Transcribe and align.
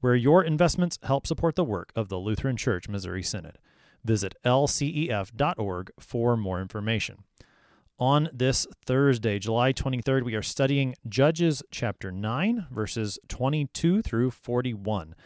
where 0.00 0.14
your 0.14 0.42
investments 0.42 0.98
help 1.02 1.26
support 1.26 1.56
the 1.56 1.64
work 1.64 1.92
of 1.96 2.08
the 2.08 2.18
Lutheran 2.18 2.56
Church 2.56 2.88
Missouri 2.88 3.22
Synod. 3.22 3.58
Visit 4.04 4.34
lcef.org 4.44 5.90
for 5.98 6.36
more 6.36 6.60
information. 6.60 7.24
On 7.98 8.28
this 8.32 8.64
Thursday, 8.86 9.40
July 9.40 9.72
23rd, 9.72 10.22
we 10.22 10.36
are 10.36 10.42
studying 10.42 10.94
Judges 11.08 11.64
chapter 11.72 12.12
9, 12.12 12.68
verses 12.70 13.18
22 13.26 14.02
through 14.02 14.30
41. 14.30 15.16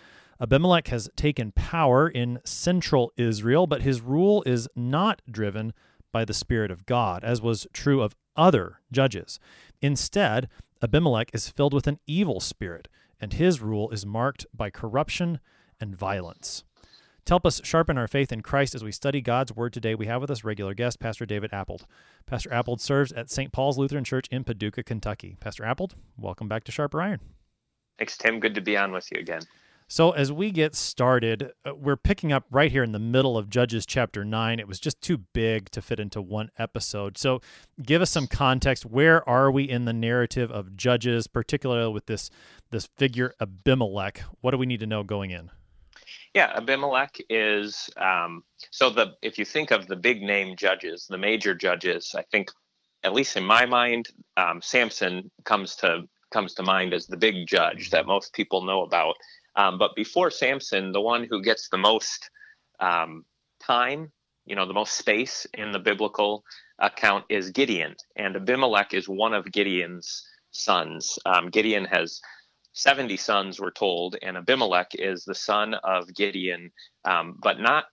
Abimelech 0.40 0.88
has 0.88 1.10
taken 1.14 1.52
power 1.52 2.08
in 2.08 2.40
central 2.44 3.12
Israel, 3.18 3.66
but 3.66 3.82
his 3.82 4.00
rule 4.00 4.42
is 4.46 4.68
not 4.74 5.20
driven 5.30 5.74
by 6.12 6.24
the 6.24 6.32
Spirit 6.34 6.70
of 6.70 6.86
God, 6.86 7.22
as 7.22 7.42
was 7.42 7.66
true 7.74 8.00
of 8.00 8.16
other 8.36 8.80
judges. 8.90 9.38
Instead, 9.82 10.48
Abimelech 10.82 11.30
is 11.34 11.50
filled 11.50 11.74
with 11.74 11.86
an 11.86 11.98
evil 12.06 12.40
spirit 12.40 12.88
and 13.22 13.32
his 13.34 13.62
rule 13.62 13.88
is 13.90 14.04
marked 14.04 14.44
by 14.52 14.68
corruption 14.68 15.38
and 15.80 15.96
violence. 15.96 16.64
To 17.26 17.34
help 17.34 17.46
us 17.46 17.60
sharpen 17.62 17.96
our 17.96 18.08
faith 18.08 18.32
in 18.32 18.40
Christ 18.40 18.74
as 18.74 18.82
we 18.82 18.90
study 18.90 19.20
God's 19.20 19.54
Word 19.54 19.72
today, 19.72 19.94
we 19.94 20.06
have 20.06 20.20
with 20.20 20.30
us 20.30 20.42
regular 20.42 20.74
guest, 20.74 20.98
Pastor 20.98 21.24
David 21.24 21.50
Appold. 21.52 21.86
Pastor 22.26 22.50
Appold 22.50 22.80
serves 22.80 23.12
at 23.12 23.30
St. 23.30 23.52
Paul's 23.52 23.78
Lutheran 23.78 24.02
Church 24.02 24.26
in 24.32 24.42
Paducah, 24.42 24.82
Kentucky. 24.82 25.36
Pastor 25.38 25.62
Appold, 25.62 25.94
welcome 26.18 26.48
back 26.48 26.64
to 26.64 26.72
Sharper 26.72 27.00
Iron. 27.00 27.20
Thanks, 27.96 28.16
Tim. 28.16 28.40
Good 28.40 28.56
to 28.56 28.60
be 28.60 28.76
on 28.76 28.90
with 28.90 29.08
you 29.12 29.20
again. 29.20 29.42
So, 29.92 30.12
as 30.12 30.32
we 30.32 30.50
get 30.50 30.74
started, 30.74 31.52
uh, 31.66 31.74
we're 31.74 31.98
picking 31.98 32.32
up 32.32 32.46
right 32.50 32.72
here 32.72 32.82
in 32.82 32.92
the 32.92 32.98
middle 32.98 33.36
of 33.36 33.50
Judges 33.50 33.84
chapter 33.84 34.24
9. 34.24 34.58
It 34.58 34.66
was 34.66 34.80
just 34.80 35.02
too 35.02 35.18
big 35.18 35.70
to 35.72 35.82
fit 35.82 36.00
into 36.00 36.22
one 36.22 36.50
episode. 36.58 37.18
So, 37.18 37.42
give 37.82 38.00
us 38.00 38.10
some 38.10 38.26
context. 38.26 38.86
Where 38.86 39.28
are 39.28 39.50
we 39.50 39.64
in 39.68 39.84
the 39.84 39.92
narrative 39.92 40.50
of 40.50 40.76
Judges, 40.76 41.26
particularly 41.26 41.92
with 41.92 42.06
this, 42.06 42.30
this 42.72 42.88
figure 42.98 43.34
Abimelech? 43.40 44.22
What 44.40 44.50
do 44.50 44.58
we 44.58 44.66
need 44.66 44.80
to 44.80 44.86
know 44.86 45.04
going 45.04 45.30
in? 45.30 45.50
Yeah, 46.34 46.52
Abimelech 46.56 47.18
is 47.28 47.90
um, 47.96 48.42
so 48.70 48.90
the 48.90 49.14
if 49.22 49.38
you 49.38 49.44
think 49.44 49.70
of 49.70 49.86
the 49.86 49.96
big 49.96 50.22
name 50.22 50.56
judges, 50.56 51.06
the 51.08 51.18
major 51.18 51.54
judges, 51.54 52.14
I 52.16 52.22
think, 52.22 52.50
at 53.04 53.12
least 53.12 53.36
in 53.36 53.44
my 53.44 53.66
mind, 53.66 54.08
um, 54.36 54.60
Samson 54.60 55.30
comes 55.44 55.76
to 55.76 56.08
comes 56.32 56.54
to 56.54 56.62
mind 56.62 56.94
as 56.94 57.06
the 57.06 57.16
big 57.16 57.46
judge 57.46 57.90
that 57.90 58.06
most 58.06 58.32
people 58.32 58.64
know 58.64 58.82
about. 58.82 59.14
Um, 59.54 59.78
but 59.78 59.94
before 59.94 60.30
Samson, 60.30 60.92
the 60.92 61.00
one 61.00 61.26
who 61.28 61.42
gets 61.42 61.68
the 61.68 61.78
most 61.78 62.30
um, 62.80 63.24
time, 63.60 64.10
you 64.46 64.56
know, 64.56 64.66
the 64.66 64.72
most 64.72 64.94
space 64.94 65.46
in 65.54 65.72
the 65.72 65.78
biblical 65.78 66.42
account 66.78 67.24
is 67.28 67.50
Gideon. 67.50 67.94
And 68.16 68.34
Abimelech 68.34 68.94
is 68.94 69.08
one 69.08 69.34
of 69.34 69.52
Gideon's 69.52 70.26
sons. 70.50 71.18
Um, 71.26 71.50
Gideon 71.50 71.84
has 71.84 72.20
70 72.72 73.16
sons, 73.16 73.60
we're 73.60 73.70
told, 73.70 74.16
and 74.22 74.36
Abimelech 74.36 74.94
is 74.94 75.24
the 75.24 75.34
son 75.34 75.74
of 75.74 76.12
Gideon, 76.14 76.70
um, 77.04 77.38
but 77.42 77.60
not 77.60 77.84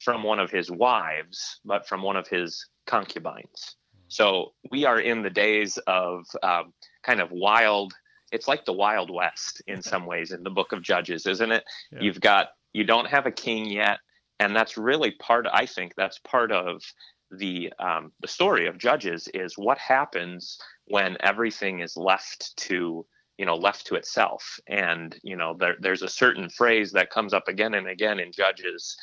from 0.00 0.22
one 0.22 0.38
of 0.38 0.50
his 0.50 0.70
wives, 0.70 1.60
but 1.64 1.88
from 1.88 2.02
one 2.02 2.16
of 2.16 2.28
his 2.28 2.68
concubines. 2.86 3.76
So 4.08 4.52
we 4.70 4.84
are 4.84 5.00
in 5.00 5.22
the 5.22 5.30
days 5.30 5.76
of 5.86 6.24
um, 6.42 6.72
kind 7.02 7.20
of 7.20 7.30
wild 7.30 7.92
it's 8.32 8.48
like 8.48 8.64
the 8.64 8.72
Wild 8.72 9.10
West 9.10 9.62
in 9.66 9.82
some 9.82 10.06
ways 10.12 10.32
in 10.32 10.42
the 10.42 10.50
book 10.50 10.72
of 10.72 10.82
Judges, 10.82 11.26
isn't 11.26 11.52
it? 11.52 11.64
Yeah. 11.92 12.00
You've 12.00 12.20
got 12.20 12.48
you 12.72 12.84
don't 12.84 13.06
have 13.06 13.26
a 13.26 13.32
king 13.32 13.66
yet, 13.66 13.98
and 14.38 14.54
that's 14.54 14.76
really 14.76 15.12
part. 15.12 15.46
I 15.52 15.66
think 15.66 15.94
that's 15.96 16.18
part 16.20 16.52
of 16.52 16.82
the 17.30 17.72
um, 17.78 18.12
the 18.20 18.28
story 18.28 18.66
of 18.66 18.78
Judges 18.78 19.28
is 19.34 19.56
what 19.56 19.78
happens 19.78 20.58
when 20.86 21.16
everything 21.20 21.80
is 21.80 21.96
left 21.96 22.56
to 22.56 23.06
you 23.38 23.46
know 23.46 23.56
left 23.56 23.86
to 23.86 23.94
itself, 23.94 24.60
and 24.66 25.18
you 25.22 25.36
know 25.36 25.54
there, 25.58 25.76
there's 25.80 26.02
a 26.02 26.08
certain 26.08 26.50
phrase 26.50 26.92
that 26.92 27.10
comes 27.10 27.32
up 27.32 27.48
again 27.48 27.74
and 27.74 27.88
again 27.88 28.18
in 28.18 28.32
Judges. 28.32 28.96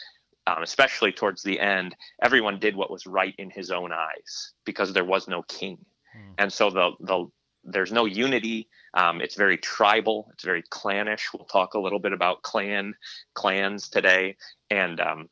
Um, 0.48 0.62
especially 0.62 1.12
towards 1.12 1.42
the 1.42 1.60
end, 1.60 1.96
everyone 2.22 2.60
did 2.60 2.76
what 2.76 2.92
was 2.92 3.08
right 3.08 3.34
in 3.40 3.50
his 3.50 3.72
own 3.72 3.92
eyes 3.92 4.54
because 4.64 4.94
there 4.94 5.04
was 5.04 5.28
no 5.28 5.42
king, 5.42 5.84
hmm. 6.14 6.34
and 6.38 6.54
so 6.54 6.70
the 6.70 6.92
the 7.00 7.26
there's 7.66 7.92
no 7.92 8.06
unity. 8.06 8.70
Um, 8.94 9.22
it's 9.22 9.36
very 9.36 9.58
tribal. 9.58 10.30
It's 10.34 10.44
very 10.44 10.64
clannish. 10.70 11.30
We'll 11.34 11.46
talk 11.46 11.74
a 11.74 11.80
little 11.80 12.00
bit 12.00 12.14
about 12.14 12.44
clan 12.44 12.94
clans 13.34 13.90
today. 13.90 14.38
And 14.70 15.00
um, 15.02 15.30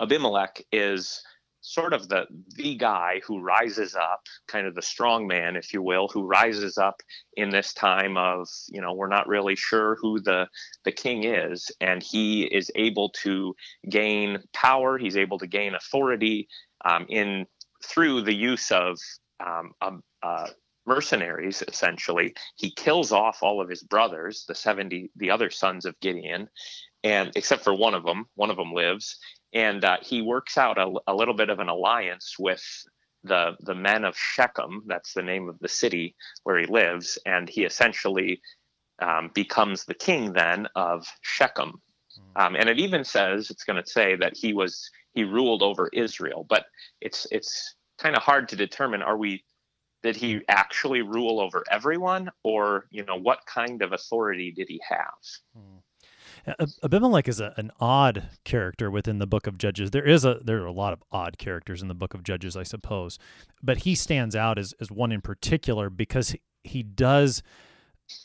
Abimelech 0.00 0.62
is 0.72 1.22
sort 1.70 1.92
of 1.92 2.08
the 2.08 2.26
the 2.56 2.74
guy 2.74 3.20
who 3.24 3.40
rises 3.40 3.94
up, 3.94 4.22
kind 4.48 4.66
of 4.66 4.74
the 4.74 4.82
strong 4.82 5.26
man, 5.26 5.56
if 5.56 5.72
you 5.72 5.82
will, 5.82 6.08
who 6.08 6.26
rises 6.26 6.76
up 6.78 7.00
in 7.36 7.50
this 7.50 7.72
time 7.72 8.16
of 8.16 8.48
you 8.68 8.80
know 8.80 8.92
we're 8.92 9.08
not 9.08 9.28
really 9.28 9.56
sure 9.56 9.96
who 10.00 10.20
the 10.20 10.48
the 10.84 10.92
king 10.92 11.24
is, 11.24 11.70
and 11.80 12.02
he 12.02 12.42
is 12.42 12.70
able 12.74 13.10
to 13.10 13.54
gain 13.88 14.42
power. 14.52 14.98
He's 14.98 15.16
able 15.16 15.38
to 15.38 15.46
gain 15.46 15.74
authority 15.74 16.48
um, 16.84 17.06
in 17.08 17.46
through 17.84 18.22
the 18.22 18.34
use 18.34 18.70
of 18.72 18.98
um, 19.38 19.72
a 20.22 20.48
mercenaries 20.86 21.62
essentially 21.68 22.34
he 22.56 22.70
kills 22.70 23.12
off 23.12 23.42
all 23.42 23.60
of 23.60 23.68
his 23.68 23.82
brothers 23.82 24.44
the 24.48 24.54
70 24.54 25.10
the 25.14 25.30
other 25.30 25.50
sons 25.50 25.84
of 25.84 25.98
gideon 26.00 26.48
and 27.04 27.30
except 27.36 27.64
for 27.64 27.74
one 27.74 27.94
of 27.94 28.04
them 28.04 28.26
one 28.34 28.50
of 28.50 28.56
them 28.56 28.72
lives 28.72 29.16
and 29.52 29.84
uh, 29.84 29.96
he 30.02 30.22
works 30.22 30.56
out 30.56 30.78
a, 30.78 30.92
a, 31.08 31.14
little 31.14 31.34
bit 31.34 31.50
of 31.50 31.58
an 31.58 31.68
alliance 31.68 32.36
with 32.38 32.62
the 33.24 33.56
the 33.60 33.74
men 33.74 34.04
of 34.04 34.16
shechem 34.16 34.82
that's 34.86 35.12
the 35.12 35.22
name 35.22 35.48
of 35.48 35.58
the 35.60 35.68
city 35.68 36.14
where 36.44 36.58
he 36.58 36.66
lives 36.66 37.18
and 37.26 37.48
he 37.48 37.64
essentially 37.64 38.40
um, 39.00 39.30
becomes 39.34 39.84
the 39.84 39.94
king 39.94 40.32
then 40.32 40.66
of 40.74 41.06
shechem 41.22 41.72
hmm. 42.14 42.42
um, 42.42 42.56
and 42.56 42.68
it 42.68 42.78
even 42.78 43.04
says 43.04 43.50
it's 43.50 43.64
going 43.64 43.82
to 43.82 43.90
say 43.90 44.16
that 44.16 44.36
he 44.36 44.52
was 44.52 44.90
he 45.12 45.24
ruled 45.24 45.62
over 45.62 45.90
israel 45.92 46.46
but 46.48 46.64
it's 47.00 47.26
it's 47.30 47.74
kind 47.98 48.16
of 48.16 48.22
hard 48.22 48.48
to 48.48 48.56
determine 48.56 49.02
are 49.02 49.18
we 49.18 49.42
did 50.02 50.16
he 50.16 50.40
actually 50.48 51.02
rule 51.02 51.40
over 51.40 51.62
everyone 51.70 52.30
or 52.42 52.86
you 52.90 53.04
know 53.04 53.16
what 53.16 53.40
kind 53.46 53.82
of 53.82 53.92
authority 53.92 54.50
did 54.50 54.66
he 54.68 54.80
have 54.88 55.20
hmm. 55.54 55.79
Abimelech 56.82 57.28
is 57.28 57.40
a, 57.40 57.52
an 57.56 57.70
odd 57.80 58.28
character 58.44 58.90
within 58.90 59.18
the 59.18 59.26
book 59.26 59.46
of 59.46 59.58
judges 59.58 59.90
there 59.90 60.06
is 60.06 60.24
a 60.24 60.40
there 60.44 60.62
are 60.62 60.66
a 60.66 60.72
lot 60.72 60.92
of 60.92 61.02
odd 61.10 61.38
characters 61.38 61.82
in 61.82 61.88
the 61.88 61.94
book 61.94 62.14
of 62.14 62.22
judges 62.22 62.56
i 62.56 62.62
suppose 62.62 63.18
but 63.62 63.78
he 63.78 63.94
stands 63.94 64.34
out 64.34 64.58
as, 64.58 64.74
as 64.80 64.90
one 64.90 65.12
in 65.12 65.20
particular 65.20 65.90
because 65.90 66.30
he, 66.30 66.40
he 66.62 66.82
does 66.82 67.42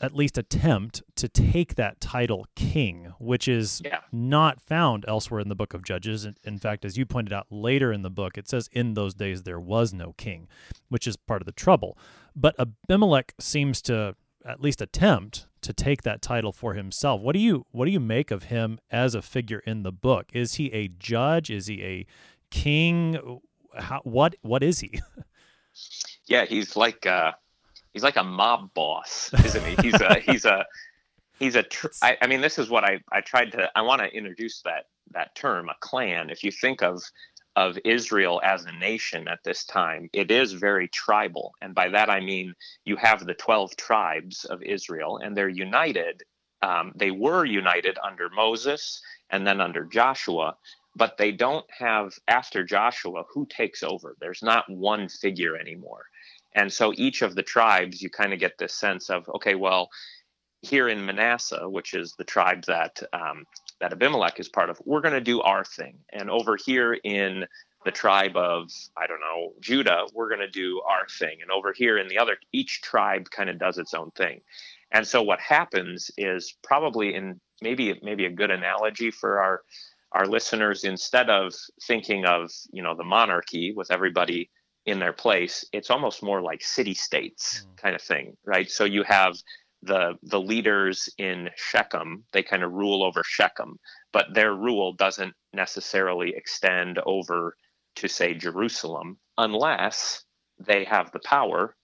at 0.00 0.14
least 0.14 0.36
attempt 0.36 1.02
to 1.16 1.28
take 1.28 1.74
that 1.76 2.00
title 2.00 2.46
king, 2.54 3.12
which 3.18 3.48
is 3.48 3.80
yeah. 3.84 4.00
not 4.12 4.60
found 4.60 5.04
elsewhere 5.08 5.40
in 5.40 5.48
the 5.48 5.54
book 5.54 5.74
of 5.74 5.84
Judges. 5.84 6.26
In 6.44 6.58
fact, 6.58 6.84
as 6.84 6.96
you 6.96 7.06
pointed 7.06 7.32
out 7.32 7.46
later 7.50 7.92
in 7.92 8.02
the 8.02 8.10
book, 8.10 8.36
it 8.36 8.48
says, 8.48 8.68
In 8.72 8.94
those 8.94 9.14
days 9.14 9.42
there 9.42 9.60
was 9.60 9.92
no 9.92 10.14
king, 10.16 10.48
which 10.88 11.06
is 11.06 11.16
part 11.16 11.42
of 11.42 11.46
the 11.46 11.52
trouble. 11.52 11.96
But 12.34 12.54
Abimelech 12.58 13.34
seems 13.38 13.80
to 13.82 14.16
at 14.44 14.60
least 14.60 14.80
attempt 14.80 15.46
to 15.66 15.72
take 15.72 16.02
that 16.02 16.22
title 16.22 16.52
for 16.52 16.74
himself. 16.74 17.20
What 17.20 17.32
do 17.32 17.40
you 17.40 17.66
what 17.72 17.86
do 17.86 17.90
you 17.90 18.00
make 18.00 18.30
of 18.30 18.44
him 18.44 18.78
as 18.90 19.14
a 19.14 19.22
figure 19.22 19.58
in 19.66 19.82
the 19.82 19.90
book? 19.90 20.26
Is 20.32 20.54
he 20.54 20.72
a 20.72 20.88
judge? 20.88 21.50
Is 21.50 21.66
he 21.66 21.82
a 21.82 22.06
king? 22.50 23.40
How, 23.76 24.00
what 24.04 24.36
what 24.42 24.62
is 24.62 24.78
he? 24.78 25.00
yeah, 26.26 26.44
he's 26.44 26.76
like 26.76 27.04
uh 27.04 27.32
he's 27.92 28.04
like 28.04 28.16
a 28.16 28.22
mob 28.22 28.72
boss, 28.74 29.30
isn't 29.44 29.64
he? 29.64 29.90
He's 29.90 30.00
a 30.00 30.14
he's 30.20 30.44
a 30.44 30.64
he's 31.40 31.56
a. 31.56 31.64
Tr- 31.64 31.88
I, 32.00 32.16
I 32.22 32.26
mean, 32.28 32.40
this 32.40 32.58
is 32.58 32.70
what 32.70 32.84
I 32.84 33.00
I 33.10 33.20
tried 33.20 33.50
to. 33.52 33.68
I 33.74 33.82
want 33.82 34.02
to 34.02 34.08
introduce 34.08 34.62
that 34.62 34.86
that 35.12 35.34
term, 35.34 35.68
a 35.68 35.74
clan. 35.80 36.30
If 36.30 36.44
you 36.44 36.52
think 36.52 36.80
of 36.80 37.02
of 37.56 37.78
Israel 37.84 38.40
as 38.44 38.64
a 38.64 38.72
nation 38.72 39.26
at 39.28 39.42
this 39.42 39.64
time, 39.64 40.08
it 40.12 40.30
is 40.30 40.52
very 40.52 40.88
tribal, 40.88 41.54
and 41.62 41.74
by 41.74 41.88
that 41.88 42.10
I 42.10 42.20
mean 42.20 42.54
you 42.84 42.96
have 42.96 43.24
the 43.24 43.34
twelve 43.34 43.76
tribes 43.76 44.44
of 44.44 44.62
Israel, 44.62 45.18
and 45.22 45.36
they're 45.36 45.48
united. 45.48 46.22
Um, 46.62 46.92
they 46.94 47.10
were 47.10 47.44
united 47.44 47.98
under 48.02 48.28
Moses 48.30 49.00
and 49.30 49.46
then 49.46 49.60
under 49.60 49.84
Joshua, 49.84 50.56
but 50.94 51.16
they 51.18 51.32
don't 51.32 51.66
have 51.70 52.14
after 52.28 52.64
Joshua 52.64 53.24
who 53.32 53.46
takes 53.46 53.82
over. 53.82 54.16
There's 54.20 54.42
not 54.42 54.64
one 54.70 55.08
figure 55.08 55.56
anymore. 55.56 56.04
And 56.54 56.72
so 56.72 56.92
each 56.96 57.22
of 57.22 57.34
the 57.34 57.42
tribes, 57.42 58.00
you 58.00 58.08
kind 58.08 58.32
of 58.32 58.38
get 58.38 58.56
this 58.58 58.74
sense 58.74 59.10
of, 59.10 59.28
okay, 59.36 59.54
well, 59.54 59.90
here 60.62 60.88
in 60.88 61.04
Manasseh, 61.04 61.68
which 61.68 61.92
is 61.92 62.14
the 62.16 62.24
tribe 62.24 62.64
that 62.64 63.02
um, 63.12 63.44
that 63.80 63.92
Abimelech 63.92 64.40
is 64.40 64.48
part 64.48 64.70
of, 64.70 64.80
we're 64.84 65.00
going 65.00 65.14
to 65.14 65.20
do 65.20 65.40
our 65.42 65.64
thing. 65.64 65.98
And 66.12 66.30
over 66.30 66.56
here 66.56 66.94
in 66.94 67.46
the 67.84 67.90
tribe 67.92 68.36
of, 68.36 68.70
I 68.96 69.06
don't 69.06 69.20
know, 69.20 69.52
Judah, 69.60 70.06
we're 70.12 70.28
going 70.28 70.40
to 70.40 70.50
do 70.50 70.80
our 70.88 71.06
thing. 71.18 71.38
And 71.42 71.50
over 71.50 71.72
here 71.72 71.98
in 71.98 72.08
the 72.08 72.18
other, 72.18 72.36
each 72.52 72.80
tribe 72.82 73.30
kind 73.30 73.50
of 73.50 73.58
does 73.58 73.78
its 73.78 73.94
own 73.94 74.10
thing. 74.12 74.40
And 74.92 75.06
so 75.06 75.22
what 75.22 75.40
happens 75.40 76.10
is 76.16 76.54
probably 76.62 77.14
in 77.14 77.40
maybe 77.62 77.98
maybe 78.02 78.26
a 78.26 78.30
good 78.30 78.50
analogy 78.50 79.10
for 79.10 79.40
our 79.40 79.62
our 80.12 80.26
listeners 80.26 80.84
instead 80.84 81.30
of 81.30 81.52
thinking 81.82 82.24
of 82.24 82.50
you 82.70 82.82
know 82.82 82.94
the 82.94 83.04
monarchy 83.04 83.72
with 83.72 83.90
everybody 83.90 84.50
in 84.84 84.98
their 84.98 85.12
place 85.12 85.64
it's 85.72 85.90
almost 85.90 86.22
more 86.22 86.40
like 86.40 86.62
city 86.62 86.94
states 86.94 87.66
mm. 87.66 87.76
kind 87.76 87.94
of 87.94 88.02
thing 88.02 88.36
right 88.44 88.70
so 88.70 88.84
you 88.84 89.02
have 89.02 89.34
the 89.86 90.14
the 90.22 90.40
leaders 90.40 91.08
in 91.18 91.50
Shechem 91.56 92.24
they 92.32 92.42
kind 92.42 92.62
of 92.62 92.72
rule 92.72 93.02
over 93.02 93.22
Shechem 93.24 93.78
but 94.12 94.34
their 94.34 94.54
rule 94.54 94.92
doesn't 94.92 95.34
necessarily 95.52 96.34
extend 96.36 96.98
over 97.06 97.56
to 97.96 98.08
say 98.08 98.34
Jerusalem 98.34 99.18
unless 99.38 100.24
they 100.58 100.84
have 100.84 101.10
the 101.12 101.20
power 101.20 101.76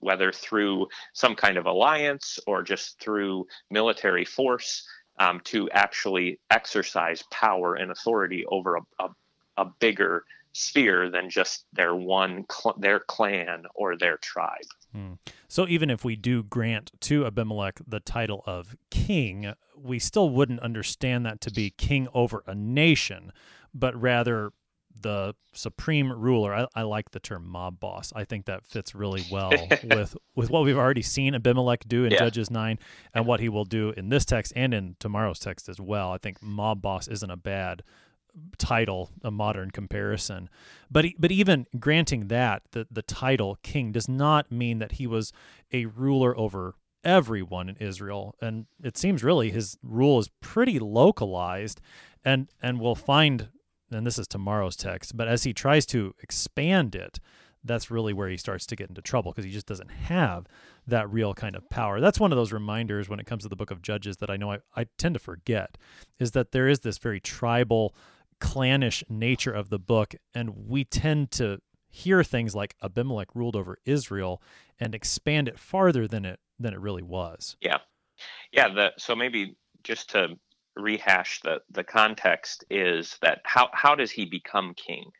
whether 0.00 0.30
through 0.30 0.86
some 1.14 1.34
kind 1.34 1.56
of 1.56 1.66
alliance 1.66 2.38
or 2.46 2.62
just 2.62 3.00
through 3.00 3.46
military 3.70 4.24
force 4.24 4.86
um, 5.18 5.40
to 5.44 5.70
actually 5.70 6.38
exercise 6.50 7.22
power 7.30 7.74
and 7.76 7.90
authority 7.90 8.44
over 8.46 8.76
a, 8.76 8.80
a, 9.00 9.08
a 9.56 9.64
bigger 9.80 10.24
sphere 10.52 11.10
than 11.10 11.30
just 11.30 11.64
their 11.72 11.94
one 11.94 12.44
cl- 12.50 12.76
their 12.78 13.00
clan 13.00 13.64
or 13.74 13.96
their 13.96 14.18
tribe. 14.18 14.68
So 15.48 15.68
even 15.68 15.90
if 15.90 16.04
we 16.04 16.16
do 16.16 16.42
grant 16.42 16.92
to 17.02 17.26
Abimelech 17.26 17.80
the 17.86 18.00
title 18.00 18.42
of 18.46 18.76
king, 18.90 19.52
we 19.76 19.98
still 19.98 20.30
wouldn't 20.30 20.60
understand 20.60 21.26
that 21.26 21.40
to 21.42 21.50
be 21.50 21.70
king 21.70 22.08
over 22.14 22.42
a 22.46 22.54
nation, 22.54 23.32
but 23.72 24.00
rather 24.00 24.52
the 25.00 25.34
supreme 25.52 26.12
ruler. 26.12 26.54
I, 26.54 26.66
I, 26.74 26.82
like 26.82 27.10
the 27.10 27.20
term 27.20 27.48
mob 27.48 27.80
boss. 27.80 28.12
I 28.14 28.24
think 28.24 28.46
that 28.46 28.64
fits 28.64 28.94
really 28.94 29.24
well 29.30 29.50
with 29.84 30.16
with 30.34 30.50
what 30.50 30.64
we've 30.64 30.78
already 30.78 31.02
seen 31.02 31.34
Abimelech 31.34 31.84
do 31.86 32.04
in 32.04 32.12
yeah. 32.12 32.18
Judges 32.18 32.50
nine, 32.50 32.78
and 33.12 33.26
what 33.26 33.40
he 33.40 33.48
will 33.48 33.64
do 33.64 33.92
in 33.96 34.08
this 34.08 34.24
text 34.24 34.52
and 34.56 34.72
in 34.72 34.96
tomorrow's 34.98 35.38
text 35.38 35.68
as 35.68 35.80
well. 35.80 36.12
I 36.12 36.18
think 36.18 36.42
mob 36.42 36.80
boss 36.80 37.08
isn't 37.08 37.30
a 37.30 37.36
bad 37.36 37.82
title, 38.58 39.10
a 39.22 39.30
modern 39.30 39.70
comparison. 39.70 40.48
But 40.90 41.06
but 41.18 41.32
even 41.32 41.66
granting 41.78 42.28
that 42.28 42.62
the 42.72 42.86
the 42.90 43.02
title 43.02 43.58
king 43.62 43.92
does 43.92 44.08
not 44.08 44.50
mean 44.50 44.78
that 44.78 44.92
he 44.92 45.06
was 45.06 45.32
a 45.72 45.86
ruler 45.86 46.36
over 46.36 46.74
everyone 47.02 47.68
in 47.68 47.76
Israel, 47.76 48.34
and 48.40 48.66
it 48.82 48.96
seems 48.96 49.22
really 49.22 49.50
his 49.50 49.76
rule 49.82 50.18
is 50.18 50.28
pretty 50.40 50.78
localized. 50.78 51.80
And 52.24 52.48
and 52.62 52.80
we'll 52.80 52.94
find 52.94 53.48
and 53.90 54.06
this 54.06 54.18
is 54.18 54.26
tomorrow's 54.26 54.76
text, 54.76 55.16
but 55.16 55.28
as 55.28 55.44
he 55.44 55.52
tries 55.52 55.86
to 55.86 56.14
expand 56.22 56.94
it, 56.94 57.20
that's 57.64 57.90
really 57.90 58.12
where 58.12 58.28
he 58.28 58.36
starts 58.36 58.66
to 58.66 58.76
get 58.76 58.88
into 58.88 59.00
trouble 59.00 59.32
because 59.32 59.44
he 59.44 59.50
just 59.50 59.66
doesn't 59.66 59.90
have 59.90 60.46
that 60.86 61.10
real 61.10 61.32
kind 61.32 61.56
of 61.56 61.68
power. 61.70 62.00
That's 62.00 62.20
one 62.20 62.30
of 62.30 62.36
those 62.36 62.52
reminders 62.52 63.08
when 63.08 63.18
it 63.18 63.26
comes 63.26 63.42
to 63.44 63.48
the 63.48 63.56
book 63.56 63.70
of 63.70 63.80
Judges 63.80 64.18
that 64.18 64.28
I 64.28 64.36
know 64.36 64.52
I, 64.52 64.58
I 64.76 64.86
tend 64.98 65.14
to 65.14 65.18
forget 65.18 65.78
is 66.18 66.32
that 66.32 66.52
there 66.52 66.68
is 66.68 66.80
this 66.80 66.98
very 66.98 67.20
tribal, 67.20 67.94
clannish 68.40 69.04
nature 69.08 69.52
of 69.52 69.70
the 69.70 69.78
book, 69.78 70.14
and 70.34 70.68
we 70.68 70.84
tend 70.84 71.30
to 71.32 71.58
hear 71.88 72.24
things 72.24 72.54
like 72.54 72.74
Abimelech 72.82 73.34
ruled 73.34 73.56
over 73.56 73.78
Israel 73.84 74.42
and 74.78 74.94
expand 74.94 75.48
it 75.48 75.58
farther 75.58 76.06
than 76.06 76.24
it 76.24 76.40
than 76.58 76.74
it 76.74 76.80
really 76.80 77.02
was. 77.02 77.56
Yeah. 77.60 77.78
Yeah, 78.52 78.68
the 78.68 78.92
so 78.98 79.14
maybe 79.14 79.56
just 79.82 80.10
to 80.10 80.36
rehash 80.76 81.40
the 81.42 81.58
the 81.70 81.84
context 81.84 82.64
is 82.70 83.16
that 83.22 83.40
how 83.44 83.68
how 83.72 83.94
does 83.94 84.10
he 84.10 84.24
become 84.24 84.74
king? 84.74 85.10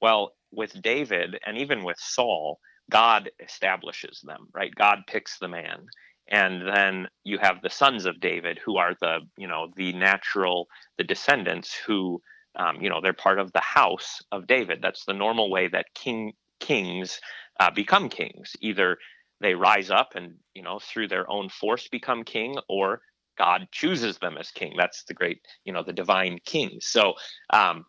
Well, 0.00 0.32
with 0.52 0.80
David 0.82 1.38
and 1.46 1.58
even 1.58 1.84
with 1.84 1.98
Saul, 1.98 2.58
God 2.90 3.30
establishes 3.42 4.20
them, 4.24 4.48
right? 4.52 4.74
God 4.74 5.00
picks 5.06 5.38
the 5.38 5.48
man. 5.48 5.86
And 6.28 6.66
then 6.66 7.08
you 7.24 7.38
have 7.38 7.62
the 7.62 7.70
sons 7.70 8.06
of 8.06 8.20
David 8.20 8.60
who 8.64 8.76
are 8.76 8.94
the, 9.00 9.20
you 9.36 9.48
know, 9.48 9.68
the 9.76 9.92
natural, 9.92 10.66
the 10.96 11.04
descendants 11.04 11.74
who, 11.74 12.20
um, 12.56 12.80
you 12.80 12.88
know, 12.88 13.00
they're 13.00 13.12
part 13.12 13.38
of 13.38 13.52
the 13.52 13.60
house 13.60 14.20
of 14.32 14.46
David. 14.46 14.80
That's 14.82 15.04
the 15.04 15.12
normal 15.14 15.50
way 15.50 15.68
that 15.68 15.94
king 15.94 16.32
kings 16.58 17.20
uh, 17.58 17.70
become 17.70 18.08
kings. 18.08 18.54
Either 18.60 18.98
they 19.40 19.54
rise 19.54 19.90
up 19.90 20.10
and, 20.14 20.34
you 20.54 20.62
know, 20.62 20.78
through 20.78 21.08
their 21.08 21.30
own 21.30 21.48
force 21.48 21.88
become 21.88 22.24
king, 22.24 22.56
or 22.68 23.00
God 23.38 23.68
chooses 23.72 24.18
them 24.18 24.36
as 24.38 24.50
king. 24.50 24.74
That's 24.76 25.04
the 25.04 25.14
great, 25.14 25.40
you 25.64 25.72
know, 25.72 25.82
the 25.82 25.92
divine 25.92 26.38
king. 26.44 26.78
So 26.80 27.14
um, 27.52 27.86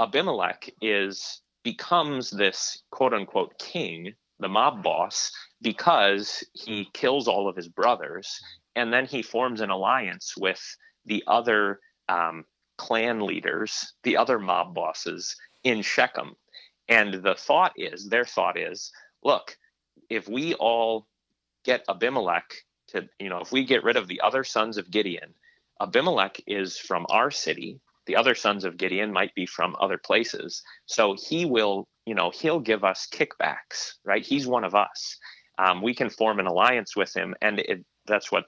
Abimelech 0.00 0.70
is 0.80 1.42
becomes 1.64 2.30
this 2.30 2.82
quote 2.90 3.14
unquote 3.14 3.58
king, 3.58 4.12
the 4.38 4.48
mob 4.48 4.82
boss, 4.82 5.32
because 5.60 6.44
he 6.52 6.88
kills 6.92 7.28
all 7.28 7.48
of 7.48 7.56
his 7.56 7.68
brothers, 7.68 8.40
and 8.76 8.92
then 8.92 9.06
he 9.06 9.22
forms 9.22 9.60
an 9.60 9.70
alliance 9.70 10.34
with 10.36 10.60
the 11.06 11.22
other 11.26 11.80
um, 12.08 12.44
clan 12.78 13.20
leaders, 13.20 13.94
the 14.02 14.16
other 14.16 14.38
mob 14.38 14.74
bosses 14.74 15.36
in 15.64 15.82
Shechem. 15.82 16.36
And 16.88 17.14
the 17.14 17.34
thought 17.34 17.72
is, 17.76 18.08
their 18.08 18.24
thought 18.24 18.58
is, 18.58 18.92
look, 19.22 19.56
if 20.10 20.28
we 20.28 20.54
all 20.54 21.06
get 21.64 21.84
Abimelech 21.88 22.54
to, 22.88 23.08
you 23.18 23.28
know, 23.28 23.38
if 23.38 23.52
we 23.52 23.64
get 23.64 23.84
rid 23.84 23.96
of 23.96 24.08
the 24.08 24.20
other 24.20 24.44
sons 24.44 24.78
of 24.78 24.90
Gideon, 24.90 25.34
Abimelech 25.80 26.40
is 26.46 26.78
from 26.78 27.06
our 27.08 27.30
city. 27.30 27.80
The 28.06 28.16
other 28.16 28.34
sons 28.34 28.64
of 28.64 28.76
Gideon 28.76 29.12
might 29.12 29.34
be 29.34 29.46
from 29.46 29.76
other 29.80 29.98
places. 29.98 30.62
So 30.86 31.16
he 31.18 31.44
will, 31.44 31.88
you 32.04 32.14
know, 32.14 32.30
he'll 32.30 32.60
give 32.60 32.84
us 32.84 33.08
kickbacks, 33.12 33.94
right? 34.04 34.24
He's 34.24 34.46
one 34.46 34.64
of 34.64 34.74
us. 34.74 35.16
Um, 35.58 35.82
we 35.82 35.94
can 35.94 36.10
form 36.10 36.40
an 36.40 36.46
alliance 36.46 36.96
with 36.96 37.14
him. 37.14 37.34
And 37.40 37.60
it, 37.60 37.84
that's 38.06 38.32
what 38.32 38.46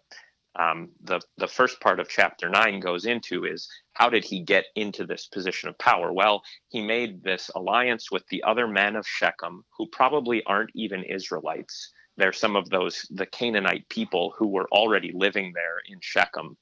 um, 0.58 0.90
the 1.02 1.20
the 1.36 1.48
first 1.48 1.80
part 1.80 2.00
of 2.00 2.08
chapter 2.08 2.48
nine 2.48 2.80
goes 2.80 3.06
into 3.06 3.44
is 3.44 3.68
how 3.94 4.08
did 4.08 4.24
he 4.24 4.40
get 4.40 4.66
into 4.76 5.04
this 5.04 5.26
position 5.26 5.68
of 5.68 5.78
power? 5.78 6.12
Well, 6.12 6.42
he 6.68 6.80
made 6.80 7.22
this 7.22 7.50
alliance 7.54 8.10
with 8.10 8.26
the 8.28 8.42
other 8.44 8.66
men 8.66 8.96
of 8.96 9.06
Shechem, 9.06 9.64
who 9.76 9.86
probably 9.88 10.42
aren't 10.44 10.70
even 10.74 11.02
Israelites, 11.04 11.92
they're 12.16 12.32
some 12.32 12.56
of 12.56 12.70
those 12.70 13.06
the 13.10 13.26
Canaanite 13.26 13.88
people 13.88 14.34
who 14.36 14.48
were 14.48 14.68
already 14.70 15.12
living 15.12 15.52
there 15.54 15.82
in 15.86 15.98
Shechem. 16.00 16.56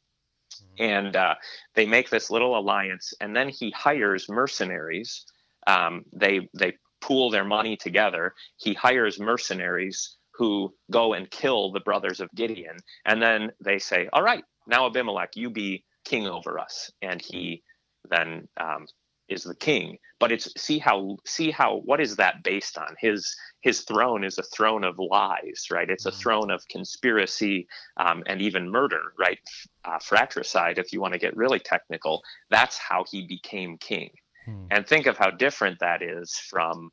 Mm-hmm. 0.54 0.82
And 0.82 1.16
uh, 1.16 1.34
they 1.74 1.86
make 1.86 2.10
this 2.10 2.30
little 2.30 2.58
alliance, 2.58 3.12
and 3.20 3.34
then 3.34 3.48
he 3.48 3.70
hires 3.70 4.28
mercenaries. 4.28 5.24
Um, 5.66 6.04
they 6.12 6.48
they 6.54 6.74
pool 7.00 7.30
their 7.30 7.44
money 7.44 7.76
together. 7.76 8.34
He 8.56 8.74
hires 8.74 9.18
mercenaries 9.18 10.16
who 10.42 10.74
go 10.90 11.12
and 11.12 11.30
kill 11.30 11.70
the 11.70 11.80
brothers 11.80 12.20
of 12.20 12.28
Gideon, 12.34 12.76
and 13.04 13.22
then 13.22 13.52
they 13.60 13.78
say, 13.78 14.08
"All 14.12 14.22
right, 14.22 14.44
now 14.66 14.86
Abimelech, 14.86 15.36
you 15.36 15.50
be 15.50 15.84
king 16.04 16.26
over 16.26 16.58
us." 16.58 16.90
And 17.00 17.22
he 17.22 17.62
then 18.10 18.48
um, 18.56 18.86
is 19.28 19.44
the 19.44 19.54
king 19.54 19.98
but 20.18 20.30
it's 20.30 20.48
see 20.56 20.78
how 20.78 21.16
see 21.24 21.50
how 21.50 21.80
what 21.84 22.00
is 22.00 22.16
that 22.16 22.42
based 22.42 22.76
on 22.78 22.94
his 22.98 23.34
his 23.60 23.80
throne 23.82 24.24
is 24.24 24.38
a 24.38 24.42
throne 24.42 24.84
of 24.84 24.98
lies 24.98 25.66
right 25.70 25.90
it's 25.90 26.06
a 26.06 26.10
mm-hmm. 26.10 26.20
throne 26.20 26.50
of 26.50 26.66
conspiracy 26.68 27.66
um, 27.96 28.22
and 28.26 28.42
even 28.42 28.70
murder 28.70 29.12
right 29.18 29.38
uh, 29.84 29.98
fratricide 29.98 30.78
if 30.78 30.92
you 30.92 31.00
want 31.00 31.12
to 31.12 31.18
get 31.18 31.36
really 31.36 31.58
technical 31.58 32.22
that's 32.50 32.78
how 32.78 33.04
he 33.10 33.26
became 33.26 33.78
king 33.78 34.10
hmm. 34.44 34.66
and 34.70 34.86
think 34.86 35.06
of 35.06 35.16
how 35.16 35.30
different 35.30 35.78
that 35.80 36.02
is 36.02 36.34
from 36.50 36.90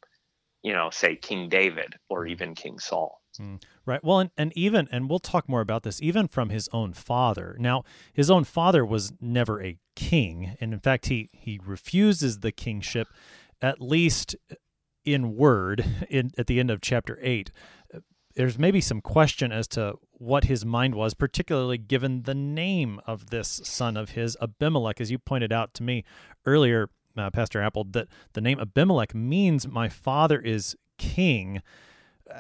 you 0.64 0.74
know 0.74 0.90
say 0.92 1.16
king 1.16 1.50
david 1.50 1.96
or 2.10 2.26
hmm. 2.26 2.32
even 2.32 2.56
king 2.56 2.80
saul 2.80 3.19
Mm, 3.40 3.62
right. 3.86 4.04
Well, 4.04 4.20
and, 4.20 4.32
and 4.38 4.52
even, 4.56 4.88
and 4.92 5.10
we'll 5.10 5.20
talk 5.20 5.48
more 5.48 5.62
about 5.62 5.84
this, 5.84 6.02
even 6.02 6.28
from 6.28 6.50
his 6.50 6.68
own 6.74 6.94
father. 6.94 7.56
Now, 7.60 7.84
his 8.14 8.30
own 8.30 8.44
father 8.44 8.86
was 8.86 9.14
never 9.22 9.62
a 9.64 9.78
king. 9.96 10.58
And 10.60 10.74
in 10.74 10.80
fact, 10.80 11.08
he, 11.08 11.30
he 11.32 11.60
refuses 11.64 12.40
the 12.40 12.52
kingship, 12.52 13.08
at 13.62 13.82
least 13.82 14.36
in 15.06 15.36
word, 15.36 15.86
in, 16.10 16.32
at 16.38 16.48
the 16.48 16.60
end 16.60 16.70
of 16.70 16.82
chapter 16.82 17.18
8. 17.22 17.52
There's 18.36 18.60
maybe 18.60 18.82
some 18.82 19.02
question 19.02 19.52
as 19.52 19.68
to 19.70 19.96
what 20.12 20.46
his 20.46 20.66
mind 20.66 20.96
was, 20.96 21.14
particularly 21.14 21.78
given 21.78 22.24
the 22.24 22.36
name 22.36 23.02
of 23.08 23.32
this 23.32 23.62
son 23.64 23.98
of 23.98 24.12
his, 24.12 24.38
Abimelech. 24.42 25.02
As 25.02 25.12
you 25.12 25.18
pointed 25.18 25.52
out 25.52 25.74
to 25.76 25.84
me 25.84 26.04
earlier, 26.46 26.90
uh, 27.18 27.30
Pastor 27.32 27.62
Apple, 27.62 27.86
that 27.92 28.08
the 28.34 28.42
name 28.42 28.60
Abimelech 28.60 29.16
means 29.16 29.68
my 29.68 29.90
father 29.90 30.40
is 30.40 30.76
king 30.98 31.62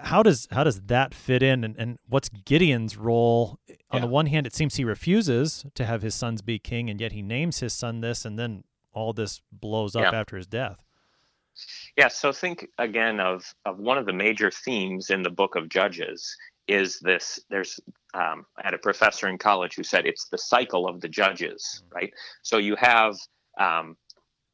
how 0.04 0.24
does 0.24 0.48
how 0.52 0.64
does 0.64 0.82
that 0.82 1.14
fit 1.14 1.42
in 1.42 1.64
and, 1.64 1.76
and 1.78 1.98
what's 2.08 2.30
gideon's 2.30 2.98
role 2.98 3.60
on 3.92 3.98
yeah. 3.98 4.00
the 4.02 4.08
one 4.08 4.28
hand 4.28 4.46
it 4.46 4.54
seems 4.54 4.76
he 4.76 4.84
refuses 4.84 5.66
to 5.76 5.86
have 5.86 6.02
his 6.02 6.16
sons 6.16 6.42
be 6.42 6.60
king 6.60 6.90
and 6.90 7.02
yet 7.02 7.12
he 7.12 7.22
names 7.22 7.60
his 7.60 7.74
son 7.74 8.02
this 8.02 8.26
and 8.26 8.38
then 8.38 8.64
all 8.94 9.14
this 9.14 9.42
blows 9.52 9.96
up 9.96 10.12
yeah. 10.12 10.20
after 10.20 10.38
his 10.38 10.48
death 10.48 10.78
yeah 11.98 12.08
so 12.08 12.32
think 12.32 12.68
again 12.78 13.20
of 13.20 13.54
of 13.66 13.80
one 13.80 13.98
of 13.98 14.06
the 14.06 14.14
major 14.14 14.52
themes 14.52 15.10
in 15.10 15.24
the 15.24 15.30
book 15.30 15.56
of 15.56 15.70
judges 15.70 16.36
is 16.70 17.00
this 17.00 17.40
there's 17.50 17.80
um, 18.14 18.46
I 18.58 18.62
had 18.64 18.74
a 18.74 18.78
professor 18.78 19.28
in 19.28 19.38
college 19.38 19.76
who 19.76 19.84
said 19.84 20.06
it's 20.06 20.30
the 20.30 20.38
cycle 20.38 20.88
of 20.88 21.02
the 21.02 21.10
judges, 21.10 21.84
right? 21.94 22.12
So 22.44 22.58
you 22.58 22.76
have 22.78 23.16
um, 23.60 23.98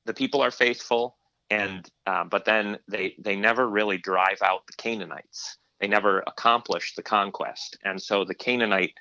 the 0.06 0.13
people 0.13 0.42
are 0.42 0.51
faithful, 0.51 1.18
and 1.49 1.89
uh, 2.07 2.23
but 2.23 2.45
then 2.45 2.77
they 2.87 3.15
they 3.19 3.35
never 3.35 3.69
really 3.69 3.97
drive 3.97 4.41
out 4.43 4.65
the 4.67 4.73
Canaanites. 4.77 5.57
They 5.79 5.87
never 5.87 6.23
accomplish 6.27 6.95
the 6.95 7.03
conquest, 7.03 7.77
and 7.83 8.01
so 8.01 8.25
the 8.25 8.35
Canaanite 8.35 8.93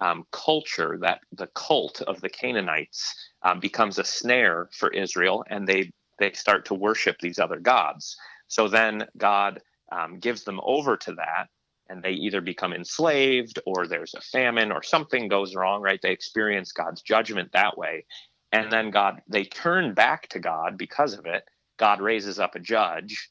um, 0.00 0.24
culture, 0.30 0.98
that 1.00 1.20
the 1.32 1.48
cult 1.48 2.02
of 2.02 2.20
the 2.20 2.28
Canaanites, 2.28 3.14
um, 3.42 3.60
becomes 3.60 3.98
a 3.98 4.04
snare 4.04 4.68
for 4.72 4.90
Israel, 4.92 5.44
and 5.48 5.66
they 5.66 5.90
they 6.18 6.32
start 6.32 6.64
to 6.66 6.74
worship 6.74 7.16
these 7.20 7.38
other 7.38 7.60
gods. 7.60 8.16
So 8.48 8.68
then 8.68 9.06
God 9.16 9.60
um, 9.92 10.18
gives 10.18 10.44
them 10.44 10.60
over 10.62 10.96
to 10.98 11.12
that, 11.14 11.46
and 11.88 12.02
they 12.02 12.12
either 12.12 12.40
become 12.40 12.72
enslaved, 12.72 13.58
or 13.66 13.86
there's 13.86 14.14
a 14.14 14.20
famine, 14.20 14.72
or 14.72 14.82
something 14.82 15.28
goes 15.28 15.54
wrong. 15.54 15.82
Right? 15.82 16.00
They 16.02 16.12
experience 16.12 16.72
God's 16.72 17.02
judgment 17.02 17.50
that 17.52 17.76
way, 17.76 18.04
and 18.52 18.70
then 18.70 18.90
God 18.90 19.22
they 19.28 19.44
turn 19.44 19.94
back 19.94 20.28
to 20.28 20.38
God 20.38 20.78
because 20.78 21.14
of 21.14 21.26
it. 21.26 21.44
God 21.78 22.00
raises 22.00 22.38
up 22.38 22.54
a 22.54 22.60
judge, 22.60 23.30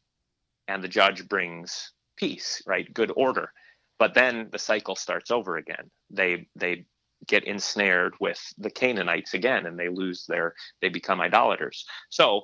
and 0.67 0.83
the 0.83 0.87
judge 0.87 1.27
brings 1.27 1.91
peace, 2.15 2.61
right? 2.65 2.91
Good 2.93 3.11
order. 3.15 3.51
But 3.99 4.13
then 4.13 4.49
the 4.51 4.59
cycle 4.59 4.95
starts 4.95 5.31
over 5.31 5.57
again. 5.57 5.89
They 6.09 6.47
they 6.55 6.85
get 7.25 7.43
ensnared 7.45 8.13
with 8.19 8.39
the 8.57 8.69
Canaanites 8.69 9.33
again, 9.33 9.65
and 9.65 9.77
they 9.77 9.89
lose 9.89 10.25
their 10.27 10.53
they 10.81 10.89
become 10.89 11.19
idolaters. 11.21 11.85
So 12.09 12.43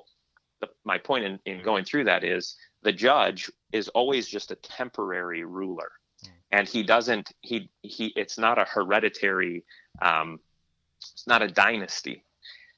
the, 0.60 0.68
my 0.84 0.98
point 0.98 1.24
in, 1.24 1.38
in 1.46 1.62
going 1.62 1.84
through 1.84 2.04
that 2.04 2.24
is 2.24 2.56
the 2.82 2.92
judge 2.92 3.50
is 3.72 3.88
always 3.88 4.26
just 4.28 4.50
a 4.50 4.56
temporary 4.56 5.44
ruler, 5.44 5.92
and 6.50 6.68
he 6.68 6.82
doesn't 6.82 7.30
he 7.40 7.70
he 7.82 8.12
it's 8.16 8.38
not 8.38 8.58
a 8.58 8.64
hereditary 8.64 9.64
um, 10.02 10.38
it's 11.12 11.26
not 11.26 11.42
a 11.42 11.48
dynasty. 11.48 12.24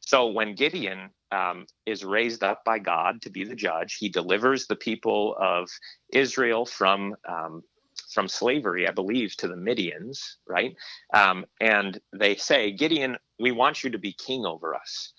So 0.01 0.29
when 0.29 0.55
Gideon 0.55 1.11
um, 1.33 1.67
is 1.87 2.05
raised 2.05 2.43
up 2.43 2.65
by 2.65 2.79
God 2.79 3.23
to 3.23 3.31
be 3.31 3.45
the 3.45 3.55
judge, 3.55 3.97
he 3.99 4.09
delivers 4.09 4.67
the 4.67 4.77
people 4.77 5.37
of 5.41 5.69
Israel 6.13 6.67
from 6.67 7.15
um, 7.29 7.63
from 8.13 8.29
slavery, 8.29 8.89
I 8.89 8.93
believe, 8.93 9.37
to 9.39 9.49
the 9.49 9.55
Midians, 9.55 10.19
right? 10.47 10.77
Um, 11.15 11.45
and 11.61 12.01
they 12.13 12.37
say, 12.37 12.73
Gideon, 12.73 13.17
we 13.39 13.53
want 13.53 13.83
you 13.85 13.91
to 13.91 13.99
be 13.99 14.13
king 14.13 14.45
over 14.47 14.75
us. 14.75 15.13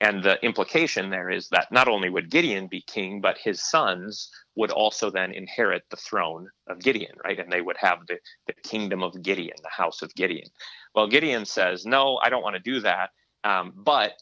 And 0.00 0.22
the 0.22 0.44
implication 0.44 1.10
there 1.10 1.30
is 1.30 1.48
that 1.50 1.72
not 1.72 1.88
only 1.88 2.10
would 2.10 2.30
Gideon 2.30 2.66
be 2.66 2.82
king, 2.86 3.20
but 3.20 3.38
his 3.38 3.62
sons 3.62 4.30
would 4.56 4.70
also 4.70 5.10
then 5.10 5.32
inherit 5.32 5.84
the 5.90 5.96
throne 5.96 6.48
of 6.68 6.80
Gideon, 6.80 7.16
right? 7.24 7.38
And 7.38 7.50
they 7.50 7.62
would 7.62 7.76
have 7.78 8.00
the, 8.08 8.18
the 8.46 8.54
kingdom 8.68 9.02
of 9.02 9.22
Gideon, 9.22 9.56
the 9.62 9.70
house 9.70 10.02
of 10.02 10.14
Gideon. 10.14 10.48
Well, 10.94 11.08
Gideon 11.08 11.44
says, 11.46 11.86
No, 11.86 12.18
I 12.22 12.28
don't 12.28 12.42
want 12.42 12.56
to 12.56 12.60
do 12.60 12.80
that. 12.80 13.10
Um, 13.44 13.72
but 13.76 14.12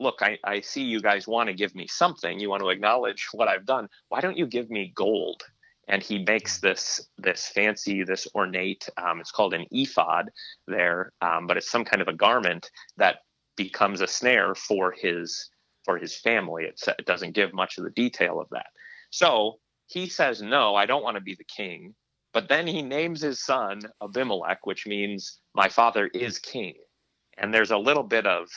look, 0.00 0.22
I, 0.22 0.38
I 0.42 0.60
see 0.60 0.82
you 0.82 1.00
guys 1.00 1.28
want 1.28 1.48
to 1.48 1.54
give 1.54 1.74
me 1.74 1.86
something. 1.86 2.40
You 2.40 2.50
want 2.50 2.62
to 2.62 2.70
acknowledge 2.70 3.28
what 3.32 3.48
I've 3.48 3.66
done. 3.66 3.88
Why 4.08 4.20
don't 4.20 4.38
you 4.38 4.46
give 4.46 4.70
me 4.70 4.92
gold? 4.94 5.44
and 5.90 6.02
he 6.02 6.24
makes 6.24 6.60
this 6.60 7.08
this 7.18 7.48
fancy, 7.48 8.04
this 8.04 8.26
ornate. 8.34 8.88
Um, 8.96 9.20
it's 9.20 9.32
called 9.32 9.52
an 9.52 9.66
ephod 9.72 10.30
there, 10.66 11.12
um, 11.20 11.46
but 11.46 11.56
it's 11.56 11.70
some 11.70 11.84
kind 11.84 12.00
of 12.00 12.08
a 12.08 12.12
garment 12.12 12.70
that 12.96 13.16
becomes 13.56 14.00
a 14.00 14.06
snare 14.06 14.54
for 14.54 14.92
his 14.92 15.50
for 15.84 15.98
his 15.98 16.16
family. 16.16 16.64
It, 16.64 16.80
it 16.98 17.06
doesn't 17.06 17.34
give 17.34 17.52
much 17.52 17.76
of 17.76 17.84
the 17.84 17.90
detail 17.90 18.40
of 18.40 18.48
that. 18.50 18.68
So 19.10 19.58
he 19.88 20.08
says, 20.08 20.40
"No, 20.40 20.76
I 20.76 20.86
don't 20.86 21.02
want 21.02 21.16
to 21.16 21.22
be 21.22 21.34
the 21.34 21.44
king." 21.44 21.94
But 22.32 22.48
then 22.48 22.68
he 22.68 22.80
names 22.80 23.20
his 23.20 23.44
son 23.44 23.80
Abimelech, 24.00 24.64
which 24.64 24.86
means 24.86 25.40
my 25.54 25.68
father 25.68 26.06
is 26.14 26.38
king. 26.38 26.74
And 27.36 27.52
there's 27.52 27.72
a 27.72 27.76
little 27.76 28.04
bit 28.04 28.24
of 28.24 28.48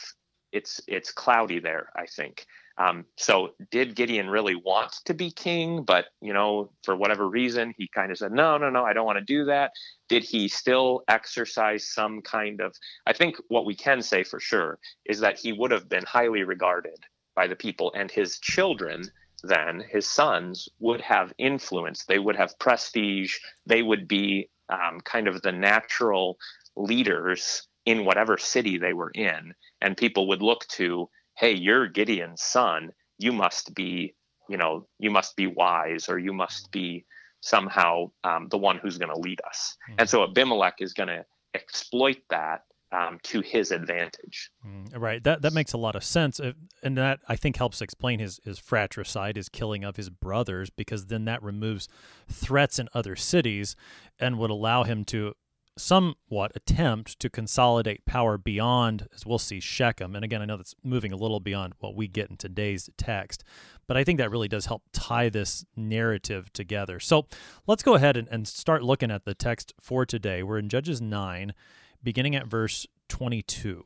it's 0.54 0.80
it's 0.86 1.12
cloudy 1.12 1.58
there, 1.58 1.90
I 1.96 2.06
think. 2.06 2.46
Um, 2.76 3.04
so 3.16 3.54
did 3.70 3.94
Gideon 3.94 4.28
really 4.28 4.54
want 4.54 4.92
to 5.04 5.14
be 5.14 5.30
king? 5.30 5.84
But 5.84 6.06
you 6.20 6.32
know, 6.32 6.70
for 6.84 6.96
whatever 6.96 7.28
reason, 7.28 7.74
he 7.76 7.88
kind 7.88 8.10
of 8.10 8.18
said, 8.18 8.32
"No, 8.32 8.56
no, 8.56 8.70
no, 8.70 8.84
I 8.84 8.92
don't 8.92 9.04
want 9.04 9.18
to 9.18 9.24
do 9.24 9.44
that." 9.46 9.72
Did 10.08 10.22
he 10.24 10.48
still 10.48 11.02
exercise 11.08 11.92
some 11.92 12.22
kind 12.22 12.60
of? 12.60 12.74
I 13.06 13.12
think 13.12 13.36
what 13.48 13.66
we 13.66 13.74
can 13.74 14.00
say 14.00 14.22
for 14.22 14.40
sure 14.40 14.78
is 15.04 15.20
that 15.20 15.38
he 15.38 15.52
would 15.52 15.72
have 15.72 15.88
been 15.88 16.04
highly 16.04 16.44
regarded 16.44 16.98
by 17.34 17.48
the 17.48 17.56
people, 17.56 17.92
and 17.94 18.10
his 18.10 18.38
children, 18.38 19.02
then 19.42 19.84
his 19.88 20.08
sons, 20.08 20.68
would 20.78 21.00
have 21.00 21.32
influence. 21.38 22.04
They 22.04 22.20
would 22.20 22.36
have 22.36 22.58
prestige. 22.60 23.36
They 23.66 23.82
would 23.82 24.06
be 24.06 24.48
um, 24.68 25.00
kind 25.04 25.26
of 25.26 25.42
the 25.42 25.52
natural 25.52 26.38
leaders 26.76 27.66
in 27.86 28.04
whatever 28.04 28.38
city 28.38 28.78
they 28.78 28.92
were 28.92 29.10
in, 29.10 29.54
and 29.80 29.96
people 29.96 30.28
would 30.28 30.42
look 30.42 30.66
to 30.68 31.08
hey, 31.36 31.52
you're 31.52 31.88
Gideon's 31.88 32.42
son. 32.42 32.90
You 33.18 33.32
must 33.32 33.74
be, 33.74 34.14
you 34.48 34.56
know, 34.56 34.86
you 34.98 35.10
must 35.10 35.36
be 35.36 35.46
wise 35.46 36.08
or 36.08 36.18
you 36.18 36.32
must 36.32 36.70
be 36.70 37.04
somehow 37.40 38.10
um, 38.22 38.48
the 38.50 38.58
one 38.58 38.78
who's 38.78 38.98
going 38.98 39.12
to 39.12 39.20
lead 39.20 39.40
us. 39.46 39.76
Mm-hmm. 39.88 40.00
And 40.00 40.08
so 40.08 40.22
Abimelech 40.22 40.76
is 40.78 40.92
going 40.92 41.08
to 41.08 41.24
exploit 41.54 42.18
that 42.30 42.62
um, 42.92 43.18
to 43.24 43.40
his 43.40 43.72
advantage. 43.72 44.50
Mm, 44.64 45.00
right. 45.00 45.22
That 45.22 45.42
that 45.42 45.52
makes 45.52 45.72
a 45.72 45.78
lot 45.78 45.96
of 45.96 46.04
sense, 46.04 46.38
uh, 46.38 46.52
and 46.82 46.96
that 46.96 47.18
I 47.28 47.34
think 47.34 47.56
helps 47.56 47.82
explain 47.82 48.20
his 48.20 48.38
his 48.44 48.60
fratricide, 48.60 49.36
his 49.36 49.48
killing 49.48 49.82
of 49.82 49.96
his 49.96 50.10
brothers, 50.10 50.70
because 50.70 51.06
then 51.06 51.24
that 51.24 51.42
removes 51.42 51.88
threats 52.30 52.78
in 52.78 52.88
other 52.94 53.16
cities, 53.16 53.74
and 54.20 54.38
would 54.38 54.50
allow 54.50 54.84
him 54.84 55.04
to 55.06 55.34
somewhat 55.76 56.52
attempt 56.54 57.18
to 57.20 57.28
consolidate 57.28 58.04
power 58.04 58.38
beyond, 58.38 59.08
as 59.14 59.26
we'll 59.26 59.38
see, 59.38 59.60
Shechem. 59.60 60.14
And 60.14 60.24
again, 60.24 60.40
I 60.40 60.44
know 60.44 60.56
that's 60.56 60.74
moving 60.82 61.12
a 61.12 61.16
little 61.16 61.40
beyond 61.40 61.74
what 61.80 61.96
we 61.96 62.06
get 62.06 62.30
in 62.30 62.36
today's 62.36 62.88
text, 62.96 63.44
but 63.86 63.96
I 63.96 64.04
think 64.04 64.18
that 64.18 64.30
really 64.30 64.48
does 64.48 64.66
help 64.66 64.82
tie 64.92 65.28
this 65.28 65.64
narrative 65.76 66.52
together. 66.52 67.00
So 67.00 67.26
let's 67.66 67.82
go 67.82 67.94
ahead 67.94 68.16
and, 68.16 68.28
and 68.28 68.46
start 68.46 68.82
looking 68.82 69.10
at 69.10 69.24
the 69.24 69.34
text 69.34 69.74
for 69.80 70.06
today. 70.06 70.42
We're 70.42 70.58
in 70.58 70.68
Judges 70.68 71.00
9, 71.00 71.54
beginning 72.02 72.36
at 72.36 72.46
verse 72.46 72.86
22. 73.08 73.84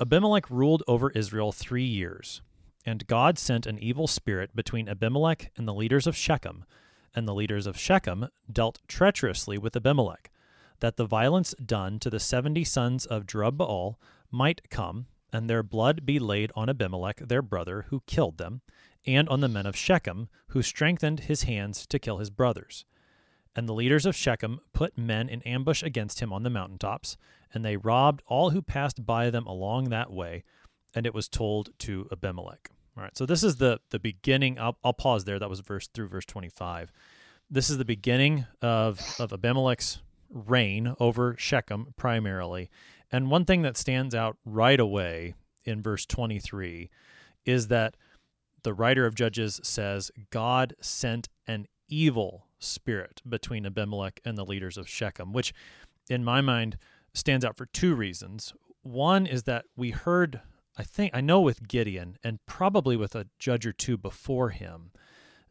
Abimelech 0.00 0.48
ruled 0.50 0.82
over 0.86 1.10
Israel 1.10 1.52
three 1.52 1.84
years, 1.84 2.40
and 2.84 3.06
God 3.06 3.38
sent 3.38 3.66
an 3.66 3.78
evil 3.78 4.06
spirit 4.06 4.54
between 4.54 4.88
Abimelech 4.88 5.50
and 5.56 5.66
the 5.66 5.74
leaders 5.74 6.06
of 6.06 6.16
Shechem 6.16 6.64
and 7.16 7.26
the 7.26 7.34
leaders 7.34 7.66
of 7.66 7.78
Shechem 7.78 8.28
dealt 8.52 8.80
treacherously 8.86 9.56
with 9.56 9.74
Abimelech, 9.74 10.30
that 10.80 10.96
the 10.96 11.06
violence 11.06 11.54
done 11.54 11.98
to 12.00 12.10
the 12.10 12.20
seventy 12.20 12.62
sons 12.62 13.06
of 13.06 13.26
Jerubbaal 13.26 13.96
might 14.30 14.68
come, 14.68 15.06
and 15.32 15.48
their 15.48 15.62
blood 15.62 16.04
be 16.04 16.18
laid 16.18 16.52
on 16.54 16.68
Abimelech 16.68 17.20
their 17.20 17.42
brother, 17.42 17.86
who 17.88 18.02
killed 18.06 18.36
them, 18.36 18.60
and 19.06 19.28
on 19.28 19.40
the 19.40 19.48
men 19.48 19.66
of 19.66 19.74
Shechem, 19.74 20.28
who 20.48 20.62
strengthened 20.62 21.20
his 21.20 21.44
hands 21.44 21.86
to 21.86 21.98
kill 21.98 22.18
his 22.18 22.30
brothers. 22.30 22.84
And 23.54 23.66
the 23.66 23.74
leaders 23.74 24.04
of 24.04 24.14
Shechem 24.14 24.60
put 24.74 24.98
men 24.98 25.30
in 25.30 25.40
ambush 25.42 25.82
against 25.82 26.20
him 26.20 26.32
on 26.32 26.42
the 26.42 26.50
mountaintops, 26.50 27.16
and 27.54 27.64
they 27.64 27.78
robbed 27.78 28.22
all 28.26 28.50
who 28.50 28.60
passed 28.60 29.06
by 29.06 29.30
them 29.30 29.46
along 29.46 29.88
that 29.88 30.12
way, 30.12 30.44
and 30.94 31.06
it 31.06 31.14
was 31.14 31.28
told 31.28 31.70
to 31.80 32.06
Abimelech. 32.12 32.70
All 32.96 33.02
right, 33.02 33.16
so 33.16 33.26
this 33.26 33.42
is 33.42 33.56
the 33.56 33.80
the 33.90 33.98
beginning. 33.98 34.58
I'll, 34.58 34.78
I'll 34.82 34.92
pause 34.92 35.24
there. 35.24 35.38
That 35.38 35.50
was 35.50 35.60
verse 35.60 35.88
through 35.88 36.08
verse 36.08 36.24
25. 36.24 36.92
This 37.50 37.68
is 37.68 37.78
the 37.78 37.84
beginning 37.84 38.46
of 38.62 39.00
of 39.18 39.32
Abimelech's 39.32 40.00
reign 40.30 40.94
over 40.98 41.36
Shechem 41.38 41.94
primarily. 41.96 42.70
And 43.12 43.30
one 43.30 43.44
thing 43.44 43.62
that 43.62 43.76
stands 43.76 44.14
out 44.14 44.36
right 44.44 44.80
away 44.80 45.34
in 45.64 45.82
verse 45.82 46.06
23 46.06 46.90
is 47.44 47.68
that 47.68 47.96
the 48.62 48.74
writer 48.74 49.06
of 49.06 49.14
Judges 49.14 49.60
says 49.62 50.10
God 50.30 50.74
sent 50.80 51.28
an 51.46 51.66
evil 51.88 52.46
spirit 52.58 53.22
between 53.28 53.66
Abimelech 53.66 54.20
and 54.24 54.36
the 54.36 54.44
leaders 54.44 54.76
of 54.76 54.88
Shechem, 54.88 55.32
which 55.32 55.54
in 56.08 56.24
my 56.24 56.40
mind 56.40 56.78
stands 57.14 57.44
out 57.44 57.56
for 57.56 57.66
two 57.66 57.94
reasons. 57.94 58.52
One 58.82 59.26
is 59.26 59.44
that 59.44 59.66
we 59.76 59.90
heard 59.90 60.40
I 60.76 60.82
think 60.82 61.12
I 61.14 61.20
know 61.20 61.40
with 61.40 61.66
Gideon 61.68 62.18
and 62.22 62.44
probably 62.46 62.96
with 62.96 63.14
a 63.14 63.26
judge 63.38 63.66
or 63.66 63.72
two 63.72 63.96
before 63.96 64.50
him 64.50 64.90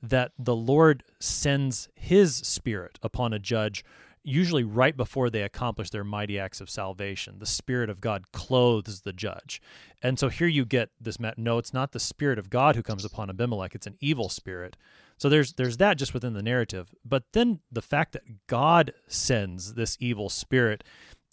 that 0.01 0.31
the 0.37 0.55
Lord 0.55 1.03
sends 1.19 1.89
his 1.95 2.35
spirit 2.35 2.99
upon 3.01 3.33
a 3.33 3.39
judge 3.39 3.83
usually 4.25 4.63
right 4.63 4.97
before 4.97 5.29
they 5.29 5.43
accomplish 5.43 5.91
their 5.91 6.03
mighty 6.03 6.39
acts 6.39 6.59
of 6.59 6.69
salvation. 6.69 7.37
The 7.37 7.45
spirit 7.45 7.89
of 7.89 8.01
God 8.01 8.31
clothes 8.31 9.01
the 9.01 9.13
judge. 9.13 9.61
And 10.01 10.17
so 10.17 10.29
here 10.29 10.47
you 10.47 10.65
get 10.65 10.89
this 10.99 11.19
met. 11.19 11.37
no 11.37 11.59
it's 11.59 11.73
not 11.73 11.91
the 11.91 11.99
spirit 11.99 12.39
of 12.39 12.49
God 12.49 12.75
who 12.75 12.83
comes 12.83 13.05
upon 13.05 13.29
Abimelech, 13.29 13.75
it's 13.75 13.87
an 13.87 13.97
evil 13.99 14.29
spirit. 14.29 14.75
So 15.17 15.29
there's 15.29 15.53
there's 15.53 15.77
that 15.77 15.97
just 15.97 16.13
within 16.13 16.33
the 16.33 16.43
narrative. 16.43 16.93
But 17.05 17.23
then 17.33 17.59
the 17.71 17.81
fact 17.81 18.13
that 18.13 18.47
God 18.47 18.93
sends 19.07 19.75
this 19.75 19.95
evil 19.99 20.29
spirit 20.29 20.83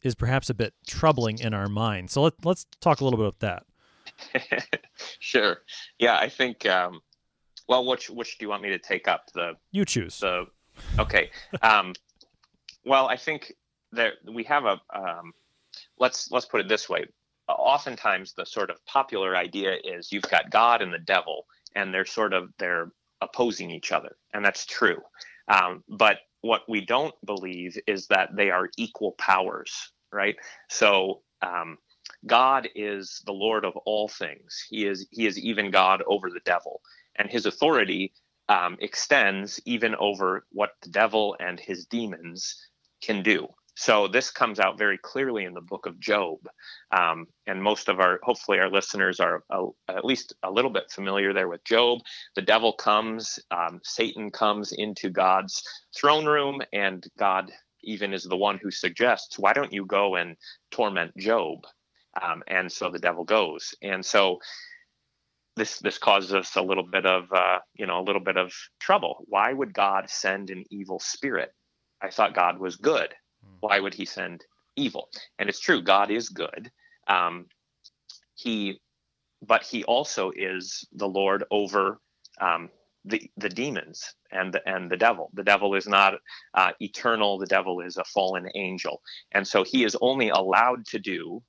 is 0.02 0.14
perhaps 0.14 0.50
a 0.50 0.54
bit 0.54 0.74
troubling 0.86 1.38
in 1.38 1.54
our 1.54 1.68
mind. 1.68 2.10
So 2.10 2.22
let, 2.22 2.34
let's 2.44 2.66
talk 2.80 3.00
a 3.00 3.04
little 3.04 3.18
bit 3.18 3.26
about 3.26 3.40
that. 3.40 3.64
sure. 5.18 5.58
Yeah, 5.98 6.16
I 6.16 6.28
think. 6.28 6.66
Um, 6.66 7.00
well, 7.68 7.86
which 7.86 8.10
which 8.10 8.38
do 8.38 8.44
you 8.44 8.48
want 8.48 8.62
me 8.62 8.70
to 8.70 8.78
take 8.78 9.08
up? 9.08 9.26
The 9.34 9.52
you 9.70 9.84
choose. 9.84 10.18
The 10.18 10.46
okay. 10.98 11.30
Um, 11.62 11.94
well, 12.84 13.08
I 13.08 13.16
think 13.16 13.52
that 13.92 14.14
we 14.30 14.44
have 14.44 14.64
a 14.64 14.80
um, 14.94 15.32
let's 15.98 16.30
let's 16.30 16.46
put 16.46 16.60
it 16.60 16.68
this 16.68 16.88
way. 16.88 17.06
Oftentimes, 17.48 18.34
the 18.34 18.46
sort 18.46 18.70
of 18.70 18.84
popular 18.86 19.36
idea 19.36 19.76
is 19.84 20.12
you've 20.12 20.22
got 20.22 20.50
God 20.50 20.82
and 20.82 20.92
the 20.92 20.98
devil, 20.98 21.46
and 21.74 21.92
they're 21.92 22.06
sort 22.06 22.32
of 22.32 22.50
they're 22.58 22.92
opposing 23.20 23.70
each 23.70 23.92
other, 23.92 24.16
and 24.34 24.44
that's 24.44 24.66
true. 24.66 25.00
Um, 25.48 25.82
but 25.88 26.18
what 26.40 26.62
we 26.68 26.84
don't 26.84 27.14
believe 27.24 27.78
is 27.86 28.06
that 28.08 28.30
they 28.34 28.50
are 28.50 28.68
equal 28.76 29.12
powers, 29.12 29.92
right? 30.12 30.36
So 30.68 31.22
um, 31.40 31.78
God 32.26 32.68
is 32.74 33.22
the 33.26 33.32
Lord 33.32 33.64
of 33.64 33.76
all 33.84 34.08
things. 34.08 34.64
He 34.68 34.86
is 34.86 35.06
He 35.10 35.26
is 35.26 35.38
even 35.38 35.70
God 35.70 36.02
over 36.06 36.30
the 36.30 36.40
devil, 36.44 36.80
and 37.16 37.30
His 37.30 37.46
authority 37.46 38.12
um, 38.48 38.76
extends 38.80 39.60
even 39.64 39.94
over 39.96 40.44
what 40.50 40.72
the 40.82 40.90
devil 40.90 41.36
and 41.40 41.58
his 41.58 41.86
demons 41.86 42.56
can 43.02 43.22
do. 43.22 43.48
So 43.74 44.06
this 44.06 44.30
comes 44.30 44.60
out 44.60 44.76
very 44.76 44.98
clearly 44.98 45.44
in 45.44 45.54
the 45.54 45.62
book 45.62 45.86
of 45.86 45.98
Job, 45.98 46.38
um, 46.90 47.26
and 47.46 47.62
most 47.62 47.88
of 47.88 48.00
our, 48.00 48.20
hopefully, 48.22 48.58
our 48.58 48.70
listeners 48.70 49.18
are 49.18 49.44
uh, 49.48 49.64
at 49.88 50.04
least 50.04 50.34
a 50.42 50.50
little 50.50 50.70
bit 50.70 50.90
familiar 50.90 51.32
there 51.32 51.48
with 51.48 51.64
Job. 51.64 52.00
The 52.36 52.42
devil 52.42 52.74
comes, 52.74 53.38
um, 53.50 53.80
Satan 53.82 54.30
comes 54.30 54.72
into 54.72 55.08
God's 55.08 55.62
throne 55.96 56.26
room, 56.26 56.60
and 56.74 57.02
God 57.18 57.50
even 57.82 58.12
is 58.12 58.24
the 58.24 58.36
one 58.36 58.60
who 58.62 58.70
suggests, 58.70 59.38
"Why 59.38 59.54
don't 59.54 59.72
you 59.72 59.86
go 59.86 60.16
and 60.16 60.36
torment 60.70 61.16
Job?" 61.16 61.60
Um, 62.20 62.42
and 62.46 62.70
so 62.70 62.90
the 62.90 62.98
devil 62.98 63.24
goes, 63.24 63.74
and 63.82 64.04
so 64.04 64.38
this 65.56 65.78
this 65.78 65.98
causes 65.98 66.32
us 66.34 66.56
a 66.56 66.62
little 66.62 66.86
bit 66.86 67.06
of 67.06 67.24
uh, 67.32 67.58
you 67.74 67.86
know 67.86 68.00
a 68.00 68.04
little 68.04 68.20
bit 68.20 68.36
of 68.36 68.52
trouble. 68.80 69.24
Why 69.26 69.52
would 69.52 69.72
God 69.72 70.08
send 70.08 70.50
an 70.50 70.64
evil 70.70 70.98
spirit? 70.98 71.52
I 72.02 72.10
thought 72.10 72.34
God 72.34 72.58
was 72.58 72.76
good. 72.76 73.14
Hmm. 73.44 73.56
Why 73.60 73.80
would 73.80 73.94
He 73.94 74.04
send 74.04 74.44
evil? 74.76 75.08
And 75.38 75.48
it's 75.48 75.60
true, 75.60 75.82
God 75.82 76.10
is 76.10 76.28
good. 76.28 76.70
Um, 77.06 77.46
he, 78.34 78.80
but 79.46 79.62
He 79.62 79.84
also 79.84 80.32
is 80.34 80.86
the 80.92 81.08
Lord 81.08 81.44
over 81.50 82.00
um, 82.40 82.70
the 83.04 83.30
the 83.36 83.48
demons 83.48 84.14
and 84.30 84.54
the 84.54 84.66
and 84.66 84.90
the 84.90 84.96
devil. 84.96 85.30
The 85.34 85.44
devil 85.44 85.74
is 85.74 85.86
not 85.86 86.14
uh, 86.54 86.72
eternal. 86.80 87.38
The 87.38 87.46
devil 87.46 87.80
is 87.80 87.96
a 87.96 88.04
fallen 88.04 88.48
angel, 88.54 89.02
and 89.32 89.46
so 89.46 89.64
He 89.64 89.84
is 89.84 89.96
only 90.00 90.30
allowed 90.30 90.86
to 90.86 90.98
do 90.98 91.42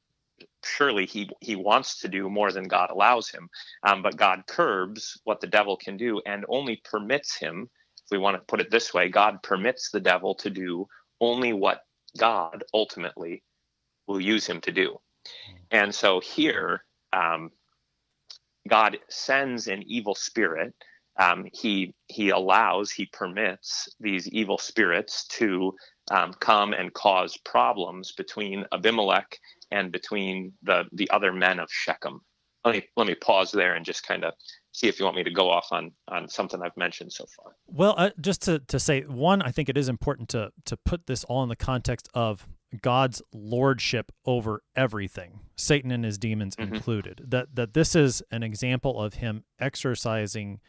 surely 0.66 1.06
he 1.06 1.30
he 1.42 1.56
wants 1.56 2.00
to 2.00 2.08
do 2.08 2.30
more 2.30 2.52
than 2.52 2.68
God 2.68 2.90
allows 2.92 3.30
him, 3.30 3.50
um, 3.84 4.02
but 4.02 4.18
God 4.18 4.44
curbs 4.48 5.20
what 5.24 5.42
the 5.42 5.48
devil 5.48 5.78
can 5.78 5.98
do 5.98 6.22
and 6.26 6.46
only 6.50 6.82
permits 6.84 7.38
him. 7.38 7.70
If 8.06 8.12
we 8.12 8.18
want 8.18 8.36
to 8.38 8.44
put 8.48 8.62
it 8.62 8.72
this 8.72 8.94
way, 8.94 9.10
God 9.10 9.42
permits 9.44 9.92
the 9.92 10.00
devil 10.00 10.36
to 10.36 10.50
do 10.50 10.88
only 11.22 11.54
what 11.54 11.82
God 12.18 12.64
ultimately 12.74 13.44
will 14.08 14.20
use 14.22 14.46
him 14.48 14.62
to 14.62 14.72
do. 14.72 15.00
And 15.72 15.94
so 15.94 16.20
here, 16.20 16.84
um, 17.14 17.52
God 18.68 18.98
sends 19.10 19.68
an 19.68 19.84
evil 19.84 20.16
spirit. 20.16 20.74
Um, 21.20 21.46
he 21.54 21.94
he 22.08 22.30
allows, 22.30 22.92
he 22.92 23.06
permits 23.06 23.88
these 24.00 24.28
evil 24.30 24.58
spirits 24.58 25.28
to 25.28 25.76
um, 26.12 26.34
come 26.40 26.74
and 26.74 26.94
cause 26.94 27.38
problems 27.38 28.14
between 28.14 28.66
Abimelech 28.72 29.40
and 29.74 29.92
between 29.92 30.54
the 30.62 30.86
the 30.94 31.10
other 31.10 31.34
men 31.34 31.60
of 31.60 31.70
Shechem. 31.70 32.22
Let 32.64 32.76
me 32.76 32.84
let 32.96 33.08
me 33.08 33.16
pause 33.16 33.52
there 33.52 33.74
and 33.76 33.84
just 33.84 34.08
kind 34.08 34.24
of 34.24 34.34
see 34.72 34.88
if 34.88 35.00
you 35.00 35.06
want 35.06 35.18
me 35.18 35.24
to 35.24 35.32
go 35.32 35.50
off 35.50 35.68
on 35.72 35.92
on 36.08 36.30
something 36.30 36.62
I've 36.62 36.78
mentioned 36.78 37.12
so 37.12 37.26
far. 37.36 37.56
Well, 37.68 37.96
uh, 37.98 38.12
just 38.22 38.44
to 38.44 38.60
to 38.60 38.80
say 38.80 39.02
one, 39.02 39.42
I 39.42 39.52
think 39.52 39.68
it 39.68 39.78
is 39.78 39.90
important 39.90 40.30
to 40.30 40.52
to 40.66 40.78
put 40.78 41.08
this 41.08 41.24
all 41.26 41.44
in 41.44 41.50
the 41.50 41.58
context 41.58 42.08
of 42.14 42.48
God's 42.82 43.22
lordship 43.34 44.12
over 44.26 44.64
everything, 44.76 45.42
Satan 45.56 45.92
and 45.92 46.06
his 46.06 46.18
demons 46.18 46.56
mm-hmm. 46.56 46.76
included. 46.76 47.26
That 47.28 47.56
that 47.56 47.74
this 47.74 47.96
is 47.96 48.22
an 48.32 48.44
example 48.44 49.02
of 49.02 49.16
him 49.16 49.44
exercising 49.60 50.60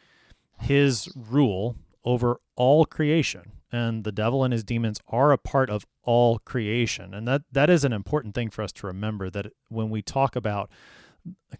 his 0.59 1.09
rule 1.15 1.77
over 2.03 2.39
all 2.55 2.85
creation 2.85 3.51
and 3.75 4.03
the 4.03 4.11
devil 4.11 4.43
and 4.43 4.53
his 4.53 4.63
demons 4.63 4.99
are 5.07 5.31
a 5.31 5.37
part 5.37 5.69
of 5.69 5.85
all 6.03 6.39
creation. 6.39 7.13
And 7.13 7.27
that 7.27 7.43
that 7.51 7.69
is 7.69 7.83
an 7.83 7.93
important 7.93 8.35
thing 8.35 8.49
for 8.49 8.61
us 8.63 8.71
to 8.73 8.87
remember 8.87 9.29
that 9.29 9.47
when 9.69 9.89
we 9.89 10.01
talk 10.01 10.35
about 10.35 10.69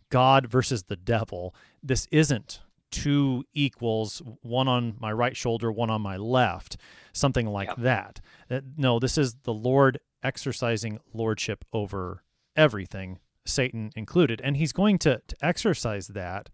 god 0.10 0.46
versus 0.48 0.84
the 0.84 0.96
devil 0.96 1.56
this 1.82 2.08
isn't 2.12 2.62
two 2.92 3.44
equals 3.54 4.22
one 4.42 4.68
on 4.68 4.96
my 5.00 5.12
right 5.12 5.36
shoulder 5.36 5.72
one 5.72 5.90
on 5.90 6.02
my 6.02 6.18
left 6.18 6.78
something 7.14 7.48
like 7.48 7.70
yeah. 7.70 7.76
that. 7.80 8.22
Uh, 8.50 8.62
no 8.78 9.00
this 9.00 9.18
is 9.18 9.36
the 9.44 9.54
lord 9.54 10.00
exercising 10.24 11.00
lordship 11.14 11.66
over 11.74 12.24
everything 12.56 13.20
satan 13.46 13.92
included. 13.96 14.42
And 14.44 14.58
he's 14.58 14.72
going 14.72 14.98
to, 15.00 15.22
to 15.28 15.36
exercise 15.42 16.08
that 16.10 16.50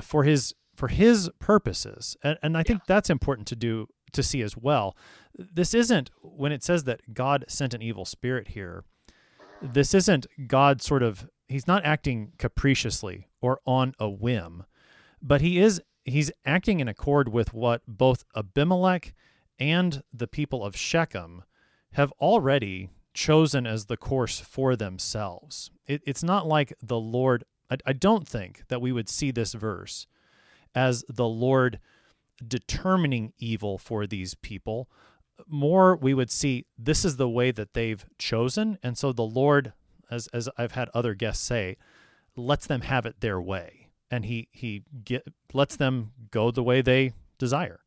for 0.00 0.24
his 0.24 0.54
for 0.74 0.88
his 0.88 1.30
purposes. 1.38 2.16
And, 2.22 2.38
and 2.42 2.56
i 2.56 2.62
think 2.62 2.82
that's 2.86 3.10
important 3.10 3.46
to 3.48 3.56
do 3.56 3.88
to 4.12 4.22
see 4.22 4.42
as 4.42 4.56
well. 4.56 4.96
This 5.36 5.74
isn't 5.74 6.10
when 6.22 6.52
it 6.52 6.62
says 6.62 6.84
that 6.84 7.14
God 7.14 7.44
sent 7.48 7.74
an 7.74 7.82
evil 7.82 8.04
spirit 8.04 8.48
here. 8.48 8.84
This 9.62 9.94
isn't 9.94 10.26
God 10.46 10.82
sort 10.82 11.02
of 11.02 11.28
he's 11.48 11.66
not 11.66 11.84
acting 11.84 12.32
capriciously 12.38 13.28
or 13.40 13.60
on 13.66 13.94
a 13.98 14.08
whim, 14.08 14.64
but 15.20 15.40
he 15.40 15.58
is 15.58 15.82
he's 16.04 16.30
acting 16.44 16.80
in 16.80 16.88
accord 16.88 17.28
with 17.28 17.52
what 17.52 17.82
both 17.86 18.24
Abimelech 18.34 19.14
and 19.58 20.02
the 20.12 20.26
people 20.26 20.64
of 20.64 20.76
Shechem 20.76 21.44
have 21.92 22.12
already 22.20 22.88
chosen 23.12 23.66
as 23.66 23.86
the 23.86 23.96
course 23.96 24.40
for 24.40 24.76
themselves. 24.76 25.70
It, 25.86 26.02
it's 26.06 26.22
not 26.22 26.46
like 26.46 26.72
the 26.82 26.98
Lord, 26.98 27.44
I, 27.70 27.76
I 27.86 27.92
don't 27.92 28.26
think 28.26 28.62
that 28.68 28.80
we 28.80 28.92
would 28.92 29.08
see 29.08 29.30
this 29.30 29.52
verse 29.52 30.06
as 30.74 31.04
the 31.08 31.28
Lord 31.28 31.80
determining 32.46 33.32
evil 33.38 33.78
for 33.78 34.06
these 34.06 34.34
people. 34.34 34.88
More, 35.46 35.96
we 35.96 36.14
would 36.14 36.30
see 36.30 36.66
this 36.78 37.04
is 37.04 37.16
the 37.16 37.28
way 37.28 37.50
that 37.50 37.74
they've 37.74 38.04
chosen. 38.18 38.78
And 38.82 38.96
so 38.98 39.12
the 39.12 39.22
Lord, 39.22 39.72
as, 40.10 40.26
as 40.28 40.48
I've 40.58 40.72
had 40.72 40.90
other 40.92 41.14
guests 41.14 41.44
say, 41.44 41.76
lets 42.36 42.66
them 42.66 42.82
have 42.82 43.06
it 43.06 43.20
their 43.20 43.40
way. 43.40 43.88
And 44.10 44.24
he, 44.24 44.48
he 44.50 44.84
get, 45.04 45.26
lets 45.52 45.76
them 45.76 46.12
go 46.30 46.50
the 46.50 46.62
way 46.62 46.82
they 46.82 47.12
desire. 47.38 47.80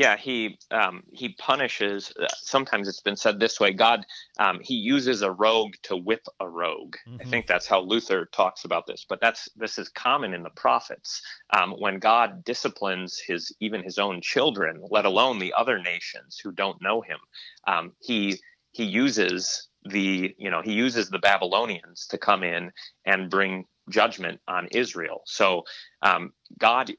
Yeah, 0.00 0.16
he 0.16 0.58
um, 0.70 1.02
he 1.12 1.34
punishes. 1.34 2.10
Uh, 2.18 2.26
sometimes 2.34 2.88
it's 2.88 3.02
been 3.02 3.16
said 3.16 3.38
this 3.38 3.60
way: 3.60 3.74
God, 3.74 4.06
um, 4.38 4.58
he 4.62 4.72
uses 4.72 5.20
a 5.20 5.30
rogue 5.30 5.74
to 5.82 5.94
whip 5.94 6.26
a 6.40 6.48
rogue. 6.48 6.96
Mm-hmm. 7.06 7.18
I 7.20 7.24
think 7.24 7.46
that's 7.46 7.66
how 7.66 7.80
Luther 7.80 8.24
talks 8.32 8.64
about 8.64 8.86
this. 8.86 9.04
But 9.06 9.20
that's 9.20 9.50
this 9.56 9.78
is 9.78 9.90
common 9.90 10.32
in 10.32 10.42
the 10.42 10.56
prophets. 10.56 11.20
Um, 11.50 11.72
when 11.72 11.98
God 11.98 12.44
disciplines 12.44 13.18
his 13.18 13.54
even 13.60 13.82
his 13.82 13.98
own 13.98 14.22
children, 14.22 14.82
let 14.90 15.04
alone 15.04 15.38
the 15.38 15.52
other 15.52 15.78
nations 15.78 16.40
who 16.42 16.50
don't 16.50 16.80
know 16.80 17.02
Him, 17.02 17.18
um, 17.66 17.92
he 18.00 18.38
he 18.72 18.84
uses 18.84 19.68
the 19.84 20.34
you 20.38 20.50
know 20.50 20.62
he 20.62 20.72
uses 20.72 21.10
the 21.10 21.18
Babylonians 21.18 22.06
to 22.06 22.16
come 22.16 22.42
in 22.42 22.72
and 23.04 23.28
bring 23.28 23.66
judgment 23.90 24.40
on 24.48 24.66
Israel. 24.68 25.20
So 25.26 25.64
um, 26.00 26.32
God 26.58 26.90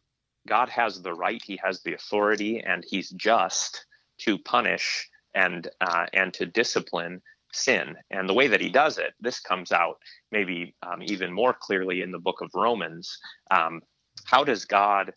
God 0.47 0.69
has 0.69 1.01
the 1.01 1.13
right, 1.13 1.41
He 1.43 1.59
has 1.63 1.81
the 1.81 1.93
authority, 1.93 2.59
and 2.59 2.83
He's 2.87 3.09
just 3.09 3.85
to 4.19 4.37
punish 4.37 5.09
and 5.33 5.69
uh, 5.79 6.05
and 6.13 6.33
to 6.35 6.45
discipline 6.45 7.21
sin. 7.53 7.95
And 8.09 8.27
the 8.27 8.33
way 8.33 8.47
that 8.47 8.61
He 8.61 8.69
does 8.69 8.97
it, 8.97 9.13
this 9.19 9.39
comes 9.39 9.71
out 9.71 9.97
maybe 10.31 10.75
um, 10.83 11.01
even 11.01 11.31
more 11.31 11.53
clearly 11.53 12.01
in 12.01 12.11
the 12.11 12.19
book 12.19 12.41
of 12.41 12.51
Romans. 12.53 13.17
Um, 13.49 13.81
how 14.25 14.43
does 14.43 14.65
God 14.65 15.13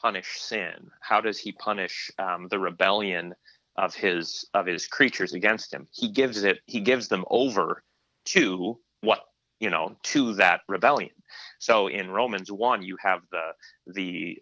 punish 0.00 0.40
sin? 0.40 0.90
How 1.00 1.20
does 1.20 1.38
He 1.38 1.52
punish 1.52 2.10
um, 2.18 2.48
the 2.48 2.58
rebellion 2.58 3.34
of 3.76 3.94
His 3.94 4.46
of 4.54 4.66
His 4.66 4.86
creatures 4.86 5.34
against 5.34 5.72
Him? 5.72 5.88
He 5.92 6.08
gives 6.08 6.42
it. 6.42 6.60
He 6.66 6.80
gives 6.80 7.08
them 7.08 7.24
over 7.30 7.82
to 8.26 8.78
what 9.02 9.20
you 9.60 9.70
know 9.70 9.96
to 10.04 10.34
that 10.34 10.62
rebellion. 10.68 11.10
So 11.58 11.88
in 11.88 12.10
Romans 12.10 12.50
1 12.50 12.82
you 12.82 12.96
have 13.02 13.20
the 13.30 13.92
the 13.92 14.38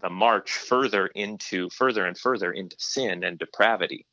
the 0.00 0.10
march 0.10 0.52
further 0.52 1.06
into 1.08 1.68
further 1.70 2.06
and 2.06 2.18
further 2.18 2.52
into 2.52 2.76
sin 2.78 3.24
and 3.24 3.38
depravity. 3.38 4.06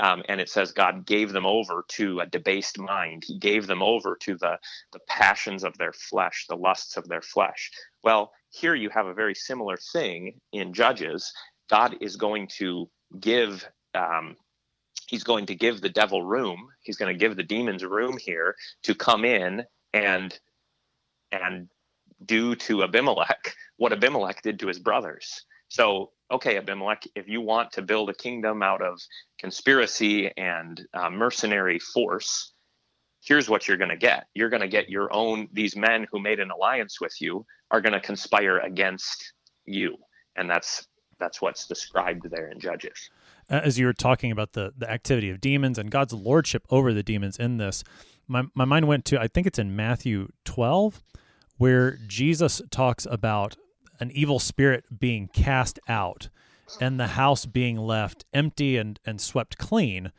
Um, 0.00 0.22
and 0.28 0.40
it 0.40 0.48
says 0.48 0.72
God 0.72 1.06
gave 1.06 1.32
them 1.32 1.46
over 1.46 1.84
to 1.88 2.20
a 2.20 2.26
debased 2.26 2.78
mind. 2.78 3.24
He 3.26 3.38
gave 3.38 3.66
them 3.66 3.82
over 3.82 4.16
to 4.22 4.36
the 4.36 4.58
the 4.92 5.00
passions 5.08 5.64
of 5.64 5.76
their 5.78 5.92
flesh, 5.92 6.46
the 6.48 6.56
lusts 6.56 6.96
of 6.96 7.08
their 7.08 7.22
flesh. 7.22 7.70
Well, 8.04 8.32
here 8.50 8.74
you 8.74 8.90
have 8.90 9.06
a 9.06 9.14
very 9.14 9.34
similar 9.34 9.76
thing 9.92 10.40
in 10.52 10.72
Judges. 10.72 11.32
God 11.70 11.96
is 12.00 12.16
going 12.16 12.48
to 12.58 12.88
give. 13.18 13.68
Um, 13.94 14.36
he's 15.08 15.24
going 15.24 15.46
to 15.46 15.54
give 15.54 15.80
the 15.80 15.88
devil 15.88 16.22
room. 16.22 16.68
He's 16.82 16.96
going 16.96 17.12
to 17.12 17.18
give 17.18 17.36
the 17.36 17.42
demons 17.42 17.84
room 17.84 18.18
here 18.18 18.54
to 18.84 18.94
come 18.94 19.24
in 19.24 19.64
and 19.92 20.38
and 21.32 21.68
do 22.24 22.54
to 22.56 22.82
Abimelech 22.82 23.54
what 23.78 23.92
Abimelech 23.92 24.42
did 24.42 24.60
to 24.60 24.66
his 24.66 24.78
brothers. 24.78 25.44
So, 25.68 26.10
okay, 26.30 26.58
Abimelech, 26.58 27.04
if 27.14 27.28
you 27.28 27.40
want 27.40 27.72
to 27.72 27.82
build 27.82 28.10
a 28.10 28.14
kingdom 28.14 28.62
out 28.62 28.82
of 28.82 29.00
conspiracy 29.38 30.30
and 30.36 30.80
uh, 30.92 31.10
mercenary 31.10 31.78
force, 31.78 32.52
here's 33.22 33.48
what 33.48 33.66
you're 33.66 33.76
going 33.76 33.90
to 33.90 33.96
get. 33.96 34.26
You're 34.34 34.50
going 34.50 34.62
to 34.62 34.68
get 34.68 34.88
your 34.88 35.12
own, 35.12 35.48
these 35.52 35.76
men 35.76 36.06
who 36.10 36.18
made 36.18 36.40
an 36.40 36.50
alliance 36.50 37.00
with 37.00 37.14
you 37.20 37.46
are 37.70 37.80
going 37.80 37.92
to 37.92 38.00
conspire 38.00 38.58
against 38.58 39.32
you. 39.64 39.96
And 40.36 40.50
that's 40.50 40.86
that's 41.20 41.42
what's 41.42 41.66
described 41.66 42.30
there 42.30 42.48
in 42.48 42.60
Judges. 42.60 43.10
As 43.48 43.76
you 43.76 43.86
were 43.86 43.92
talking 43.92 44.30
about 44.30 44.52
the 44.52 44.72
the 44.76 44.88
activity 44.88 45.30
of 45.30 45.40
demons 45.40 45.76
and 45.76 45.90
God's 45.90 46.12
lordship 46.12 46.64
over 46.70 46.94
the 46.94 47.02
demons 47.02 47.36
in 47.36 47.56
this, 47.56 47.82
my 48.28 48.44
my 48.54 48.64
mind 48.64 48.86
went 48.86 49.04
to 49.06 49.20
I 49.20 49.26
think 49.26 49.48
it's 49.48 49.58
in 49.58 49.74
Matthew 49.74 50.28
12 50.44 51.02
where 51.58 51.98
Jesus 52.06 52.62
talks 52.70 53.06
about 53.10 53.56
an 54.00 54.10
evil 54.12 54.38
spirit 54.38 54.84
being 54.98 55.28
cast 55.28 55.78
out 55.88 56.28
and 56.80 56.98
the 56.98 57.08
house 57.08 57.46
being 57.46 57.76
left 57.76 58.24
empty 58.32 58.76
and, 58.76 58.98
and 59.04 59.20
swept 59.20 59.58
clean. 59.58 60.12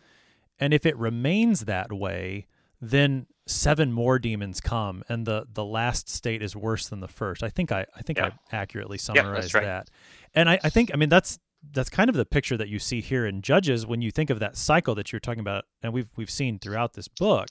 And 0.60 0.74
if 0.74 0.86
it 0.86 0.98
remains 0.98 1.62
that 1.66 1.92
way, 1.92 2.48
then 2.82 3.28
seven 3.48 3.92
more 3.92 4.20
demons 4.20 4.62
come 4.62 5.04
and 5.10 5.26
the, 5.26 5.46
the 5.52 5.66
last 5.66 6.08
state 6.10 6.44
is 6.44 6.56
worse 6.56 6.88
than 6.88 7.00
the 7.00 7.08
first. 7.08 7.42
I 7.44 7.50
think 7.50 7.72
I, 7.72 7.86
I 7.96 8.02
think 8.02 8.20
yeah. 8.20 8.32
I 8.52 8.56
accurately 8.56 8.98
summarized 8.98 9.54
yeah, 9.54 9.60
right. 9.60 9.66
that. 9.66 9.90
And 10.36 10.50
I, 10.50 10.60
I 10.64 10.70
think 10.70 10.92
I 10.94 10.98
mean 10.98 11.10
that's 11.10 11.40
that's 11.72 11.90
kind 11.90 12.10
of 12.10 12.16
the 12.16 12.26
picture 12.26 12.56
that 12.58 12.70
you 12.70 12.80
see 12.80 13.02
here 13.02 13.26
in 13.26 13.42
Judges 13.42 13.86
when 13.86 14.02
you 14.02 14.12
think 14.12 14.30
of 14.30 14.40
that 14.40 14.56
cycle 14.56 14.96
that 14.96 15.12
you're 15.12 15.20
talking 15.20 15.42
about 15.42 15.66
and 15.82 15.94
we've 15.94 16.10
we've 16.16 16.30
seen 16.30 16.60
throughout 16.60 16.94
this 16.94 17.08
book 17.08 17.50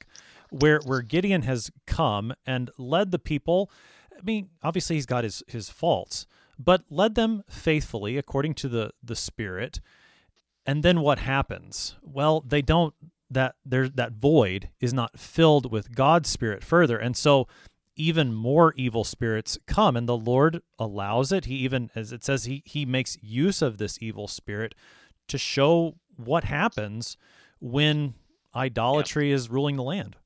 where 0.50 0.80
where 0.84 1.02
Gideon 1.02 1.42
has 1.42 1.70
come 1.86 2.34
and 2.46 2.70
led 2.78 3.10
the 3.10 3.18
people 3.18 3.70
I 4.18 4.22
mean, 4.22 4.50
obviously 4.62 4.96
he's 4.96 5.06
got 5.06 5.24
his 5.24 5.42
his 5.46 5.70
faults, 5.70 6.26
but 6.58 6.82
led 6.90 7.14
them 7.14 7.44
faithfully 7.48 8.16
according 8.16 8.54
to 8.54 8.68
the 8.68 8.90
the 9.02 9.16
Spirit. 9.16 9.80
And 10.66 10.82
then 10.82 11.00
what 11.00 11.20
happens? 11.20 11.96
Well, 12.02 12.42
they 12.46 12.62
don't 12.62 12.94
that 13.30 13.54
there 13.64 13.88
that 13.88 14.12
void 14.12 14.70
is 14.80 14.92
not 14.92 15.18
filled 15.18 15.70
with 15.70 15.94
God's 15.94 16.28
Spirit 16.28 16.64
further, 16.64 16.98
and 16.98 17.16
so 17.16 17.46
even 17.96 18.32
more 18.32 18.74
evil 18.76 19.02
spirits 19.02 19.58
come, 19.66 19.96
and 19.96 20.08
the 20.08 20.16
Lord 20.16 20.62
allows 20.78 21.32
it. 21.32 21.46
He 21.46 21.56
even, 21.56 21.90
as 21.94 22.12
it 22.12 22.24
says, 22.24 22.44
he 22.44 22.62
he 22.64 22.84
makes 22.84 23.16
use 23.22 23.62
of 23.62 23.78
this 23.78 23.98
evil 24.00 24.28
spirit 24.28 24.74
to 25.28 25.38
show 25.38 25.96
what 26.16 26.44
happens 26.44 27.16
when 27.60 28.14
idolatry 28.54 29.28
yeah. 29.28 29.36
is 29.36 29.50
ruling 29.50 29.76
the 29.76 29.82
land. 29.82 30.16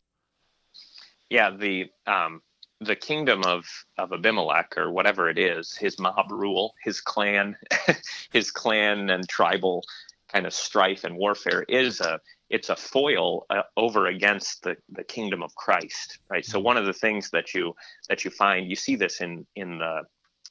Yeah, 1.32 1.50
the 1.50 1.86
um, 2.06 2.42
the 2.82 2.94
kingdom 2.94 3.42
of 3.44 3.64
of 3.96 4.12
Abimelech 4.12 4.74
or 4.76 4.92
whatever 4.92 5.30
it 5.30 5.38
is, 5.38 5.74
his 5.74 5.98
mob 5.98 6.30
rule, 6.30 6.74
his 6.84 7.00
clan, 7.00 7.56
his 8.34 8.50
clan 8.50 9.08
and 9.08 9.26
tribal 9.26 9.82
kind 10.30 10.44
of 10.44 10.52
strife 10.52 11.04
and 11.04 11.16
warfare 11.16 11.62
is 11.70 12.02
a 12.02 12.20
it's 12.50 12.68
a 12.68 12.76
foil 12.76 13.46
uh, 13.48 13.62
over 13.78 14.08
against 14.08 14.62
the 14.62 14.76
the 14.90 15.04
kingdom 15.04 15.42
of 15.42 15.54
Christ, 15.54 16.18
right? 16.28 16.44
So 16.44 16.60
one 16.60 16.76
of 16.76 16.84
the 16.84 16.92
things 16.92 17.30
that 17.30 17.54
you 17.54 17.74
that 18.10 18.26
you 18.26 18.30
find 18.30 18.68
you 18.68 18.76
see 18.76 18.96
this 18.96 19.22
in 19.22 19.46
in 19.56 19.78
the 19.78 20.02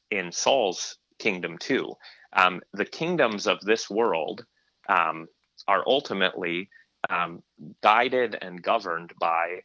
in 0.10 0.32
Saul's 0.32 0.98
kingdom 1.20 1.60
too. 1.60 1.94
Um, 2.34 2.60
the 2.74 2.86
kingdoms 2.86 3.46
of 3.46 3.62
this 3.62 3.88
world 3.88 4.48
um, 4.90 5.28
are 5.68 5.84
ultimately 5.86 6.70
um, 7.08 7.44
guided 7.84 8.36
and 8.42 8.64
governed 8.64 9.14
by 9.20 9.62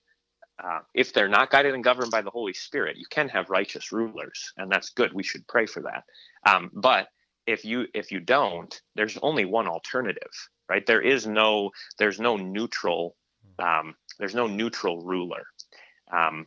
uh, 0.62 0.80
if 0.94 1.12
they're 1.12 1.28
not 1.28 1.50
guided 1.50 1.74
and 1.74 1.84
governed 1.84 2.10
by 2.10 2.22
the 2.22 2.30
Holy 2.30 2.54
Spirit, 2.54 2.96
you 2.96 3.04
can 3.10 3.28
have 3.28 3.50
righteous 3.50 3.92
rulers, 3.92 4.52
and 4.56 4.70
that's 4.70 4.90
good. 4.90 5.12
We 5.12 5.22
should 5.22 5.46
pray 5.46 5.66
for 5.66 5.82
that. 5.82 6.04
Um, 6.50 6.70
but 6.72 7.08
if 7.46 7.64
you 7.64 7.86
if 7.94 8.10
you 8.10 8.20
don't, 8.20 8.80
there's 8.94 9.18
only 9.22 9.44
one 9.44 9.68
alternative, 9.68 10.32
right? 10.68 10.84
There 10.86 11.02
is 11.02 11.26
no 11.26 11.70
there's 11.98 12.18
no 12.18 12.36
neutral 12.36 13.16
um, 13.58 13.94
there's 14.18 14.34
no 14.34 14.46
neutral 14.46 15.02
ruler, 15.02 15.44
um, 16.10 16.46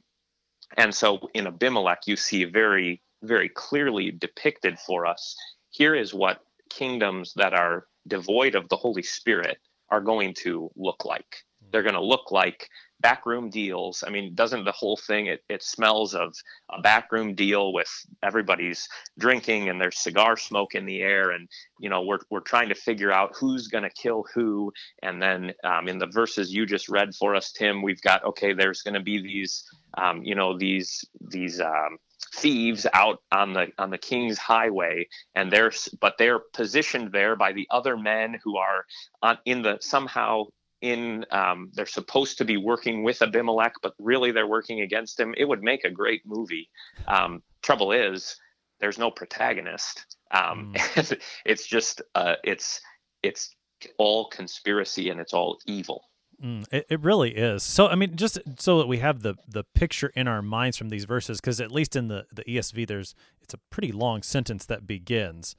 and 0.77 0.93
so 0.93 1.19
in 1.33 1.47
Abimelech 1.47 2.07
you 2.07 2.15
see 2.15 2.45
very 2.45 3.01
very 3.21 3.49
clearly 3.49 4.11
depicted 4.11 4.79
for 4.79 5.05
us. 5.05 5.35
Here 5.69 5.93
is 5.93 6.13
what 6.13 6.41
kingdoms 6.69 7.33
that 7.35 7.53
are 7.53 7.85
devoid 8.07 8.55
of 8.55 8.69
the 8.69 8.77
Holy 8.77 9.03
Spirit 9.03 9.57
are 9.89 10.01
going 10.01 10.33
to 10.33 10.71
look 10.75 11.05
like. 11.05 11.43
They're 11.71 11.83
going 11.83 11.95
to 11.95 12.01
look 12.01 12.31
like 12.31 12.69
backroom 12.99 13.49
deals. 13.49 14.03
I 14.05 14.09
mean, 14.09 14.35
doesn't 14.35 14.65
the 14.65 14.71
whole 14.71 14.97
thing 14.97 15.27
it, 15.27 15.43
it 15.49 15.63
smells 15.63 16.13
of 16.13 16.35
a 16.69 16.81
backroom 16.81 17.35
deal 17.35 17.73
with 17.73 17.89
everybody's 18.23 18.87
drinking 19.17 19.69
and 19.69 19.79
there's 19.79 19.97
cigar 19.97 20.37
smoke 20.37 20.75
in 20.75 20.85
the 20.85 21.01
air 21.01 21.31
and 21.31 21.47
you 21.79 21.89
know 21.89 22.01
we're 22.01 22.19
we're 22.29 22.39
trying 22.39 22.69
to 22.69 22.75
figure 22.75 23.11
out 23.11 23.35
who's 23.35 23.67
going 23.67 23.83
to 23.83 23.89
kill 23.89 24.25
who 24.33 24.71
and 25.01 25.21
then 25.21 25.53
um, 25.63 25.87
in 25.87 25.97
the 25.97 26.07
verses 26.07 26.53
you 26.53 26.65
just 26.65 26.89
read 26.89 27.15
for 27.15 27.35
us 27.35 27.51
Tim 27.51 27.81
we've 27.81 28.01
got 28.01 28.23
okay 28.23 28.53
there's 28.53 28.81
going 28.81 28.95
to 28.95 28.99
be 28.99 29.21
these 29.21 29.63
um, 29.97 30.23
you 30.23 30.35
know 30.35 30.57
these 30.57 31.05
these 31.21 31.59
um, 31.61 31.97
thieves 32.35 32.85
out 32.93 33.21
on 33.31 33.53
the 33.53 33.67
on 33.77 33.89
the 33.89 33.97
king's 33.97 34.37
highway 34.37 35.07
and 35.35 35.51
they're 35.51 35.71
but 35.99 36.15
they're 36.17 36.39
positioned 36.53 37.11
there 37.11 37.35
by 37.35 37.53
the 37.53 37.67
other 37.71 37.97
men 37.97 38.37
who 38.43 38.57
are 38.57 38.85
on, 39.21 39.37
in 39.45 39.61
the 39.61 39.77
somehow 39.81 40.43
in 40.81 41.25
um, 41.31 41.71
they're 41.73 41.85
supposed 41.85 42.37
to 42.37 42.45
be 42.45 42.57
working 42.57 43.03
with 43.03 43.21
Abimelech, 43.21 43.73
but 43.81 43.93
really 43.99 44.31
they're 44.31 44.47
working 44.47 44.81
against 44.81 45.19
him. 45.19 45.33
It 45.37 45.45
would 45.45 45.61
make 45.63 45.83
a 45.83 45.89
great 45.89 46.21
movie. 46.25 46.69
Um, 47.07 47.43
trouble 47.61 47.91
is, 47.91 48.37
there's 48.79 48.97
no 48.97 49.11
protagonist. 49.11 50.05
Um, 50.31 50.73
mm. 50.73 51.21
it's 51.45 51.67
just 51.67 52.01
uh, 52.15 52.35
it's 52.43 52.81
it's 53.23 53.55
all 53.97 54.29
conspiracy 54.29 55.09
and 55.09 55.19
it's 55.19 55.33
all 55.33 55.59
evil. 55.65 56.03
Mm, 56.43 56.65
it, 56.71 56.85
it 56.89 57.01
really 57.01 57.35
is. 57.35 57.63
So 57.63 57.87
I 57.87 57.95
mean, 57.95 58.15
just 58.15 58.39
so 58.57 58.77
that 58.77 58.87
we 58.87 58.99
have 58.99 59.21
the 59.21 59.35
the 59.47 59.63
picture 59.75 60.11
in 60.15 60.27
our 60.27 60.41
minds 60.41 60.77
from 60.77 60.89
these 60.89 61.05
verses, 61.05 61.41
because 61.41 61.59
at 61.59 61.71
least 61.71 61.95
in 61.95 62.07
the 62.07 62.25
the 62.31 62.43
ESV, 62.43 62.87
there's 62.87 63.15
it's 63.41 63.53
a 63.53 63.59
pretty 63.69 63.91
long 63.91 64.23
sentence 64.23 64.65
that 64.65 64.87
begins. 64.87 65.55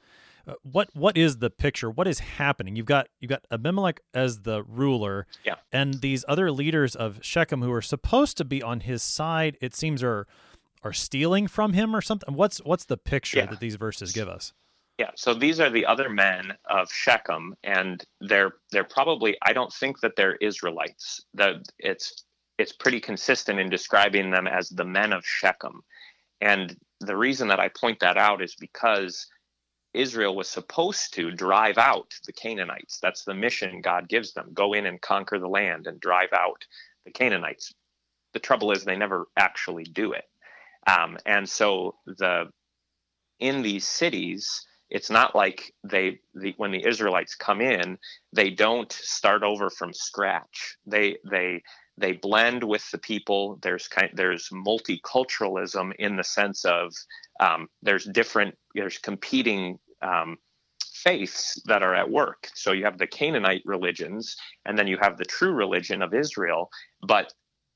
Uh, 0.50 0.54
what 0.62 0.88
what 0.94 1.16
is 1.16 1.38
the 1.38 1.50
picture? 1.50 1.90
What 1.90 2.08
is 2.08 2.18
happening? 2.18 2.74
You've 2.74 2.86
got 2.86 3.08
you've 3.20 3.28
got 3.28 3.44
Abimelech 3.50 4.00
as 4.12 4.40
the 4.40 4.64
ruler, 4.64 5.26
yeah. 5.44 5.56
and 5.72 6.00
these 6.00 6.24
other 6.26 6.50
leaders 6.50 6.96
of 6.96 7.20
Shechem 7.22 7.62
who 7.62 7.72
are 7.72 7.82
supposed 7.82 8.36
to 8.38 8.44
be 8.44 8.62
on 8.62 8.80
his 8.80 9.02
side. 9.02 9.56
It 9.60 9.74
seems 9.76 10.02
are 10.02 10.26
are 10.82 10.92
stealing 10.92 11.46
from 11.46 11.74
him 11.74 11.94
or 11.94 12.00
something. 12.00 12.34
What's 12.34 12.58
what's 12.58 12.86
the 12.86 12.96
picture 12.96 13.38
yeah. 13.38 13.46
that 13.46 13.60
these 13.60 13.76
verses 13.76 14.12
give 14.12 14.28
us? 14.28 14.52
Yeah, 14.98 15.10
so 15.14 15.32
these 15.32 15.60
are 15.60 15.70
the 15.70 15.86
other 15.86 16.10
men 16.10 16.52
of 16.68 16.90
Shechem, 16.92 17.54
and 17.62 18.02
they're 18.20 18.54
they're 18.72 18.84
probably 18.84 19.36
I 19.42 19.52
don't 19.52 19.72
think 19.72 20.00
that 20.00 20.16
they're 20.16 20.36
Israelites. 20.36 21.20
That 21.34 21.62
it's 21.78 22.24
it's 22.58 22.72
pretty 22.72 23.00
consistent 23.00 23.60
in 23.60 23.70
describing 23.70 24.30
them 24.30 24.48
as 24.48 24.68
the 24.68 24.84
men 24.84 25.12
of 25.12 25.24
Shechem, 25.24 25.82
and 26.40 26.76
the 26.98 27.16
reason 27.16 27.48
that 27.48 27.60
I 27.60 27.68
point 27.68 28.00
that 28.00 28.18
out 28.18 28.42
is 28.42 28.56
because 28.56 29.26
Israel 29.94 30.36
was 30.36 30.48
supposed 30.48 31.14
to 31.14 31.30
drive 31.32 31.78
out 31.78 32.12
the 32.26 32.32
Canaanites. 32.32 32.98
That's 33.02 33.24
the 33.24 33.34
mission 33.34 33.80
God 33.80 34.08
gives 34.08 34.32
them 34.32 34.50
go 34.54 34.72
in 34.74 34.86
and 34.86 35.00
conquer 35.00 35.38
the 35.38 35.48
land 35.48 35.86
and 35.86 36.00
drive 36.00 36.32
out 36.32 36.64
the 37.04 37.10
Canaanites. 37.12 37.72
The 38.32 38.40
trouble 38.40 38.72
is, 38.72 38.84
they 38.84 38.96
never 38.96 39.26
actually 39.36 39.84
do 39.84 40.12
it. 40.12 40.24
Um, 40.86 41.18
and 41.26 41.48
so 41.48 41.96
the 42.06 42.46
in 43.40 43.62
these 43.62 43.86
cities, 43.86 44.66
it's 44.90 45.10
not 45.10 45.34
like 45.34 45.72
they 45.84 46.20
the, 46.34 46.54
when 46.56 46.70
the 46.72 46.86
Israelites 46.86 47.34
come 47.34 47.60
in, 47.60 47.98
they 48.32 48.50
don't 48.50 48.90
start 48.92 49.42
over 49.42 49.70
from 49.70 49.92
scratch. 49.92 50.76
They 50.86 51.18
they 51.30 51.62
they 52.00 52.12
blend 52.12 52.64
with 52.64 52.88
the 52.90 52.98
people. 52.98 53.58
There's 53.62 53.88
kind 53.88 54.10
there's 54.14 54.48
multiculturalism 54.48 55.92
in 55.98 56.16
the 56.16 56.24
sense 56.24 56.64
of 56.64 56.92
um, 57.38 57.68
there's 57.82 58.06
different 58.06 58.54
there's 58.74 58.98
competing 58.98 59.78
um, 60.02 60.38
faiths 61.04 61.60
that 61.66 61.82
are 61.82 61.94
at 61.94 62.10
work. 62.10 62.48
So 62.54 62.72
you 62.72 62.84
have 62.84 62.98
the 62.98 63.06
Canaanite 63.06 63.62
religions, 63.64 64.36
and 64.64 64.78
then 64.78 64.86
you 64.86 64.98
have 65.00 65.16
the 65.16 65.24
true 65.24 65.52
religion 65.52 66.02
of 66.02 66.14
Israel. 66.14 66.70
But 67.06 67.32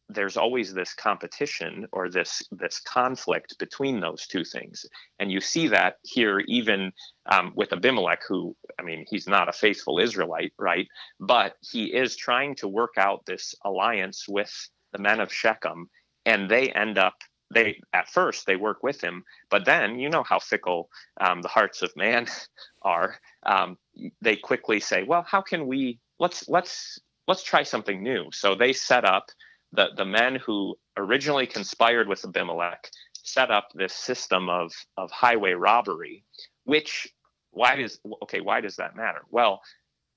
there's 0.09 0.37
always 0.37 0.73
this 0.75 0.95
competition 0.95 1.87
or 1.93 2.09
this 2.11 2.43
this 2.53 2.81
conflict 2.81 3.59
between 3.59 4.01
those 4.01 4.27
two 4.27 4.45
things. 4.45 4.85
And 5.19 5.31
you 5.33 5.41
see 5.41 5.69
that 5.69 5.97
here 6.03 6.41
even 6.41 6.93
um, 7.27 7.53
with 7.55 7.73
abimelech 7.73 8.23
who 8.29 8.55
i 8.79 8.83
mean 8.83 9.07
he's 9.09 9.27
not 9.27 9.49
a 9.49 9.53
faithful 9.53 9.99
israelite 9.99 10.53
right? 10.59 10.89
But 11.21 11.57
he 11.61 11.87
is 11.87 12.17
trying 12.17 12.55
to 12.57 12.69
work 12.69 12.95
out 12.99 13.25
this 13.27 13.55
alliance 13.65 14.27
with 14.29 14.53
the 14.93 14.99
men 14.99 15.21
of 15.21 15.33
shechem 15.33 15.89
and 16.27 16.51
they 16.51 16.71
end 16.71 16.99
up 16.99 17.15
they 17.53 17.81
at 17.93 18.09
first 18.09 18.47
they 18.47 18.57
work 18.57 18.83
with 18.83 19.01
him 19.01 19.25
but 19.51 19.65
then 19.65 19.99
you 19.99 20.09
know 20.11 20.23
how 20.23 20.39
fickle 20.39 20.89
um, 21.21 21.41
the 21.43 21.49
hearts 21.49 21.83
of 21.83 21.91
man 21.97 22.27
are. 22.83 23.17
Um, 23.45 23.79
they 24.21 24.37
quickly 24.37 24.81
say 24.81 25.03
well 25.03 25.25
how 25.27 25.41
can 25.41 25.67
we 25.67 25.99
let's 26.19 26.49
let's 26.49 27.01
let's 27.27 27.43
try 27.43 27.63
something 27.63 28.03
new. 28.03 28.27
So 28.33 28.55
they 28.55 28.73
set 28.73 29.05
up 29.05 29.27
the 29.75 29.89
the 29.97 30.05
men 30.05 30.37
who 30.37 30.77
originally 30.97 31.47
conspired 31.47 32.09
with 32.09 32.25
Abimelech 32.25 32.91
set 33.13 33.51
up 33.51 33.69
this 33.75 33.95
system 33.95 34.49
of 34.49 34.73
of 34.97 35.11
highway 35.11 35.53
robbery, 35.53 36.25
which 36.65 37.09
why 37.51 37.77
does 37.77 38.01
okay? 38.23 38.41
Why 38.41 38.61
does 38.61 38.77
that 38.77 38.97
matter? 38.97 39.23
Well, 39.31 39.63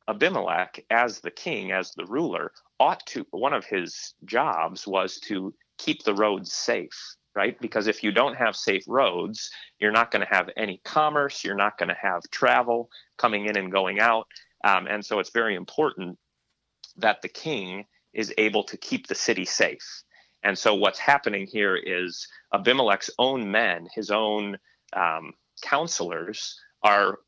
Abimelech, 0.07 0.85
as 0.89 1.19
the 1.19 1.31
king, 1.31 1.71
as 1.71 1.91
the 1.91 2.05
ruler, 2.05 2.51
ought 2.79 3.05
to 3.07 3.25
one 3.31 3.53
of 3.53 3.65
his 3.65 4.13
jobs 4.25 4.87
was 4.87 5.19
to 5.21 5.53
keep 5.77 6.03
the 6.03 6.15
roads 6.15 6.51
safe 6.53 7.17
right? 7.37 7.61
Because 7.61 7.85
if 7.85 8.03
you 8.03 8.11
don't 8.11 8.35
have 8.35 8.55
safe 8.55 8.83
roads, 8.87 9.51
you're 9.77 9.91
not 9.91 10.09
going 10.09 10.25
to 10.25 10.35
have 10.35 10.49
any 10.57 10.81
commerce, 10.83 11.43
you're 11.43 11.55
not 11.55 11.77
going 11.77 11.89
to 11.89 11.97
have 12.01 12.23
travel 12.31 12.89
coming 13.17 13.45
in 13.45 13.55
and 13.55 13.71
going 13.71 13.99
out. 13.99 14.25
Um, 14.63 14.87
and 14.87 15.05
so 15.05 15.19
it's 15.19 15.29
very 15.29 15.53
important 15.53 16.17
that 16.97 17.21
the 17.21 17.29
king 17.29 17.85
is 18.17 18.33
able 18.37 18.63
to 18.65 18.75
keep 18.75 19.07
the 19.07 19.15
city 19.15 19.45
safe. 19.45 20.03
And 20.43 20.57
so 20.57 20.75
what's 20.75 20.99
happening 20.99 21.47
here 21.47 21.75
is 21.75 22.27
Abimelech's 22.53 23.09
own 23.17 23.49
men, 23.49 23.87
his 23.93 24.11
own 24.11 24.57
um, 24.93 25.33
counselors, 25.61 26.59
are 26.83 27.19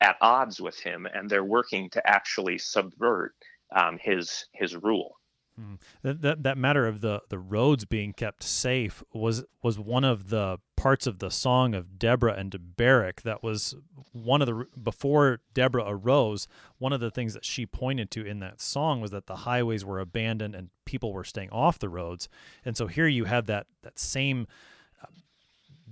at 0.00 0.16
odds 0.20 0.60
with 0.60 0.78
him, 0.78 1.06
and 1.12 1.28
they're 1.28 1.44
working 1.44 1.90
to 1.90 2.06
actually 2.08 2.58
subvert 2.58 3.34
um, 3.74 3.98
his 4.00 4.46
his 4.52 4.76
rule. 4.76 5.16
Hmm. 5.56 5.74
That, 6.02 6.22
that 6.22 6.42
that 6.42 6.58
matter 6.58 6.86
of 6.86 7.00
the 7.00 7.20
the 7.28 7.38
roads 7.38 7.84
being 7.84 8.12
kept 8.12 8.42
safe 8.42 9.02
was 9.12 9.44
was 9.62 9.78
one 9.78 10.04
of 10.04 10.28
the 10.28 10.58
parts 10.84 11.06
of 11.06 11.18
the 11.18 11.30
song 11.30 11.74
of 11.74 11.98
Deborah 11.98 12.34
and 12.34 12.76
Barak 12.76 13.22
that 13.22 13.42
was 13.42 13.74
one 14.12 14.42
of 14.42 14.46
the 14.46 14.66
before 14.82 15.40
Deborah 15.54 15.86
arose 15.86 16.46
one 16.76 16.92
of 16.92 17.00
the 17.00 17.10
things 17.10 17.32
that 17.32 17.42
she 17.42 17.64
pointed 17.64 18.10
to 18.10 18.22
in 18.22 18.40
that 18.40 18.60
song 18.60 19.00
was 19.00 19.10
that 19.10 19.26
the 19.26 19.36
highways 19.36 19.82
were 19.82 19.98
abandoned 19.98 20.54
and 20.54 20.68
people 20.84 21.14
were 21.14 21.24
staying 21.24 21.48
off 21.48 21.78
the 21.78 21.88
roads. 21.88 22.28
And 22.66 22.76
so 22.76 22.86
here 22.86 23.06
you 23.06 23.24
have 23.24 23.46
that 23.46 23.66
that 23.80 23.98
same 23.98 24.46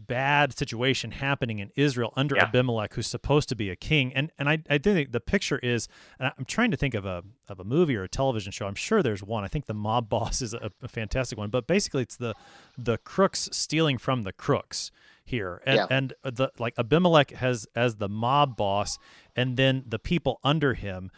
bad 0.06 0.56
situation 0.56 1.12
happening 1.12 1.58
in 1.58 1.70
Israel 1.76 2.12
under 2.16 2.36
yeah. 2.36 2.44
Abimelech, 2.44 2.94
who's 2.94 3.06
supposed 3.06 3.48
to 3.48 3.56
be 3.56 3.70
a 3.70 3.76
king. 3.76 4.12
And 4.12 4.30
and 4.38 4.48
I, 4.48 4.58
I 4.68 4.78
think 4.78 5.12
the 5.12 5.20
picture 5.20 5.58
is, 5.58 5.88
I'm 6.20 6.44
trying 6.46 6.70
to 6.70 6.76
think 6.76 6.94
of 6.94 7.04
a 7.04 7.22
of 7.48 7.60
a 7.60 7.64
movie 7.64 7.96
or 7.96 8.04
a 8.04 8.08
television 8.08 8.52
show. 8.52 8.66
I'm 8.66 8.74
sure 8.74 9.02
there's 9.02 9.22
one. 9.22 9.44
I 9.44 9.48
think 9.48 9.66
the 9.66 9.74
Mob 9.74 10.08
Boss 10.08 10.42
is 10.46 10.54
a, 10.54 10.70
a 10.82 10.88
fantastic 10.88 11.38
one. 11.38 11.50
But 11.50 11.66
basically, 11.66 12.02
it's 12.02 12.16
the 12.16 12.34
the 12.76 12.98
crooks 12.98 13.48
stealing 13.52 13.98
from 13.98 14.22
the 14.22 14.32
crooks 14.32 14.90
here, 15.24 15.62
and 15.64 15.76
yeah. 15.76 15.86
and 15.90 16.14
the 16.22 16.50
like 16.58 16.74
Abimelech 16.78 17.30
has 17.32 17.66
as 17.74 17.96
the 17.96 18.08
mob 18.08 18.56
boss, 18.56 18.98
and 19.36 19.56
then 19.56 19.84
the 19.86 19.98
people 19.98 20.40
under 20.42 20.74
him 20.74 21.10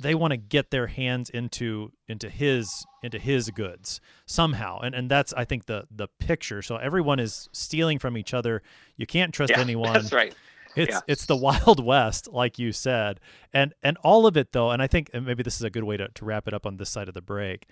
they 0.00 0.14
want 0.14 0.32
to 0.32 0.36
get 0.36 0.70
their 0.70 0.86
hands 0.86 1.30
into 1.30 1.92
into 2.08 2.28
his 2.28 2.86
into 3.02 3.18
his 3.18 3.50
goods 3.50 4.00
somehow. 4.26 4.80
And 4.80 4.94
and 4.94 5.10
that's 5.10 5.32
i 5.34 5.44
think 5.44 5.66
the 5.66 5.86
the 5.90 6.08
picture. 6.18 6.62
So 6.62 6.76
everyone 6.76 7.18
is 7.18 7.48
stealing 7.52 7.98
from 7.98 8.16
each 8.16 8.34
other. 8.34 8.62
You 8.96 9.06
can't 9.06 9.32
trust 9.32 9.52
yeah, 9.52 9.60
anyone. 9.60 9.92
that's 9.92 10.12
right. 10.12 10.34
It's 10.76 10.94
yeah. 10.94 11.00
it's 11.06 11.26
the 11.26 11.36
wild 11.36 11.84
west 11.84 12.28
like 12.30 12.58
you 12.58 12.72
said. 12.72 13.20
And 13.52 13.74
and 13.82 13.96
all 13.98 14.26
of 14.26 14.36
it 14.36 14.52
though 14.52 14.70
and 14.70 14.82
i 14.82 14.86
think 14.86 15.10
maybe 15.14 15.42
this 15.42 15.56
is 15.56 15.62
a 15.62 15.70
good 15.70 15.84
way 15.84 15.96
to, 15.96 16.08
to 16.08 16.24
wrap 16.24 16.46
it 16.48 16.54
up 16.54 16.66
on 16.66 16.76
this 16.76 16.90
side 16.90 17.08
of 17.08 17.14
the 17.14 17.22
break 17.22 17.66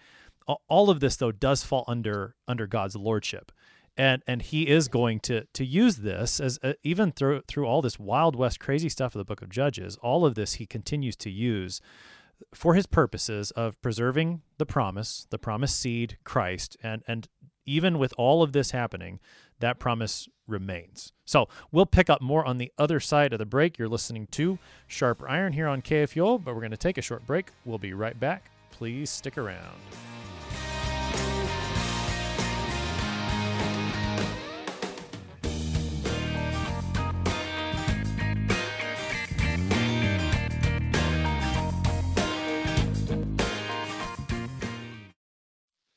all 0.69 0.91
of 0.91 1.01
this 1.01 1.17
though 1.17 1.33
does 1.33 1.65
fall 1.65 1.85
under 1.89 2.35
under 2.47 2.67
god's 2.67 2.97
lordship 2.97 3.53
and 3.97 4.23
and 4.27 4.43
he 4.43 4.69
is 4.69 4.89
going 4.89 5.21
to 5.21 5.45
to 5.53 5.65
use 5.65 5.97
this 5.97 6.41
as 6.41 6.59
uh, 6.63 6.75
even 6.83 7.13
through 7.13 7.43
through 7.49 7.67
all 7.67 7.83
this 7.83 7.99
wild 7.99 8.37
west 8.37 8.61
crazy 8.61 8.89
stuff 8.89 9.15
of 9.15 9.19
the 9.19 9.25
book 9.25 9.43
of 9.43 9.49
judges 9.49 9.97
all 10.03 10.25
of 10.25 10.35
this 10.35 10.55
he 10.55 10.67
continues 10.67 11.17
to 11.17 11.31
use 11.31 11.81
for 12.55 12.75
his 12.75 12.87
purposes 12.87 13.51
of 13.53 13.81
preserving 13.81 14.43
the 14.59 14.67
promise 14.67 15.27
the 15.31 15.39
promised 15.39 15.79
seed 15.79 16.19
christ 16.25 16.77
and 16.83 17.03
and 17.07 17.29
even 17.67 17.99
with 17.99 18.15
all 18.17 18.43
of 18.43 18.53
this 18.53 18.71
happening 18.71 19.19
that 19.59 19.79
promise 19.79 20.29
remains. 20.47 21.13
So 21.25 21.49
we'll 21.73 21.87
pick 21.87 22.09
up 22.09 22.21
more 22.21 22.45
on 22.45 22.59
the 22.59 22.73
other 22.79 23.01
side 23.01 23.33
of 23.33 23.39
the 23.39 23.47
break. 23.47 23.79
You're 23.79 23.89
listening 23.89 24.29
to 24.33 24.59
Sharper 24.87 25.29
Iron 25.29 25.53
here 25.53 25.67
on 25.67 25.83
kfuo 25.83 26.43
but 26.43 26.55
we're 26.55 26.61
going 26.61 26.71
to 26.71 26.77
take 26.77 26.99
a 26.99 27.03
short 27.03 27.27
break. 27.27 27.51
We'll 27.65 27.79
be 27.79 27.93
right 27.93 28.19
back. 28.19 28.51
Please 28.71 29.11
stick 29.11 29.39
around 29.39 29.81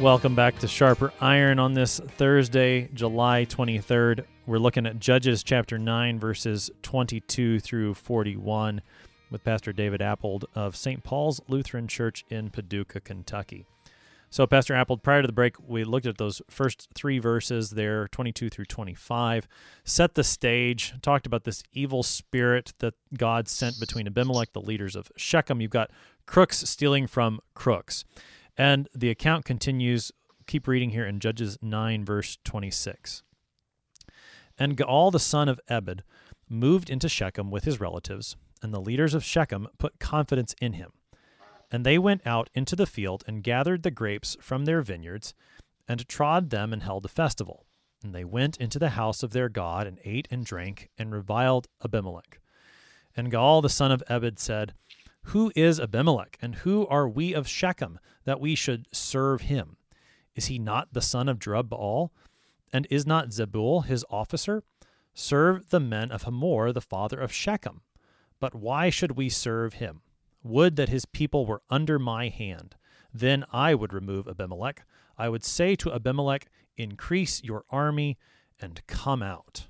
Welcome 0.00 0.34
back 0.34 0.58
to 0.58 0.66
Sharper 0.66 1.12
Iron 1.20 1.60
on 1.60 1.72
this 1.72 2.00
Thursday, 2.00 2.88
July 2.94 3.46
23rd. 3.48 4.24
We're 4.44 4.58
looking 4.58 4.86
at 4.86 4.98
Judges 4.98 5.44
chapter 5.44 5.78
9, 5.78 6.18
verses 6.18 6.68
22 6.82 7.60
through 7.60 7.94
41 7.94 8.82
with 9.30 9.44
Pastor 9.44 9.72
David 9.72 10.02
Appold 10.02 10.46
of 10.54 10.74
St. 10.74 11.04
Paul's 11.04 11.40
Lutheran 11.46 11.86
Church 11.86 12.24
in 12.28 12.50
Paducah, 12.50 13.00
Kentucky. 13.00 13.66
So, 14.30 14.48
Pastor 14.48 14.74
Appold, 14.74 15.04
prior 15.04 15.22
to 15.22 15.28
the 15.28 15.32
break, 15.32 15.54
we 15.64 15.84
looked 15.84 16.06
at 16.06 16.18
those 16.18 16.42
first 16.50 16.88
three 16.96 17.20
verses 17.20 17.70
there, 17.70 18.08
22 18.08 18.50
through 18.50 18.64
25, 18.64 19.46
set 19.84 20.16
the 20.16 20.24
stage, 20.24 20.92
talked 21.02 21.24
about 21.24 21.44
this 21.44 21.62
evil 21.72 22.02
spirit 22.02 22.72
that 22.80 22.94
God 23.16 23.48
sent 23.48 23.78
between 23.78 24.08
Abimelech, 24.08 24.54
the 24.54 24.60
leaders 24.60 24.96
of 24.96 25.12
Shechem. 25.16 25.60
You've 25.60 25.70
got 25.70 25.92
crooks 26.26 26.68
stealing 26.68 27.06
from 27.06 27.38
crooks. 27.54 28.04
And 28.56 28.88
the 28.94 29.10
account 29.10 29.44
continues. 29.44 30.12
Keep 30.46 30.68
reading 30.68 30.90
here 30.90 31.06
in 31.06 31.20
Judges 31.20 31.58
9, 31.62 32.04
verse 32.04 32.38
26. 32.44 33.22
And 34.58 34.76
Gaal 34.76 35.10
the 35.10 35.18
son 35.18 35.48
of 35.48 35.60
Ebed 35.68 36.04
moved 36.48 36.90
into 36.90 37.08
Shechem 37.08 37.50
with 37.50 37.64
his 37.64 37.80
relatives, 37.80 38.36
and 38.62 38.72
the 38.72 38.80
leaders 38.80 39.14
of 39.14 39.24
Shechem 39.24 39.68
put 39.78 39.98
confidence 39.98 40.54
in 40.60 40.74
him. 40.74 40.92
And 41.72 41.84
they 41.84 41.98
went 41.98 42.26
out 42.26 42.50
into 42.54 42.76
the 42.76 42.86
field 42.86 43.24
and 43.26 43.42
gathered 43.42 43.82
the 43.82 43.90
grapes 43.90 44.36
from 44.40 44.64
their 44.64 44.82
vineyards, 44.82 45.34
and 45.88 46.06
trod 46.06 46.50
them 46.50 46.72
and 46.72 46.82
held 46.82 47.04
a 47.04 47.08
festival. 47.08 47.64
And 48.02 48.14
they 48.14 48.24
went 48.24 48.58
into 48.58 48.78
the 48.78 48.90
house 48.90 49.22
of 49.22 49.32
their 49.32 49.48
God, 49.48 49.86
and 49.86 49.98
ate 50.04 50.28
and 50.30 50.44
drank, 50.44 50.90
and 50.96 51.12
reviled 51.12 51.66
Abimelech. 51.82 52.38
And 53.16 53.32
Gaal 53.32 53.62
the 53.62 53.68
son 53.68 53.90
of 53.90 54.02
Ebed 54.08 54.38
said, 54.38 54.74
who 55.28 55.50
is 55.56 55.80
Abimelech, 55.80 56.36
and 56.42 56.56
who 56.56 56.86
are 56.88 57.08
we 57.08 57.32
of 57.32 57.48
Shechem, 57.48 57.98
that 58.24 58.40
we 58.40 58.54
should 58.54 58.86
serve 58.92 59.42
him? 59.42 59.76
Is 60.34 60.46
he 60.46 60.58
not 60.58 60.92
the 60.92 61.00
son 61.02 61.28
of 61.28 61.38
Jerubbaal? 61.38 62.10
And 62.72 62.86
is 62.90 63.06
not 63.06 63.28
Zebul 63.28 63.86
his 63.86 64.04
officer? 64.10 64.64
Serve 65.12 65.70
the 65.70 65.80
men 65.80 66.10
of 66.10 66.24
Hamor, 66.24 66.72
the 66.72 66.80
father 66.80 67.20
of 67.20 67.32
Shechem. 67.32 67.82
But 68.40 68.54
why 68.54 68.90
should 68.90 69.12
we 69.12 69.28
serve 69.28 69.74
him? 69.74 70.02
Would 70.42 70.76
that 70.76 70.88
his 70.88 71.06
people 71.06 71.46
were 71.46 71.62
under 71.70 71.98
my 71.98 72.28
hand. 72.28 72.76
Then 73.12 73.44
I 73.52 73.74
would 73.74 73.92
remove 73.92 74.26
Abimelech. 74.26 74.84
I 75.16 75.28
would 75.28 75.44
say 75.44 75.76
to 75.76 75.92
Abimelech, 75.92 76.48
Increase 76.76 77.42
your 77.44 77.64
army 77.70 78.18
and 78.60 78.84
come 78.88 79.22
out. 79.22 79.68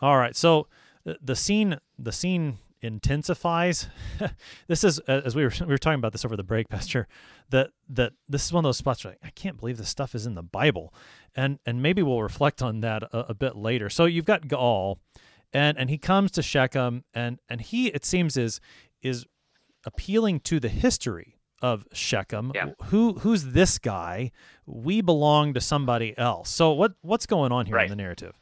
All 0.00 0.16
right, 0.16 0.36
so 0.36 0.68
uh, 1.04 1.14
the 1.20 1.34
scene 1.34 1.78
the 1.98 2.12
scene 2.12 2.58
intensifies. 2.80 3.88
this 4.68 4.84
is 4.84 4.98
as 5.00 5.34
we 5.34 5.44
were 5.44 5.52
we 5.60 5.66
were 5.66 5.78
talking 5.78 5.98
about 5.98 6.12
this 6.12 6.24
over 6.24 6.36
the 6.36 6.42
break, 6.42 6.68
Pastor. 6.68 7.06
That 7.50 7.70
that 7.88 8.12
this 8.28 8.44
is 8.44 8.52
one 8.52 8.64
of 8.64 8.68
those 8.68 8.76
spots 8.76 9.04
where 9.04 9.12
like, 9.12 9.20
I 9.22 9.30
can't 9.30 9.58
believe 9.58 9.78
this 9.78 9.88
stuff 9.88 10.14
is 10.14 10.26
in 10.26 10.34
the 10.34 10.42
Bible, 10.42 10.92
and 11.34 11.58
and 11.66 11.82
maybe 11.82 12.02
we'll 12.02 12.22
reflect 12.22 12.62
on 12.62 12.80
that 12.80 13.02
a, 13.04 13.30
a 13.30 13.34
bit 13.34 13.56
later. 13.56 13.88
So 13.90 14.04
you've 14.04 14.24
got 14.24 14.42
Gaal, 14.42 14.96
and 15.52 15.78
and 15.78 15.90
he 15.90 15.98
comes 15.98 16.30
to 16.32 16.42
Shechem, 16.42 17.04
and 17.14 17.38
and 17.48 17.60
he 17.60 17.88
it 17.88 18.04
seems 18.04 18.36
is 18.36 18.60
is 19.02 19.26
appealing 19.84 20.40
to 20.40 20.60
the 20.60 20.68
history 20.68 21.38
of 21.62 21.86
Shechem. 21.92 22.52
Yeah. 22.54 22.70
Who 22.86 23.14
who's 23.14 23.46
this 23.46 23.78
guy? 23.78 24.30
We 24.66 25.00
belong 25.00 25.54
to 25.54 25.60
somebody 25.60 26.16
else. 26.18 26.50
So 26.50 26.72
what 26.72 26.92
what's 27.02 27.26
going 27.26 27.52
on 27.52 27.66
here 27.66 27.76
right. 27.76 27.84
in 27.84 27.90
the 27.90 27.96
narrative? 27.96 28.38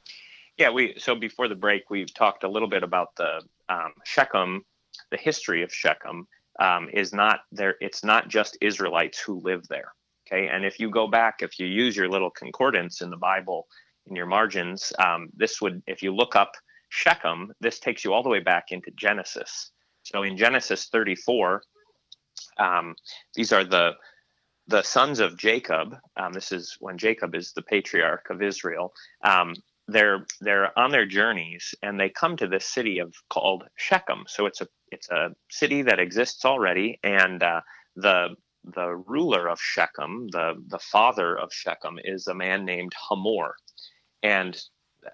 Yeah, 0.59 0.71
we 0.71 0.95
so 0.99 1.15
before 1.15 1.49
the 1.49 1.55
break 1.55 1.91
we 1.91 2.05
talked 2.05 2.45
a 2.45 2.49
little 2.49 2.69
bit 2.69 2.83
about 2.83 3.15
the 3.17 3.43
um, 3.69 3.93
Shechem, 4.05 4.63
the 5.11 5.17
history 5.17 5.63
of 5.63 5.73
Shechem 5.73 6.27
um, 6.61 6.89
is 6.93 7.13
not 7.13 7.41
there. 7.53 7.75
It's 7.81 8.05
not 8.05 8.29
just 8.29 8.59
Israelites 8.61 9.21
who 9.21 9.41
live 9.41 9.67
there. 9.69 9.93
Okay, 10.27 10.49
and 10.49 10.65
if 10.65 10.81
you 10.81 10.91
go 10.91 11.07
back, 11.07 11.37
if 11.41 11.59
you 11.59 11.67
use 11.67 11.97
your 11.97 12.09
little 12.09 12.31
concordance 12.31 13.01
in 13.01 13.11
the 13.11 13.17
Bible, 13.17 13.67
in 14.07 14.17
your 14.17 14.27
margins, 14.27 14.93
um, 14.99 15.29
this 15.35 15.61
would, 15.61 15.83
if 15.87 16.03
you 16.03 16.15
look 16.15 16.35
up 16.35 16.53
Shechem, 16.89 17.53
this 17.61 17.79
takes 17.79 18.05
you 18.05 18.13
all 18.13 18.23
the 18.23 18.29
way 18.29 18.41
back 18.41 18.67
into 18.71 18.91
Genesis. 18.97 19.71
So 20.03 20.23
in 20.23 20.37
Genesis 20.37 20.87
34, 20.87 21.63
um, 22.59 22.95
these 23.35 23.53
are 23.53 23.65
the 23.65 23.93
the 24.69 24.83
sons 24.83 25.21
of 25.21 25.37
Jacob. 25.37 25.95
Um, 26.17 26.33
this 26.33 26.51
is 26.51 26.77
when 26.81 26.99
Jacob 26.99 27.37
is 27.37 27.53
the 27.53 27.63
patriarch 27.63 28.31
of 28.31 28.43
Israel. 28.43 28.93
They're 29.89 30.27
they're 30.41 30.77
on 30.79 30.91
their 30.91 31.07
journeys 31.07 31.75
and 31.83 31.99
they 31.99 32.09
come 32.09 32.37
to 32.39 32.49
this 32.49 32.67
city 32.67 32.99
of 32.99 33.15
called 33.31 33.65
Shechem. 33.77 34.25
So 34.27 34.47
it's 34.47 34.61
a 34.61 34.69
it's 34.91 35.09
a 35.11 35.31
city 35.51 35.83
that 35.83 36.01
exists 36.01 36.45
already, 36.45 36.99
and 37.03 37.43
uh, 37.43 37.61
the 37.95 38.37
the 38.65 38.97
ruler 38.97 39.49
of 39.49 39.61
Shechem, 39.61 40.29
the 40.29 40.55
the 40.67 40.79
father 40.79 41.39
of 41.39 41.53
Shechem, 41.53 41.99
is 42.03 42.27
a 42.27 42.35
man 42.35 42.65
named 42.65 42.93
Hamor, 43.09 43.55
and 44.23 44.61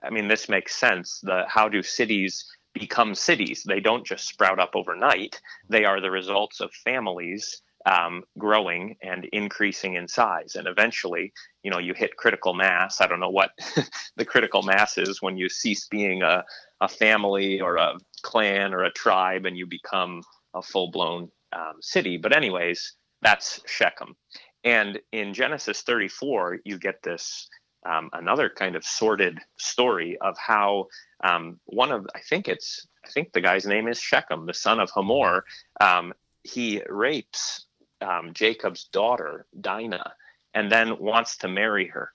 I 0.02 0.10
mean 0.10 0.28
this 0.28 0.48
makes 0.48 0.74
sense. 0.76 1.20
The 1.22 1.44
how 1.48 1.68
do 1.68 1.82
cities 1.82 2.44
become 2.72 3.14
cities? 3.14 3.62
They 3.66 3.80
don't 3.80 4.06
just 4.06 4.26
sprout 4.26 4.58
up 4.58 4.70
overnight. 4.74 5.40
They 5.68 5.84
are 5.84 6.00
the 6.00 6.10
results 6.10 6.60
of 6.60 6.72
families 6.72 7.60
um, 7.86 8.22
growing 8.38 8.96
and 9.02 9.24
increasing 9.32 9.94
in 9.94 10.08
size. 10.08 10.54
And 10.54 10.66
eventually, 10.66 11.32
you 11.62 11.70
know, 11.70 11.78
you 11.78 11.94
hit 11.94 12.16
critical 12.16 12.54
mass. 12.54 13.00
I 13.00 13.06
don't 13.06 13.20
know 13.20 13.30
what 13.30 13.50
the 14.16 14.24
critical 14.24 14.62
mass 14.62 14.98
is 14.98 15.22
when 15.22 15.36
you 15.36 15.48
cease 15.48 15.88
being 15.88 16.22
a, 16.22 16.44
a 16.80 16.88
family 16.88 17.60
or 17.60 17.76
a 17.76 17.94
clan 18.22 18.72
or 18.74 18.84
a 18.84 18.92
tribe 18.92 19.46
and 19.46 19.56
you 19.56 19.66
become 19.66 20.22
a 20.54 20.62
full 20.62 20.90
blown 20.90 21.30
um, 21.52 21.74
city. 21.80 22.18
But, 22.18 22.36
anyways, 22.36 22.94
that's 23.20 23.60
Shechem. 23.66 24.16
And 24.64 25.00
in 25.12 25.34
Genesis 25.34 25.82
34, 25.82 26.60
you 26.64 26.78
get 26.78 27.02
this 27.02 27.48
um, 27.84 28.10
another 28.12 28.48
kind 28.48 28.76
of 28.76 28.84
sordid 28.84 29.40
story 29.58 30.16
of 30.20 30.36
how 30.38 30.86
um, 31.24 31.58
one 31.64 31.90
of, 31.90 32.06
I 32.14 32.20
think 32.20 32.48
it's, 32.48 32.86
I 33.04 33.08
think 33.10 33.32
the 33.32 33.40
guy's 33.40 33.66
name 33.66 33.88
is 33.88 33.98
Shechem, 33.98 34.46
the 34.46 34.54
son 34.54 34.78
of 34.78 34.90
Hamor. 34.94 35.44
Um, 35.80 36.12
he 36.44 36.82
rapes 36.88 37.66
um, 38.02 38.32
Jacob's 38.34 38.84
daughter, 38.84 39.46
Dinah, 39.60 40.12
and 40.54 40.70
then 40.70 40.98
wants 40.98 41.38
to 41.38 41.48
marry 41.48 41.86
her. 41.88 42.12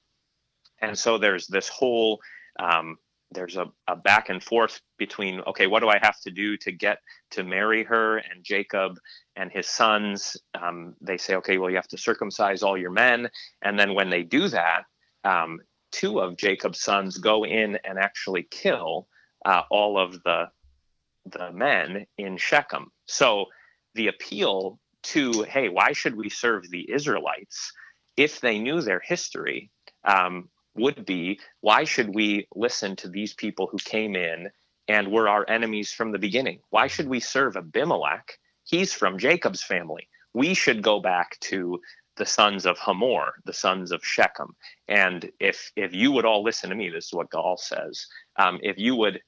And 0.82 0.98
so 0.98 1.18
there's 1.18 1.48
this 1.48 1.68
whole 1.68 2.20
um, 2.60 2.98
there's 3.32 3.58
a, 3.58 3.66
a, 3.88 3.96
back 3.96 4.30
and 4.30 4.42
forth 4.42 4.80
between 4.98 5.42
okay 5.42 5.68
what 5.68 5.82
do 5.82 5.90
i 5.90 6.00
have 6.02 6.20
to 6.22 6.32
do 6.32 6.56
to 6.56 6.72
get 6.72 7.00
to 7.30 7.44
marry 7.44 7.84
her 7.84 8.18
and 8.18 8.44
jacob 8.44 8.98
and 9.36 9.52
his 9.52 9.68
sons? 9.68 10.38
Um, 10.60 10.96
they 11.02 11.18
say 11.18 11.36
okay 11.36 11.58
well 11.58 11.70
you 11.70 11.76
have 11.76 11.90
to 11.90 11.98
circumcise 11.98 12.64
all 12.64 12.78
your 12.78 12.92
men. 12.92 13.30
And 13.62 13.78
then 13.78 13.94
when 13.94 14.10
they 14.10 14.24
do 14.24 14.48
that 14.50 14.84
um, 15.24 15.60
two 15.92 16.20
of 16.20 16.38
jacob's 16.38 16.82
sons 16.82 17.18
go 17.18 17.46
in 17.46 17.78
and 17.84 18.00
actually 18.00 18.48
kill 18.50 19.08
uh, 19.46 19.64
all 19.70 20.00
of 20.00 20.24
the 20.24 20.50
the 21.26 21.52
men 21.52 22.06
in 22.18 22.38
shechem. 22.38 22.92
So 23.06 23.48
the 23.96 24.08
appeal 24.08 24.80
to, 25.14 25.44
hey, 25.44 25.70
why 25.70 25.94
should 25.94 26.16
we 26.16 26.30
serve 26.30 26.70
the 26.70 26.92
Israelites 26.92 27.72
if 28.16 28.42
they 28.42 28.60
knew 28.60 28.82
their 28.82 29.02
history? 29.02 29.72
Um, 30.04 30.50
would 30.76 31.06
be 31.06 31.40
why 31.62 31.84
should 31.84 32.14
we 32.14 32.48
listen 32.56 32.96
to 32.98 33.10
these 33.10 33.34
people 33.34 33.68
who 33.72 33.78
came 33.80 34.16
in 34.16 34.50
and 34.88 35.12
were 35.12 35.28
our 35.28 35.50
enemies 35.50 35.92
from 35.92 36.12
the 36.12 36.20
beginning? 36.20 36.60
Why 36.70 36.88
should 36.88 37.10
we 37.10 37.20
serve 37.20 37.58
Abimelech? 37.58 38.38
He's 38.64 38.94
from 38.94 39.18
Jacob's 39.18 39.64
family. 39.64 40.08
We 40.34 40.54
should 40.54 40.82
go 40.84 41.00
back 41.00 41.40
to 41.42 41.80
the 42.18 42.26
sons 42.26 42.66
of 42.66 42.78
Hamor, 42.80 43.34
the 43.46 43.54
sons 43.54 43.92
of 43.92 44.06
Shechem. 44.06 44.56
And 44.88 45.30
if 45.40 45.72
if 45.76 45.94
you 45.94 46.12
would 46.12 46.26
all 46.26 46.44
listen 46.44 46.70
to 46.70 46.76
me, 46.76 46.90
this 46.90 47.06
is 47.06 47.14
what 47.14 47.30
Gaal 47.30 47.58
says. 47.58 48.06
Um, 48.38 48.60
if 48.62 48.78
you 48.78 48.96
would 48.96 49.22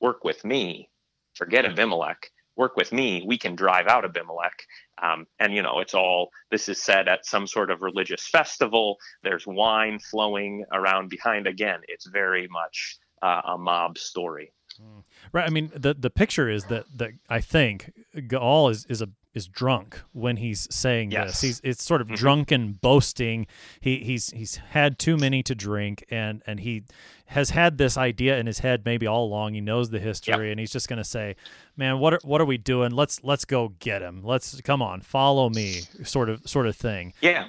work 0.00 0.24
with 0.24 0.44
me, 0.44 0.88
forget 1.34 1.64
Abimelech, 1.64 2.30
work 2.56 2.76
with 2.76 2.92
me, 2.92 3.24
we 3.26 3.38
can 3.38 3.54
drive 3.54 3.86
out 3.86 4.04
Abimelech. 4.04 4.66
Um, 5.00 5.26
and, 5.38 5.54
you 5.54 5.62
know, 5.62 5.80
it's 5.80 5.94
all, 5.94 6.30
this 6.50 6.68
is 6.68 6.82
said 6.82 7.08
at 7.08 7.24
some 7.26 7.46
sort 7.46 7.70
of 7.70 7.82
religious 7.82 8.26
festival. 8.28 8.98
There's 9.22 9.46
wine 9.46 9.98
flowing 9.98 10.64
around 10.72 11.08
behind. 11.08 11.46
Again, 11.46 11.80
it's 11.88 12.06
very 12.06 12.48
much 12.48 12.98
uh, 13.22 13.42
a 13.44 13.58
mob 13.58 13.98
story. 13.98 14.52
Mm. 14.80 15.04
Right. 15.32 15.46
I 15.46 15.50
mean, 15.50 15.70
the 15.74 15.94
the 15.94 16.10
picture 16.10 16.48
is 16.48 16.64
that 16.64 16.86
that 16.96 17.10
I 17.28 17.40
think 17.40 17.92
Gaal 18.16 18.70
is 18.70 18.86
is 18.86 19.02
a 19.02 19.08
is 19.34 19.46
drunk 19.46 20.00
when 20.12 20.36
he's 20.36 20.68
saying 20.70 21.10
yes. 21.10 21.26
this. 21.26 21.40
He's 21.40 21.60
it's 21.64 21.82
sort 21.82 22.00
of 22.00 22.08
mm-hmm. 22.08 22.16
drunken 22.16 22.72
boasting. 22.80 23.46
He 23.80 23.98
he's 23.98 24.30
he's 24.30 24.56
had 24.56 24.98
too 24.98 25.16
many 25.16 25.42
to 25.44 25.54
drink 25.54 26.04
and 26.10 26.42
and 26.46 26.60
he 26.60 26.84
has 27.26 27.50
had 27.50 27.78
this 27.78 27.96
idea 27.96 28.38
in 28.38 28.46
his 28.46 28.58
head 28.58 28.84
maybe 28.84 29.06
all 29.06 29.24
along. 29.24 29.54
He 29.54 29.60
knows 29.60 29.90
the 29.90 29.98
history 29.98 30.48
yep. 30.48 30.52
and 30.52 30.60
he's 30.60 30.72
just 30.72 30.88
going 30.88 30.98
to 30.98 31.04
say, 31.04 31.36
"Man, 31.76 31.98
what 31.98 32.14
are, 32.14 32.20
what 32.22 32.40
are 32.40 32.44
we 32.44 32.58
doing? 32.58 32.92
Let's 32.92 33.22
let's 33.24 33.44
go 33.44 33.70
get 33.78 34.02
him. 34.02 34.22
Let's 34.22 34.60
come 34.60 34.82
on, 34.82 35.00
follow 35.00 35.48
me." 35.48 35.82
sort 36.04 36.28
of 36.28 36.48
sort 36.48 36.66
of 36.66 36.76
thing. 36.76 37.12
Yeah. 37.20 37.48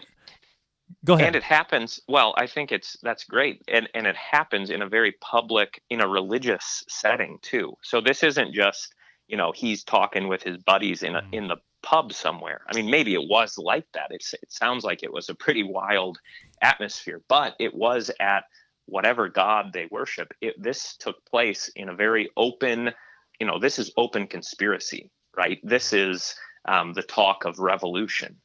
Go 1.05 1.13
ahead. 1.13 1.27
And 1.27 1.35
it 1.35 1.43
happens. 1.43 1.99
Well, 2.07 2.33
I 2.37 2.47
think 2.47 2.71
it's 2.71 2.97
that's 3.01 3.23
great, 3.23 3.61
and 3.67 3.89
and 3.93 4.07
it 4.07 4.15
happens 4.15 4.69
in 4.69 4.81
a 4.81 4.87
very 4.87 5.13
public, 5.21 5.81
in 5.89 6.01
a 6.01 6.07
religious 6.07 6.83
setting 6.87 7.39
too. 7.41 7.73
So 7.81 7.99
this 7.99 8.23
isn't 8.23 8.53
just 8.53 8.93
you 9.27 9.37
know 9.37 9.51
he's 9.53 9.83
talking 9.83 10.27
with 10.27 10.43
his 10.43 10.57
buddies 10.57 11.03
in 11.03 11.15
a, 11.15 11.21
mm. 11.21 11.33
in 11.33 11.47
the 11.47 11.57
pub 11.83 12.13
somewhere. 12.13 12.61
I 12.67 12.75
mean, 12.75 12.89
maybe 12.89 13.13
it 13.13 13.29
was 13.29 13.57
like 13.57 13.85
that. 13.93 14.07
It's, 14.09 14.33
it 14.33 14.51
sounds 14.51 14.83
like 14.83 15.03
it 15.03 15.13
was 15.13 15.29
a 15.29 15.35
pretty 15.35 15.63
wild 15.63 16.17
atmosphere, 16.61 17.21
but 17.27 17.55
it 17.59 17.75
was 17.75 18.09
at 18.19 18.45
whatever 18.85 19.29
god 19.29 19.71
they 19.73 19.87
worship. 19.91 20.33
It, 20.41 20.61
this 20.61 20.95
took 20.97 21.23
place 21.25 21.69
in 21.75 21.89
a 21.89 21.95
very 21.95 22.29
open, 22.35 22.91
you 23.39 23.45
know, 23.45 23.59
this 23.59 23.77
is 23.79 23.91
open 23.97 24.27
conspiracy, 24.27 25.11
right? 25.37 25.59
This 25.63 25.93
is 25.93 26.35
um, 26.65 26.93
the 26.93 27.03
talk 27.03 27.45
of 27.45 27.59
revolution. 27.59 28.37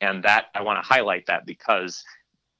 And 0.00 0.24
that 0.24 0.46
I 0.54 0.62
want 0.62 0.82
to 0.82 0.88
highlight 0.88 1.26
that 1.26 1.46
because 1.46 2.02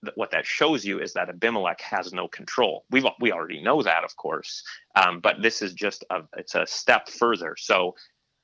th- 0.04 0.14
what 0.16 0.30
that 0.32 0.46
shows 0.46 0.84
you 0.84 1.00
is 1.00 1.12
that 1.14 1.28
Abimelech 1.28 1.80
has 1.80 2.12
no 2.12 2.28
control. 2.28 2.84
We 2.90 3.02
we 3.18 3.32
already 3.32 3.62
know 3.62 3.82
that, 3.82 4.04
of 4.04 4.16
course, 4.16 4.62
um, 4.94 5.20
but 5.20 5.40
this 5.40 5.62
is 5.62 5.72
just 5.72 6.04
a 6.10 6.20
it's 6.36 6.54
a 6.54 6.66
step 6.66 7.08
further. 7.08 7.56
So 7.58 7.94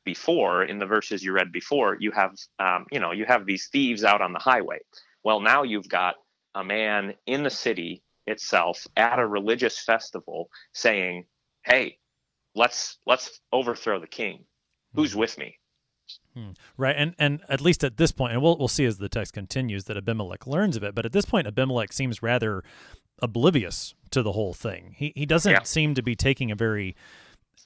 before 0.06 0.62
in 0.62 0.78
the 0.78 0.86
verses 0.86 1.22
you 1.22 1.32
read 1.32 1.52
before 1.52 1.98
you 2.00 2.10
have 2.12 2.32
um, 2.58 2.86
you 2.90 2.98
know 2.98 3.12
you 3.12 3.26
have 3.26 3.44
these 3.44 3.68
thieves 3.70 4.04
out 4.04 4.22
on 4.22 4.32
the 4.32 4.38
highway 4.38 4.78
well 5.22 5.40
now 5.40 5.62
you've 5.62 5.88
got 5.88 6.14
a 6.54 6.64
man 6.64 7.12
in 7.26 7.42
the 7.42 7.50
city 7.50 8.02
itself 8.26 8.86
at 8.96 9.18
a 9.18 9.26
religious 9.26 9.78
festival 9.78 10.48
saying 10.72 11.26
hey 11.64 11.98
let's 12.54 12.98
let's 13.04 13.40
overthrow 13.52 14.00
the 14.00 14.06
king 14.06 14.44
who's 14.94 15.12
hmm. 15.12 15.18
with 15.18 15.36
me 15.36 15.58
Hmm. 16.34 16.50
Right, 16.76 16.94
and 16.96 17.16
and 17.18 17.40
at 17.48 17.60
least 17.60 17.82
at 17.82 17.96
this 17.96 18.12
point, 18.12 18.32
and 18.32 18.40
we'll 18.40 18.56
we'll 18.58 18.68
see 18.68 18.84
as 18.84 18.98
the 18.98 19.08
text 19.08 19.32
continues 19.32 19.84
that 19.84 19.96
Abimelech 19.96 20.46
learns 20.46 20.76
of 20.76 20.84
it. 20.84 20.94
But 20.94 21.04
at 21.04 21.12
this 21.12 21.24
point, 21.24 21.48
Abimelech 21.48 21.92
seems 21.92 22.22
rather 22.22 22.62
oblivious 23.20 23.94
to 24.10 24.22
the 24.22 24.32
whole 24.32 24.54
thing. 24.54 24.94
He 24.96 25.12
he 25.16 25.26
doesn't 25.26 25.50
yeah. 25.50 25.62
seem 25.64 25.94
to 25.94 26.02
be 26.02 26.14
taking 26.14 26.52
a 26.52 26.54
very 26.54 26.94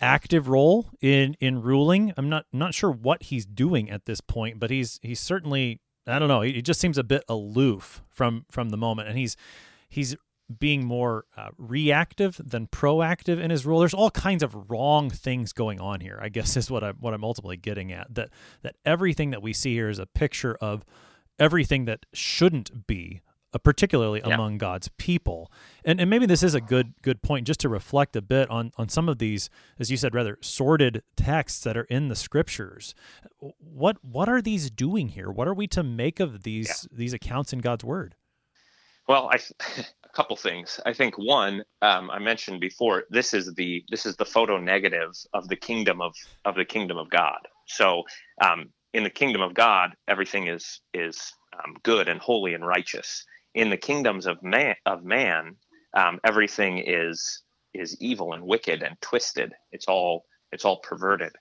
active 0.01 0.49
role 0.49 0.91
in 1.01 1.37
in 1.41 1.63
ruling. 1.63 2.13
I'm 2.17 2.29
not 2.29 2.47
not 2.53 2.75
sure 2.75 2.91
what 2.91 3.25
he's 3.25 3.47
doing 3.47 3.91
at 3.91 4.07
this 4.07 4.21
point, 4.21 4.59
but 4.59 4.71
he's 4.71 4.99
he's 5.03 5.21
certainly 5.21 5.81
I 6.07 6.19
don't 6.19 6.29
know. 6.29 6.41
He, 6.41 6.63
just 6.63 6.81
seems 6.81 6.99
a 6.99 7.05
bit 7.05 7.25
aloof 7.29 8.03
from 8.09 8.47
from 8.51 8.71
the 8.71 8.77
moment, 8.77 9.09
and 9.09 9.19
he's 9.19 9.37
he's 9.89 10.17
being 10.59 10.85
more 10.85 11.27
uh, 11.37 11.51
reactive 11.57 12.41
than 12.45 12.67
proactive 12.67 13.41
in 13.41 13.51
his 13.51 13.65
role. 13.65 13.79
There's 13.79 13.95
all 13.95 14.11
kinds 14.11 14.43
of 14.43 14.69
wrong 14.69 15.09
things 15.09 15.53
going 15.53 15.81
on 15.81 16.01
here. 16.01 16.19
I 16.21 16.29
guess 16.29 16.57
is 16.57 16.71
what 16.71 16.83
I'm 16.83 16.97
what 16.97 17.15
I'm 17.15 17.25
ultimately 17.25 17.57
getting 17.57 17.93
at. 17.93 18.13
That 18.15 18.31
that 18.63 18.77
everything 18.85 19.31
that 19.31 19.43
we 19.43 19.53
see 19.53 19.75
here 19.75 19.89
is 19.89 19.99
a 19.99 20.07
picture 20.07 20.57
of 20.61 20.85
everything 21.39 21.85
that 21.87 22.07
shouldn't 22.13 22.87
be 22.87 23.21
uh, 23.53 23.59
particularly 23.59 24.21
yeah. 24.25 24.35
among 24.35 24.59
God's 24.59 24.89
people. 24.97 25.51
And 25.85 26.01
and 26.01 26.09
maybe 26.09 26.27
this 26.27 26.43
is 26.43 26.55
a 26.55 26.61
good 26.61 26.95
good 27.03 27.23
point 27.23 27.47
just 27.47 27.61
to 27.61 27.69
reflect 27.69 28.17
a 28.17 28.23
bit 28.23 28.51
on 28.51 28.73
on 28.77 28.89
some 28.89 29.09
of 29.09 29.19
these, 29.19 29.51
as 29.79 29.91
you 29.91 29.97
said, 29.97 30.15
rather 30.15 30.39
sordid 30.41 31.03
texts 31.17 31.63
that 31.65 31.77
are 31.77 31.85
in 31.85 32.09
the 32.09 32.17
scriptures. 32.17 32.95
What 33.59 34.05
what 34.05 34.29
are 34.29 34.43
these 34.43 34.71
doing 34.71 35.09
here? 35.09 35.31
What 35.31 35.49
are 35.49 35.55
we 35.55 35.67
to 35.69 35.83
make 35.83 36.21
of 36.21 36.43
these 36.43 36.87
yeah. 36.91 36.97
these 36.97 37.13
accounts 37.13 37.53
in 37.53 37.61
God's 37.61 37.85
word? 37.85 38.15
Well, 39.09 39.29
I, 39.33 39.41
a 40.05 40.09
couple 40.15 40.37
things. 40.37 40.79
I 40.87 40.93
think 40.93 41.19
one, 41.19 41.65
um, 41.83 42.11
I 42.11 42.21
mentioned 42.21 42.61
before, 42.61 43.05
this 43.11 43.35
is 43.35 43.53
the 43.55 43.85
this 43.91 44.07
is 44.07 44.17
the 44.17 44.25
photo 44.25 44.59
negative 44.59 45.11
of 45.35 45.49
the 45.49 45.57
kingdom 45.57 46.01
of 46.01 46.15
of 46.45 46.55
the 46.55 46.65
kingdom 46.65 46.97
of 46.97 47.11
God. 47.11 47.41
So, 47.67 48.05
um, 48.41 48.71
in 48.95 49.03
the 49.03 49.11
kingdom 49.11 49.43
of 49.43 49.55
God, 49.55 49.97
everything 50.09 50.47
is 50.47 50.81
is 50.95 51.33
um, 51.59 51.75
good 51.83 52.09
and 52.09 52.21
holy 52.21 52.55
and 52.55 52.65
righteous 52.65 53.25
in 53.55 53.71
the 53.71 53.77
kingdoms 53.77 54.27
of 54.27 54.43
man 54.43 54.75
of 54.87 55.05
man 55.05 55.57
um, 55.97 56.19
everything 56.25 56.79
is 56.79 57.43
is 57.75 58.01
evil 58.01 58.33
and 58.33 58.45
wicked 58.45 58.83
and 58.83 58.97
twisted 59.01 59.53
it's 59.73 59.87
all 59.87 60.25
it's 60.53 60.65
all 60.65 60.79
perverted 60.79 61.33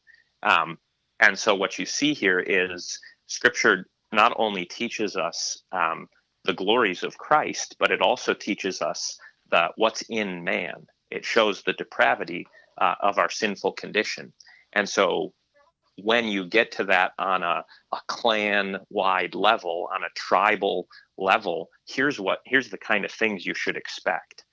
um, 0.43 0.78
and 1.20 1.38
so 1.38 1.55
what 1.55 1.78
you 1.78 1.86
see 1.86 2.14
here 2.14 2.39
is 2.39 2.99
scripture 3.28 3.86
not 4.12 4.34
only 4.38 4.66
teaches 4.66 5.16
us 5.16 5.64
um, 5.72 6.07
the 6.45 6.53
glories 6.53 7.03
of 7.03 7.18
christ 7.18 7.76
but 7.80 7.91
it 7.91 8.01
also 8.01 8.34
teaches 8.34 8.82
us 8.82 9.18
the 9.51 9.70
what's 9.76 10.03
in 10.10 10.43
man. 10.43 10.86
It 11.12 11.26
shows 11.26 11.64
the 11.64 11.74
depravity 11.74 12.45
uh, 12.80 12.95
of 13.01 13.18
our 13.18 13.30
sinful 13.30 13.74
condition. 13.74 14.34
And 14.74 14.88
so 14.88 15.34
when 16.04 16.28
you 16.28 16.45
get 16.45 16.72
to 16.74 16.84
that 16.86 17.14
on 17.20 17.43
a, 17.43 17.64
a 17.91 17.97
clan 18.08 18.78
wide 18.89 19.36
level, 19.36 19.89
on 19.93 20.04
a 20.04 20.10
tribal 20.16 20.88
level, 21.18 21.70
here's 21.88 22.20
what 22.20 22.39
here's 22.45 22.70
the 22.70 22.78
kind 22.78 23.06
of 23.06 23.12
things 23.12 23.45
you 23.45 23.54
should 23.54 23.78
expect. 23.78 24.43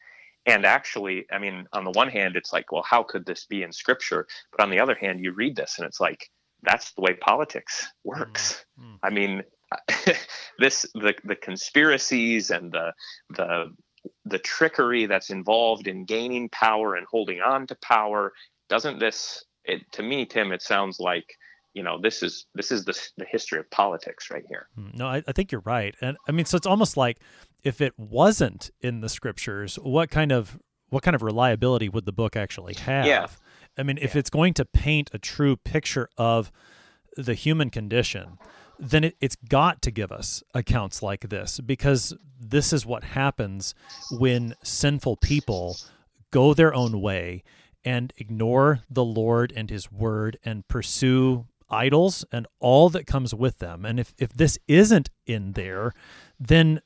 And 0.46 0.64
actually, 0.64 1.26
I 1.32 1.38
mean, 1.38 1.66
on 1.72 1.84
the 1.84 1.90
one 1.90 2.08
hand, 2.08 2.36
it's 2.36 2.52
like, 2.52 2.70
well, 2.70 2.84
how 2.88 3.02
could 3.02 3.26
this 3.26 3.46
be 3.46 3.62
in 3.62 3.72
scripture? 3.72 4.26
But 4.52 4.62
on 4.62 4.70
the 4.70 4.78
other 4.78 4.94
hand, 4.94 5.20
you 5.20 5.32
read 5.32 5.56
this 5.56 5.74
and 5.78 5.86
it's 5.86 6.00
like, 6.00 6.30
that's 6.62 6.92
the 6.92 7.02
way 7.02 7.14
politics 7.14 7.86
works. 8.04 8.64
Mm-hmm. 8.80 8.94
I 9.02 9.10
mean, 9.10 9.42
this 10.58 10.86
the 10.94 11.14
the 11.24 11.36
conspiracies 11.36 12.50
and 12.50 12.72
the 12.72 12.92
the 13.30 13.74
the 14.24 14.38
trickery 14.38 15.06
that's 15.06 15.30
involved 15.30 15.88
in 15.88 16.04
gaining 16.04 16.48
power 16.50 16.94
and 16.94 17.06
holding 17.10 17.40
on 17.40 17.66
to 17.66 17.74
power 17.82 18.32
doesn't 18.68 18.98
this 18.98 19.44
it, 19.66 19.92
to 19.92 20.02
me 20.02 20.24
tim 20.24 20.52
it 20.52 20.62
sounds 20.62 20.98
like 21.00 21.36
you 21.76 21.82
know 21.82 22.00
this 22.00 22.22
is 22.22 22.46
this 22.54 22.72
is 22.72 22.84
the, 22.84 22.98
the 23.18 23.26
history 23.26 23.58
of 23.58 23.70
politics 23.70 24.30
right 24.30 24.44
here. 24.48 24.68
Hmm, 24.74 24.88
no 24.94 25.06
I, 25.06 25.22
I 25.28 25.32
think 25.32 25.52
you're 25.52 25.62
right. 25.64 25.94
And 26.00 26.16
i 26.26 26.32
mean 26.32 26.46
so 26.46 26.56
it's 26.56 26.66
almost 26.66 26.96
like 26.96 27.18
if 27.62 27.80
it 27.80 27.92
wasn't 27.98 28.70
in 28.80 29.00
the 29.00 29.08
scriptures 29.08 29.76
what 29.76 30.10
kind 30.10 30.32
of 30.32 30.58
what 30.88 31.02
kind 31.02 31.14
of 31.14 31.22
reliability 31.22 31.88
would 31.88 32.06
the 32.06 32.12
book 32.12 32.34
actually 32.36 32.74
have? 32.74 33.04
Yeah. 33.06 33.26
i 33.76 33.82
mean 33.82 33.98
if 34.00 34.16
it's 34.16 34.30
going 34.30 34.54
to 34.54 34.64
paint 34.64 35.10
a 35.12 35.18
true 35.18 35.56
picture 35.56 36.08
of 36.16 36.50
the 37.16 37.34
human 37.34 37.70
condition 37.70 38.38
then 38.78 39.04
it, 39.04 39.16
it's 39.20 39.36
got 39.36 39.82
to 39.82 39.90
give 39.90 40.12
us 40.12 40.42
accounts 40.54 41.02
like 41.02 41.28
this 41.28 41.60
because 41.60 42.14
this 42.38 42.72
is 42.72 42.84
what 42.84 43.04
happens 43.04 43.74
when 44.18 44.54
sinful 44.62 45.16
people 45.16 45.76
go 46.30 46.54
their 46.54 46.74
own 46.74 47.00
way 47.00 47.42
and 47.86 48.12
ignore 48.18 48.80
the 48.90 49.04
Lord 49.04 49.52
and 49.56 49.70
his 49.70 49.90
word 49.90 50.38
and 50.44 50.66
pursue 50.68 51.46
idols 51.70 52.24
and 52.32 52.46
all 52.60 52.90
that 52.90 53.06
comes 53.06 53.32
with 53.32 53.58
them. 53.58 53.84
And 53.84 53.98
if, 53.98 54.12
if 54.18 54.32
this 54.32 54.58
isn't 54.68 55.08
in 55.24 55.52
there, 55.52 55.92
then 56.38 56.80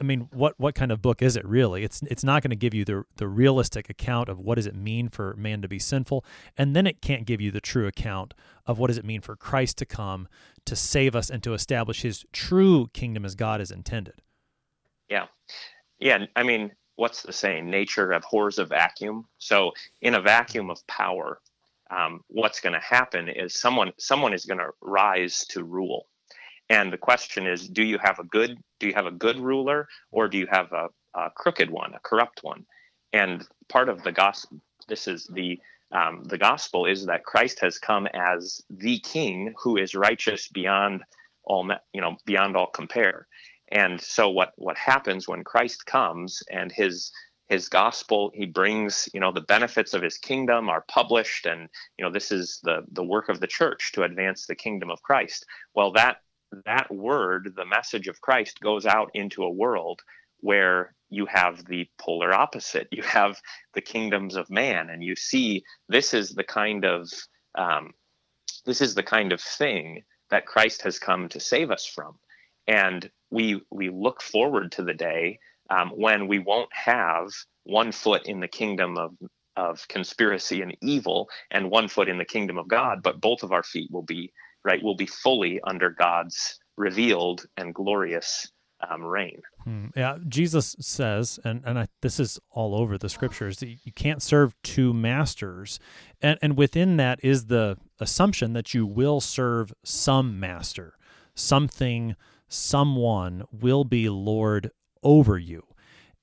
I 0.00 0.02
mean, 0.02 0.28
what 0.32 0.58
what 0.58 0.74
kind 0.74 0.90
of 0.90 1.02
book 1.02 1.20
is 1.20 1.36
it 1.36 1.44
really? 1.44 1.84
It's 1.84 2.00
it's 2.04 2.24
not 2.24 2.42
going 2.42 2.50
to 2.50 2.56
give 2.56 2.72
you 2.72 2.86
the 2.86 3.04
the 3.16 3.28
realistic 3.28 3.90
account 3.90 4.30
of 4.30 4.38
what 4.38 4.54
does 4.54 4.66
it 4.66 4.74
mean 4.74 5.10
for 5.10 5.34
man 5.36 5.60
to 5.60 5.68
be 5.68 5.78
sinful, 5.78 6.24
and 6.56 6.74
then 6.74 6.86
it 6.86 7.02
can't 7.02 7.26
give 7.26 7.40
you 7.40 7.50
the 7.50 7.60
true 7.60 7.86
account 7.86 8.32
of 8.66 8.78
what 8.78 8.86
does 8.86 8.96
it 8.96 9.04
mean 9.04 9.20
for 9.20 9.36
Christ 9.36 9.76
to 9.78 9.86
come 9.86 10.26
to 10.64 10.74
save 10.74 11.14
us 11.14 11.28
and 11.28 11.42
to 11.42 11.52
establish 11.52 12.00
His 12.00 12.24
true 12.32 12.88
kingdom 12.94 13.26
as 13.26 13.34
God 13.34 13.60
is 13.60 13.70
intended. 13.70 14.22
Yeah, 15.10 15.26
yeah. 15.98 16.24
I 16.34 16.44
mean, 16.44 16.72
what's 16.96 17.22
the 17.22 17.32
saying? 17.32 17.70
Nature 17.70 18.12
abhors 18.12 18.58
a 18.58 18.64
vacuum. 18.64 19.26
So 19.38 19.72
in 20.00 20.14
a 20.14 20.20
vacuum 20.20 20.70
of 20.70 20.86
power, 20.86 21.40
um, 21.90 22.20
what's 22.28 22.60
going 22.60 22.72
to 22.72 22.80
happen 22.80 23.28
is 23.28 23.58
someone 23.58 23.92
someone 23.98 24.32
is 24.32 24.44
going 24.44 24.58
to 24.58 24.70
rise 24.80 25.44
to 25.50 25.64
rule 25.64 26.06
and 26.68 26.92
the 26.92 26.98
question 26.98 27.46
is 27.46 27.68
do 27.68 27.82
you 27.82 27.98
have 28.02 28.18
a 28.18 28.24
good 28.24 28.58
do 28.80 28.86
you 28.86 28.94
have 28.94 29.06
a 29.06 29.10
good 29.10 29.38
ruler 29.38 29.88
or 30.10 30.28
do 30.28 30.38
you 30.38 30.46
have 30.50 30.72
a, 30.72 30.88
a 31.14 31.30
crooked 31.30 31.70
one 31.70 31.94
a 31.94 32.00
corrupt 32.00 32.42
one 32.42 32.64
and 33.12 33.46
part 33.68 33.88
of 33.88 34.02
the 34.02 34.12
gospel 34.12 34.58
this 34.88 35.06
is 35.06 35.28
the 35.32 35.58
um, 35.92 36.24
the 36.24 36.38
gospel 36.38 36.86
is 36.86 37.06
that 37.06 37.24
christ 37.24 37.60
has 37.60 37.78
come 37.78 38.06
as 38.14 38.62
the 38.70 38.98
king 39.00 39.54
who 39.62 39.76
is 39.76 39.94
righteous 39.94 40.48
beyond 40.48 41.02
all 41.44 41.68
you 41.92 42.00
know 42.00 42.16
beyond 42.24 42.56
all 42.56 42.66
compare 42.68 43.26
and 43.72 44.00
so 44.00 44.28
what 44.28 44.52
what 44.56 44.76
happens 44.76 45.26
when 45.26 45.42
christ 45.42 45.86
comes 45.86 46.42
and 46.50 46.70
his 46.72 47.12
his 47.48 47.68
gospel 47.68 48.30
he 48.34 48.46
brings 48.46 49.08
you 49.12 49.20
know 49.20 49.32
the 49.32 49.40
benefits 49.42 49.94
of 49.94 50.02
his 50.02 50.16
kingdom 50.16 50.68
are 50.68 50.84
published 50.88 51.46
and 51.46 51.68
you 51.98 52.04
know 52.04 52.10
this 52.10 52.32
is 52.32 52.60
the 52.62 52.82
the 52.92 53.04
work 53.04 53.28
of 53.28 53.40
the 53.40 53.46
church 53.46 53.92
to 53.92 54.02
advance 54.02 54.46
the 54.46 54.54
kingdom 54.54 54.90
of 54.90 55.02
christ. 55.02 55.44
Well 55.74 55.92
that 55.92 56.18
that 56.64 56.92
word 56.92 57.52
the 57.56 57.66
message 57.66 58.08
of 58.08 58.20
christ 58.20 58.60
goes 58.60 58.86
out 58.86 59.10
into 59.14 59.44
a 59.44 59.50
world 59.50 60.00
where 60.40 60.94
you 61.10 61.26
have 61.26 61.64
the 61.66 61.86
polar 61.98 62.32
opposite. 62.32 62.88
You 62.92 63.02
have 63.02 63.40
the 63.74 63.80
kingdoms 63.80 64.36
of 64.36 64.50
man 64.50 64.90
and 64.90 65.02
you 65.02 65.14
see 65.16 65.64
this 65.88 66.14
is 66.14 66.30
the 66.30 66.44
kind 66.44 66.84
of 66.84 67.10
um, 67.56 67.92
this 68.64 68.80
is 68.80 68.94
the 68.94 69.02
kind 69.02 69.32
of 69.32 69.40
thing 69.40 70.02
that 70.30 70.46
christ 70.46 70.82
has 70.82 70.98
come 70.98 71.28
to 71.28 71.40
save 71.40 71.70
us 71.70 71.84
from 71.86 72.18
and 72.66 73.10
we 73.30 73.62
we 73.70 73.90
look 73.90 74.22
forward 74.22 74.72
to 74.72 74.84
the 74.84 74.94
day 74.94 75.38
um, 75.70 75.90
when 75.90 76.28
we 76.28 76.38
won't 76.38 76.70
have 76.72 77.28
one 77.64 77.92
foot 77.92 78.26
in 78.26 78.40
the 78.40 78.48
kingdom 78.48 78.96
of 78.96 79.12
of 79.56 79.86
conspiracy 79.88 80.62
and 80.62 80.76
evil 80.82 81.28
and 81.50 81.70
one 81.70 81.88
foot 81.88 82.08
in 82.08 82.18
the 82.18 82.24
kingdom 82.24 82.58
of 82.58 82.68
God, 82.68 83.02
but 83.02 83.20
both 83.20 83.42
of 83.42 83.52
our 83.52 83.62
feet 83.62 83.90
will 83.90 84.02
be 84.02 84.32
right 84.64 84.82
will 84.82 84.96
be 84.96 85.06
fully 85.06 85.60
under 85.64 85.90
God's 85.90 86.58
revealed 86.76 87.46
and 87.56 87.74
glorious 87.74 88.50
um, 88.90 89.02
reign. 89.04 89.40
Hmm. 89.62 89.86
Yeah, 89.96 90.18
Jesus 90.28 90.76
says, 90.80 91.38
and 91.44 91.62
and 91.64 91.78
I, 91.78 91.88
this 92.02 92.20
is 92.20 92.38
all 92.50 92.74
over 92.74 92.98
the 92.98 93.08
scriptures 93.08 93.58
that 93.58 93.68
you 93.84 93.92
can't 93.92 94.22
serve 94.22 94.54
two 94.62 94.92
masters, 94.92 95.78
and 96.20 96.38
and 96.42 96.56
within 96.56 96.96
that 96.96 97.20
is 97.22 97.46
the 97.46 97.78
assumption 98.00 98.52
that 98.54 98.74
you 98.74 98.86
will 98.86 99.20
serve 99.20 99.72
some 99.84 100.38
master, 100.40 100.94
something, 101.34 102.16
someone 102.54 103.44
will 103.52 103.84
be 103.84 104.08
Lord 104.08 104.70
over 105.02 105.38
you. 105.38 105.64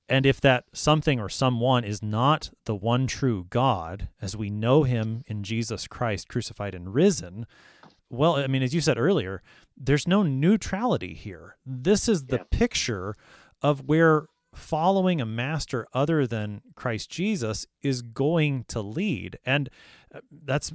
And 0.08 0.26
if 0.26 0.40
that 0.40 0.64
something 0.72 1.20
or 1.20 1.28
someone 1.28 1.84
is 1.84 2.02
not 2.02 2.50
the 2.64 2.74
one 2.74 3.06
true 3.06 3.46
God, 3.48 4.08
as 4.20 4.36
we 4.36 4.50
know 4.50 4.82
him 4.82 5.22
in 5.26 5.42
Jesus 5.42 5.86
Christ 5.86 6.28
crucified 6.28 6.74
and 6.74 6.92
risen, 6.92 7.46
well, 8.10 8.36
I 8.36 8.46
mean, 8.46 8.62
as 8.62 8.74
you 8.74 8.80
said 8.80 8.98
earlier, 8.98 9.42
there's 9.76 10.06
no 10.06 10.22
neutrality 10.22 11.14
here. 11.14 11.56
This 11.64 12.08
is 12.08 12.26
the 12.26 12.38
yeah. 12.38 12.44
picture 12.50 13.14
of 13.62 13.88
where 13.88 14.26
following 14.54 15.20
a 15.20 15.26
master 15.26 15.86
other 15.94 16.26
than 16.26 16.60
Christ 16.74 17.10
Jesus 17.10 17.66
is 17.80 18.02
going 18.02 18.64
to 18.68 18.82
lead. 18.82 19.38
And 19.46 19.70
uh, 20.14 20.20
that's, 20.30 20.74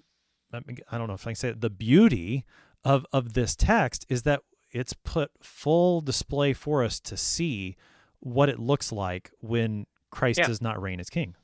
I 0.51 0.97
don't 0.97 1.07
know 1.07 1.13
if 1.13 1.27
I 1.27 1.31
can 1.31 1.35
say 1.35 1.49
it, 1.49 1.61
the 1.61 1.69
beauty 1.69 2.43
of, 2.83 3.05
of 3.13 3.33
this 3.33 3.55
text 3.55 4.05
is 4.09 4.23
that 4.23 4.41
it's 4.71 4.93
put 4.93 5.31
full 5.41 6.01
display 6.01 6.53
for 6.53 6.83
us 6.83 6.99
to 7.01 7.17
see 7.17 7.75
what 8.19 8.49
it 8.49 8.59
looks 8.59 8.91
like 8.91 9.31
when 9.39 9.85
Christ 10.11 10.39
yeah. 10.39 10.47
does 10.47 10.61
not 10.61 10.81
reign 10.81 10.99
as 10.99 11.09
king. 11.09 11.35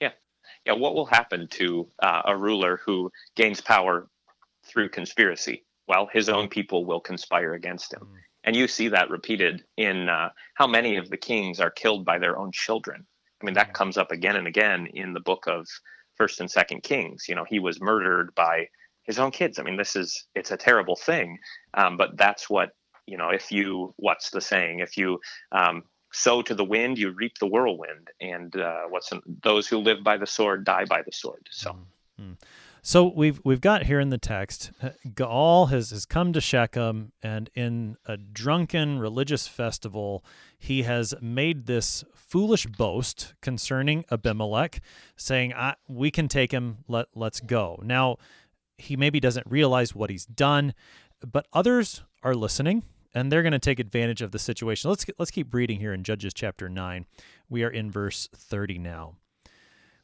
Yeah. 0.00 0.12
Yeah. 0.66 0.72
What 0.72 0.94
will 0.94 1.06
happen 1.06 1.48
to 1.52 1.88
uh, 2.02 2.22
a 2.26 2.36
ruler 2.36 2.80
who 2.84 3.10
gains 3.36 3.60
power 3.60 4.08
through 4.64 4.90
conspiracy? 4.90 5.64
Well, 5.88 6.08
his 6.12 6.28
own 6.28 6.48
people 6.48 6.84
will 6.84 7.00
conspire 7.00 7.54
against 7.54 7.92
him. 7.92 8.00
Mm. 8.02 8.16
And 8.44 8.56
you 8.56 8.68
see 8.68 8.88
that 8.88 9.10
repeated 9.10 9.64
in 9.76 10.08
uh, 10.08 10.30
how 10.54 10.66
many 10.66 10.96
of 10.96 11.10
the 11.10 11.16
kings 11.16 11.60
are 11.60 11.70
killed 11.70 12.04
by 12.04 12.18
their 12.18 12.38
own 12.38 12.52
children. 12.52 13.06
I 13.40 13.44
mean, 13.44 13.54
that 13.54 13.68
yeah. 13.68 13.72
comes 13.72 13.98
up 13.98 14.10
again 14.10 14.36
and 14.36 14.46
again 14.46 14.86
in 14.94 15.12
the 15.12 15.20
book 15.20 15.46
of 15.46 15.66
First 16.16 16.40
and 16.40 16.50
Second 16.50 16.82
Kings. 16.82 17.26
You 17.28 17.34
know, 17.34 17.44
he 17.48 17.58
was 17.58 17.80
murdered 17.80 18.34
by 18.34 18.68
his 19.04 19.18
own 19.18 19.30
kids. 19.30 19.58
I 19.58 19.62
mean, 19.62 19.76
this 19.76 19.96
is 19.96 20.26
it's 20.34 20.50
a 20.50 20.56
terrible 20.56 20.96
thing, 20.96 21.38
um, 21.74 21.96
but 21.96 22.16
that's 22.16 22.48
what 22.48 22.70
you 23.06 23.16
know. 23.16 23.30
If 23.30 23.50
you 23.50 23.94
what's 23.96 24.30
the 24.30 24.40
saying? 24.40 24.80
If 24.80 24.96
you 24.96 25.20
um, 25.52 25.84
sow 26.12 26.42
to 26.42 26.54
the 26.54 26.64
wind, 26.64 26.98
you 26.98 27.10
reap 27.10 27.38
the 27.38 27.46
whirlwind. 27.46 28.08
And 28.20 28.54
uh, 28.56 28.82
what's 28.88 29.10
those 29.42 29.68
who 29.68 29.78
live 29.78 30.02
by 30.02 30.16
the 30.16 30.26
sword 30.26 30.64
die 30.64 30.84
by 30.84 31.02
the 31.02 31.12
sword. 31.12 31.48
So. 31.50 31.72
Mm-hmm. 32.20 32.32
So 32.82 33.12
we've 33.14 33.40
we've 33.44 33.60
got 33.60 33.82
here 33.82 34.00
in 34.00 34.08
the 34.08 34.16
text, 34.16 34.70
uh, 34.82 34.90
Gaal 35.06 35.68
has, 35.68 35.90
has 35.90 36.06
come 36.06 36.32
to 36.32 36.40
Shechem, 36.40 37.12
and 37.22 37.50
in 37.54 37.96
a 38.06 38.16
drunken 38.16 38.98
religious 38.98 39.46
festival, 39.46 40.24
he 40.58 40.84
has 40.84 41.14
made 41.20 41.66
this 41.66 42.04
foolish 42.14 42.64
boast 42.64 43.34
concerning 43.42 44.06
Abimelech, 44.10 44.80
saying, 45.14 45.52
"We 45.88 46.10
can 46.10 46.26
take 46.26 46.52
him. 46.52 46.78
Let 46.88 47.08
let's 47.14 47.40
go." 47.40 47.78
Now, 47.84 48.16
he 48.80 48.96
maybe 48.96 49.20
doesn't 49.20 49.46
realize 49.46 49.94
what 49.94 50.10
he's 50.10 50.26
done, 50.26 50.74
but 51.24 51.46
others 51.52 52.02
are 52.22 52.34
listening 52.34 52.82
and 53.14 53.30
they're 53.30 53.42
going 53.42 53.52
to 53.52 53.58
take 53.58 53.80
advantage 53.80 54.22
of 54.22 54.32
the 54.32 54.38
situation. 54.38 54.90
Let's 54.90 55.06
let's 55.18 55.30
keep 55.30 55.52
reading 55.52 55.80
here 55.80 55.92
in 55.92 56.04
Judges 56.04 56.34
chapter 56.34 56.68
9. 56.68 57.06
We 57.48 57.64
are 57.64 57.70
in 57.70 57.90
verse 57.90 58.28
30 58.34 58.78
now. 58.78 59.16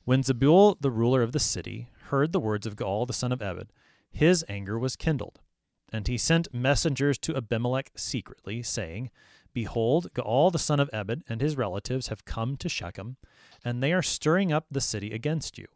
When 0.05 0.23
Zebul, 0.23 0.77
the 0.81 0.91
ruler 0.91 1.23
of 1.23 1.33
the 1.33 1.41
city, 1.41 1.89
heard 2.09 2.33
the 2.33 2.41
words 2.41 2.67
of 2.67 2.77
Gaal 2.77 3.07
the 3.07 3.13
son 3.13 3.33
of 3.33 3.43
Ebed, 3.43 3.73
his 4.11 4.45
anger 4.49 4.79
was 4.79 4.97
kindled, 4.97 5.41
and 5.93 6.07
he 6.07 6.17
sent 6.17 6.55
messengers 6.55 7.19
to 7.19 7.37
Abimelech 7.37 7.91
secretly, 7.97 8.63
saying, 8.63 9.11
Behold, 9.53 10.09
Gaal 10.15 10.53
the 10.53 10.59
son 10.59 10.81
of 10.81 10.91
Ebed 10.93 11.25
and 11.29 11.41
his 11.41 11.57
relatives 11.57 12.09
have 12.09 12.25
come 12.25 12.57
to 12.57 12.69
Shechem, 12.69 13.17
and 13.65 13.83
they 13.83 13.93
are 13.93 14.03
stirring 14.03 14.53
up 14.53 14.67
the 14.71 14.81
city 14.81 15.13
against 15.13 15.59
you. 15.59 15.67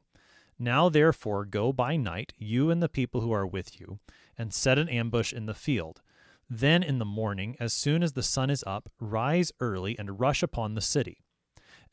Now 0.60 0.88
therefore 0.88 1.44
go 1.44 1.72
by 1.72 1.96
night, 1.96 2.32
you 2.38 2.70
and 2.70 2.80
the 2.80 2.88
people 2.88 3.22
who 3.22 3.32
are 3.32 3.46
with 3.46 3.80
you, 3.80 3.98
and 4.38 4.54
set 4.54 4.78
an 4.78 4.88
ambush 4.88 5.32
in 5.32 5.46
the 5.46 5.54
field 5.54 6.02
then 6.52 6.82
in 6.82 6.98
the 6.98 7.04
morning, 7.04 7.56
as 7.60 7.72
soon 7.72 8.02
as 8.02 8.14
the 8.14 8.24
sun 8.24 8.50
is 8.50 8.64
up, 8.66 8.90
rise 8.98 9.52
early 9.60 9.96
and 9.96 10.18
rush 10.18 10.42
upon 10.42 10.74
the 10.74 10.80
city. 10.80 11.22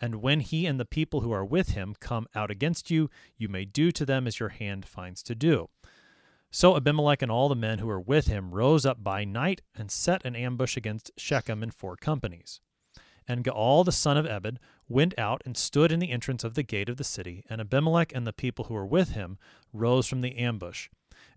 And 0.01 0.15
when 0.15 0.39
he 0.39 0.65
and 0.65 0.80
the 0.80 0.86
people 0.86 1.22
who 1.22 1.32
are 1.32 1.45
with 1.45 1.70
him 1.70 1.95
come 1.99 2.28
out 2.34 2.49
against 2.49 2.89
you, 2.89 3.09
you 3.38 3.47
may 3.47 3.65
do 3.65 3.91
to 3.91 4.05
them 4.05 4.26
as 4.26 4.39
your 4.39 4.49
hand 4.49 4.86
finds 4.86 5.22
to 5.24 5.36
do. 5.36 5.70
So 6.49 6.76
Abimelech 6.76 7.22
and 7.22 7.32
all 7.32 7.49
the 7.49 7.55
men 7.55 7.78
who 7.78 7.88
were 7.88 7.99
with 7.99 8.26
him 8.26 8.51
rose 8.51 8.84
up 8.86 9.03
by 9.03 9.24
night 9.26 9.61
and 9.76 9.91
set 9.91 10.26
an 10.26 10.36
ambush 10.36 10.76
against 10.76 11.11
Shechem 11.18 11.61
in 11.61 11.70
four 11.70 11.95
companies. 11.95 12.59
And 13.28 13.43
Gaal 13.43 13.84
the 13.84 13.91
son 13.91 14.17
of 14.17 14.25
Ebed 14.25 14.59
went 14.88 15.17
out 15.19 15.41
and 15.45 15.57
stood 15.57 15.91
in 15.91 15.99
the 15.99 16.11
entrance 16.11 16.43
of 16.43 16.53
the 16.53 16.63
gate 16.63 16.89
of 16.89 16.97
the 16.97 17.03
city, 17.03 17.43
and 17.49 17.59
Abimelech 17.59 18.13
and 18.15 18.25
the 18.25 18.34
people 18.34 18.65
who 18.65 18.73
were 18.73 18.86
with 18.86 19.11
him 19.11 19.38
rose 19.73 20.07
from 20.07 20.21
the 20.21 20.38
ambush. 20.38 20.89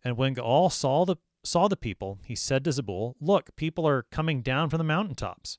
And 0.04 0.16
when 0.16 0.34
Gaal 0.34 0.70
saw 0.70 1.04
the 1.04 1.16
saw 1.42 1.68
the 1.68 1.76
people, 1.76 2.18
he 2.24 2.34
said 2.34 2.64
to 2.64 2.70
Zebul, 2.70 3.14
Look, 3.20 3.56
people 3.56 3.86
are 3.88 4.02
coming 4.02 4.42
down 4.42 4.68
from 4.68 4.78
the 4.78 4.84
mountaintops. 4.84 5.58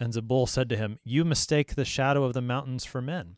And 0.00 0.12
Zebul 0.12 0.48
said 0.48 0.68
to 0.70 0.76
him, 0.76 0.98
You 1.04 1.24
mistake 1.24 1.74
the 1.74 1.84
shadow 1.84 2.24
of 2.24 2.34
the 2.34 2.42
mountains 2.42 2.84
for 2.84 3.00
men. 3.00 3.36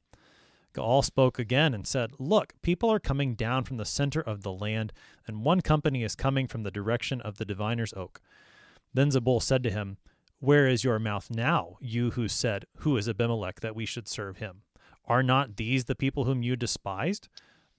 Gaal 0.74 1.04
spoke 1.04 1.38
again 1.38 1.74
and 1.74 1.86
said, 1.86 2.12
Look, 2.18 2.54
people 2.62 2.90
are 2.90 2.98
coming 2.98 3.34
down 3.34 3.64
from 3.64 3.76
the 3.76 3.84
center 3.84 4.20
of 4.20 4.42
the 4.42 4.52
land, 4.52 4.92
and 5.26 5.44
one 5.44 5.60
company 5.60 6.02
is 6.02 6.16
coming 6.16 6.48
from 6.48 6.62
the 6.62 6.70
direction 6.70 7.20
of 7.20 7.36
the 7.36 7.44
diviner's 7.44 7.92
oak. 7.94 8.20
Then 8.92 9.10
Zebul 9.10 9.42
said 9.42 9.62
to 9.64 9.70
him, 9.70 9.98
Where 10.44 10.66
is 10.66 10.84
your 10.84 10.98
mouth 10.98 11.30
now, 11.30 11.78
you 11.80 12.10
who 12.10 12.28
said, 12.28 12.66
Who 12.80 12.98
is 12.98 13.08
Abimelech 13.08 13.60
that 13.60 13.74
we 13.74 13.86
should 13.86 14.06
serve 14.06 14.36
him? 14.36 14.60
Are 15.06 15.22
not 15.22 15.56
these 15.56 15.86
the 15.86 15.94
people 15.94 16.24
whom 16.24 16.42
you 16.42 16.54
despised? 16.54 17.30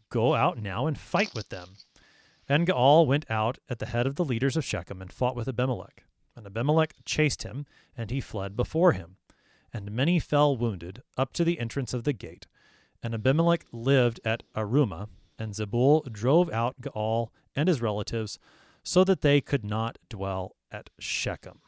Go 0.10 0.34
out 0.34 0.58
now 0.58 0.88
and 0.88 0.98
fight 0.98 1.30
with 1.36 1.50
them. 1.50 1.76
And 2.50 2.66
Gaal 2.66 3.06
went 3.06 3.30
out 3.30 3.60
at 3.70 3.78
the 3.78 3.86
head 3.86 4.08
of 4.08 4.16
the 4.16 4.26
leaders 4.26 4.58
of 4.58 4.66
Shechem 4.66 5.00
and 5.00 5.14
fought 5.14 5.36
with 5.36 5.48
Abimelech. 5.48 6.06
And 6.36 6.48
Abimelech 6.48 6.96
chased 7.06 7.44
him, 7.44 7.68
and 7.96 8.10
he 8.10 8.20
fled 8.20 8.56
before 8.56 8.94
him. 8.94 9.18
And 9.72 9.92
many 9.92 10.18
fell 10.18 10.58
wounded 10.58 11.04
up 11.16 11.34
to 11.34 11.44
the 11.44 11.60
entrance 11.60 11.94
of 11.94 12.04
the 12.04 12.14
gate. 12.14 12.48
And 13.04 13.14
Abimelech 13.14 13.66
lived 13.72 14.20
at 14.26 14.42
Arumah, 14.56 15.10
and 15.38 15.54
Zebul 15.54 16.12
drove 16.12 16.50
out 16.50 16.82
Gaal 16.82 17.28
and 17.56 17.70
his 17.70 17.80
relatives, 17.80 18.40
so 18.82 19.04
that 19.04 19.22
they 19.22 19.40
could 19.40 19.64
not 19.64 20.00
dwell 20.10 20.56
at 20.72 20.90
Shechem. 20.98 21.60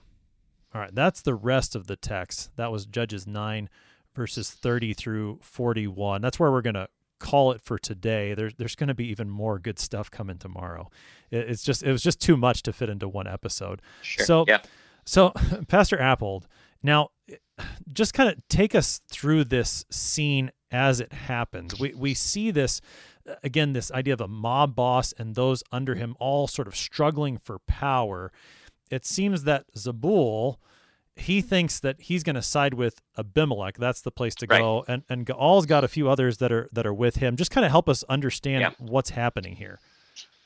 All 0.73 0.81
right, 0.81 0.93
that's 0.93 1.21
the 1.21 1.35
rest 1.35 1.75
of 1.75 1.87
the 1.87 1.95
text. 1.95 2.49
That 2.55 2.71
was 2.71 2.85
Judges 2.85 3.25
9, 3.25 3.69
verses 4.15 4.51
30 4.51 4.93
through 4.93 5.39
41. 5.41 6.21
That's 6.21 6.39
where 6.39 6.51
we're 6.51 6.61
going 6.61 6.75
to 6.75 6.89
call 7.19 7.51
it 7.51 7.61
for 7.61 7.77
today. 7.79 8.33
There's 8.33 8.53
there's 8.55 8.75
going 8.75 8.89
to 8.89 8.93
be 8.93 9.07
even 9.09 9.29
more 9.29 9.59
good 9.59 9.79
stuff 9.79 10.11
coming 10.11 10.37
tomorrow. 10.37 10.89
It, 11.31 11.49
it's 11.49 11.63
just 11.63 11.83
it 11.83 11.91
was 11.91 12.03
just 12.03 12.21
too 12.21 12.37
much 12.37 12.63
to 12.63 12.73
fit 12.73 12.89
into 12.89 13.07
one 13.07 13.27
episode. 13.27 13.81
Sure. 14.01 14.25
So 14.25 14.45
yeah. 14.47 14.59
so 15.05 15.31
Pastor 15.67 15.97
Appold, 15.97 16.47
now 16.83 17.09
just 17.91 18.13
kind 18.13 18.29
of 18.29 18.37
take 18.49 18.75
us 18.75 19.01
through 19.09 19.45
this 19.45 19.85
scene 19.89 20.51
as 20.71 20.99
it 20.99 21.13
happens. 21.13 21.79
We 21.79 21.93
we 21.93 22.13
see 22.13 22.51
this 22.51 22.81
again 23.43 23.73
this 23.73 23.91
idea 23.91 24.13
of 24.13 24.21
a 24.21 24.27
mob 24.27 24.75
boss 24.75 25.13
and 25.17 25.35
those 25.35 25.63
under 25.71 25.95
him 25.95 26.15
all 26.19 26.47
sort 26.47 26.67
of 26.67 26.75
struggling 26.75 27.37
for 27.37 27.59
power. 27.59 28.31
It 28.89 29.05
seems 29.05 29.43
that 29.43 29.65
Zebul 29.75 30.57
he 31.19 31.41
thinks 31.41 31.79
that 31.79 31.99
he's 31.99 32.21
going 32.23 32.35
to 32.35 32.43
side 32.43 32.75
with 32.75 33.01
Abimelech. 33.17 33.77
That's 33.77 34.01
the 34.01 34.11
place 34.11 34.35
to 34.35 34.45
Right. 34.47 34.59
go. 34.59 34.85
And 34.87 35.03
and 35.09 35.25
Gaal's 35.25 35.65
got 35.65 35.83
a 35.83 35.87
few 35.87 36.09
others 36.09 36.37
that 36.37 36.51
are 36.51 36.69
that 36.73 36.85
are 36.85 36.93
with 36.93 37.15
him. 37.15 37.35
Just 37.35 37.49
kind 37.49 37.65
of 37.65 37.71
help 37.71 37.89
us 37.89 38.03
understand 38.03 38.61
Yeah. 38.61 38.71
what's 38.77 39.09
happening 39.09 39.55
here. 39.55 39.79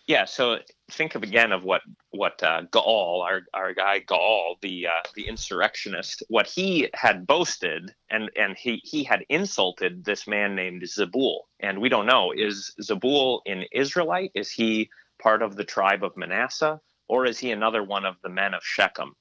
Yeah, 0.08 0.26
so 0.26 0.60
think 0.90 1.16
of 1.16 1.24
again 1.24 1.52
of 1.52 1.64
what 1.64 1.82
what 2.10 2.42
uh, 2.42 2.64
Gaal, 2.72 3.22
our 3.22 3.42
our 3.54 3.74
guy 3.74 4.00
Gaal, 4.00 4.56
the 4.62 4.88
uh, 4.88 5.02
the 5.14 5.28
insurrectionist, 5.28 6.24
what 6.30 6.48
he 6.48 6.90
had 6.94 7.28
boasted, 7.28 7.94
and 8.10 8.30
and 8.36 8.58
he 8.58 8.82
he 8.84 9.04
had 9.04 9.26
insulted 9.30 10.04
this 10.06 10.26
man 10.28 10.56
named 10.56 10.82
Zebul, 10.84 11.42
and 11.60 11.80
we 11.80 11.90
don't 11.90 12.06
know 12.06 12.32
is 12.32 12.74
Zebul 12.82 13.42
an 13.46 13.66
Israelite? 13.74 14.32
Is 14.36 14.50
he 14.52 14.90
part 15.22 15.42
of 15.42 15.56
the 15.56 15.64
tribe 15.64 16.04
of 16.04 16.18
Manasseh, 16.18 16.82
or 17.12 17.26
is 17.26 17.38
he 17.38 17.52
another 17.52 17.84
one 17.84 18.06
of 18.06 18.16
the 18.24 18.30
men 18.30 18.54
of 18.54 18.64
Shechem? 18.64 19.14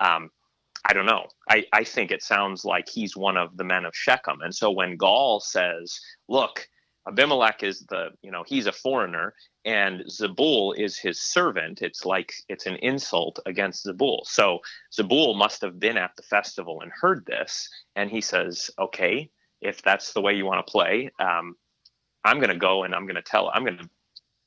Um, 0.00 0.30
I 0.84 0.92
don't 0.92 1.06
know. 1.06 1.26
I, 1.48 1.64
I 1.72 1.84
think 1.84 2.10
it 2.10 2.22
sounds 2.22 2.64
like 2.64 2.88
he's 2.88 3.16
one 3.16 3.36
of 3.36 3.56
the 3.56 3.64
men 3.64 3.84
of 3.84 3.94
Shechem, 3.94 4.40
and 4.42 4.54
so 4.54 4.70
when 4.70 4.98
Gaal 4.98 5.40
says, 5.40 6.00
"Look." 6.28 6.68
Abimelech 7.06 7.62
is 7.62 7.86
the, 7.88 8.10
you 8.20 8.30
know, 8.30 8.44
he's 8.46 8.66
a 8.66 8.72
foreigner 8.72 9.32
and 9.64 10.04
Zebul 10.10 10.76
is 10.76 10.98
his 10.98 11.22
servant. 11.22 11.80
It's 11.80 12.04
like 12.04 12.34
it's 12.50 12.66
an 12.66 12.76
insult 12.76 13.38
against 13.46 13.86
Zebul. 13.86 14.26
So 14.26 14.58
Zebul 14.92 15.34
must 15.34 15.62
have 15.62 15.80
been 15.80 15.96
at 15.96 16.10
the 16.16 16.22
festival 16.22 16.82
and 16.82 16.92
heard 16.92 17.24
this, 17.24 17.68
and 17.96 18.10
he 18.10 18.20
says, 18.20 18.70
"Okay, 18.78 19.30
if 19.60 19.80
that's 19.82 20.12
the 20.12 20.20
way 20.20 20.34
you 20.34 20.44
want 20.44 20.66
to 20.66 20.70
play, 20.70 21.10
um, 21.18 21.54
I'm 22.24 22.38
going 22.38 22.50
to 22.50 22.56
go 22.56 22.84
and 22.84 22.94
I'm 22.94 23.06
going 23.06 23.16
to 23.16 23.22
tell. 23.22 23.50
I'm 23.52 23.64
going 23.64 23.78
to, 23.78 23.90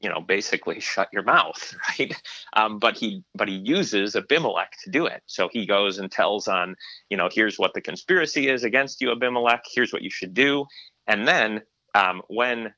you 0.01 0.09
know, 0.09 0.21
basically 0.21 0.79
shut 0.79 1.09
your 1.13 1.23
mouth, 1.23 1.75
right?" 1.99 2.13
Um, 2.53 2.79
but 2.79 2.97
he 2.97 3.23
but 3.35 3.47
he 3.47 3.55
uses 3.55 4.15
Abimelech 4.15 4.73
to 4.83 4.89
do 4.89 5.05
it. 5.05 5.23
So 5.25 5.49
he 5.51 5.65
goes 5.65 5.99
and 5.99 6.11
tells 6.11 6.47
on, 6.47 6.75
you 7.09 7.17
know, 7.17 7.29
here's 7.31 7.59
what 7.59 7.73
the 7.73 7.81
conspiracy 7.81 8.49
is 8.49 8.63
against 8.63 9.01
you, 9.01 9.11
Abimelech. 9.11 9.63
Here's 9.73 9.93
what 9.93 10.01
you 10.01 10.09
should 10.09 10.33
do, 10.33 10.65
and 11.07 11.27
then 11.27 11.61
um, 11.95 12.21
when 12.27 12.73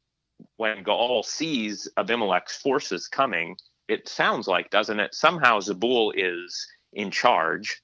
when 0.57 0.83
Gaal 0.83 1.23
sees 1.23 1.87
Abimelech's 1.97 2.57
forces 2.57 3.07
coming, 3.07 3.55
it 3.87 4.07
sounds 4.07 4.47
like, 4.47 4.69
doesn't 4.69 4.99
it? 4.99 5.13
Somehow 5.13 5.59
Zebul 5.59 6.13
is 6.15 6.67
in 6.93 7.11
charge, 7.11 7.81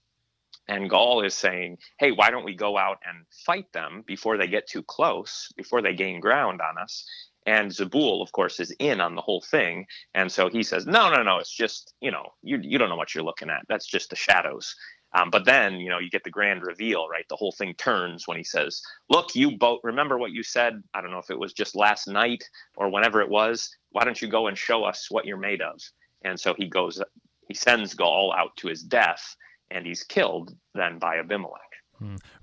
and 0.67 0.89
Gaal 0.89 1.25
is 1.25 1.33
saying, 1.33 1.77
"Hey, 1.99 2.11
why 2.11 2.31
don't 2.31 2.45
we 2.45 2.55
go 2.55 2.77
out 2.77 2.99
and 3.07 3.25
fight 3.45 3.71
them 3.73 4.03
before 4.05 4.37
they 4.37 4.47
get 4.47 4.67
too 4.67 4.83
close, 4.83 5.51
before 5.55 5.81
they 5.81 5.93
gain 5.93 6.19
ground 6.19 6.61
on 6.61 6.77
us?" 6.77 7.05
And 7.45 7.71
Zebul, 7.71 8.21
of 8.21 8.31
course, 8.31 8.59
is 8.59 8.71
in 8.79 9.01
on 9.01 9.15
the 9.15 9.21
whole 9.21 9.41
thing, 9.41 9.87
and 10.13 10.31
so 10.31 10.49
he 10.49 10.61
says, 10.61 10.85
"No, 10.85 11.09
no, 11.09 11.23
no, 11.23 11.37
it's 11.37 11.53
just 11.53 11.93
you 12.01 12.11
know, 12.11 12.33
you 12.43 12.59
you 12.61 12.77
don't 12.77 12.89
know 12.89 12.95
what 12.97 13.15
you're 13.15 13.23
looking 13.23 13.49
at. 13.49 13.63
That's 13.67 13.87
just 13.87 14.09
the 14.09 14.15
shadows." 14.15 14.75
Um, 15.13 15.31
but 15.31 15.45
then, 15.45 15.75
you 15.79 15.89
know, 15.89 15.97
you 15.97 16.09
get 16.09 16.23
the 16.23 16.29
grand 16.29 16.61
reveal, 16.63 17.07
right? 17.09 17.25
The 17.29 17.35
whole 17.35 17.51
thing 17.51 17.73
turns 17.75 18.27
when 18.27 18.37
he 18.37 18.43
says, 18.43 18.81
Look, 19.09 19.33
you 19.35 19.57
both 19.57 19.79
remember 19.83 20.17
what 20.19 20.31
you 20.31 20.43
said? 20.43 20.83
I 20.93 21.01
don't 21.01 21.11
know 21.11 21.17
if 21.17 21.31
it 21.31 21.39
was 21.39 21.53
just 21.53 21.75
last 21.75 22.07
night 22.07 22.43
or 22.77 22.91
whenever 22.91 23.21
it 23.21 23.29
was. 23.29 23.75
Why 23.91 24.03
don't 24.03 24.21
you 24.21 24.27
go 24.27 24.47
and 24.47 24.57
show 24.57 24.83
us 24.83 25.07
what 25.09 25.25
you're 25.25 25.37
made 25.37 25.61
of? 25.61 25.81
And 26.23 26.39
so 26.39 26.53
he 26.55 26.67
goes, 26.67 27.01
he 27.47 27.55
sends 27.55 27.95
Gaal 27.95 28.35
out 28.37 28.55
to 28.57 28.67
his 28.67 28.83
death, 28.83 29.35
and 29.71 29.85
he's 29.85 30.03
killed 30.03 30.55
then 30.75 30.99
by 30.99 31.17
Abimelech. 31.17 31.68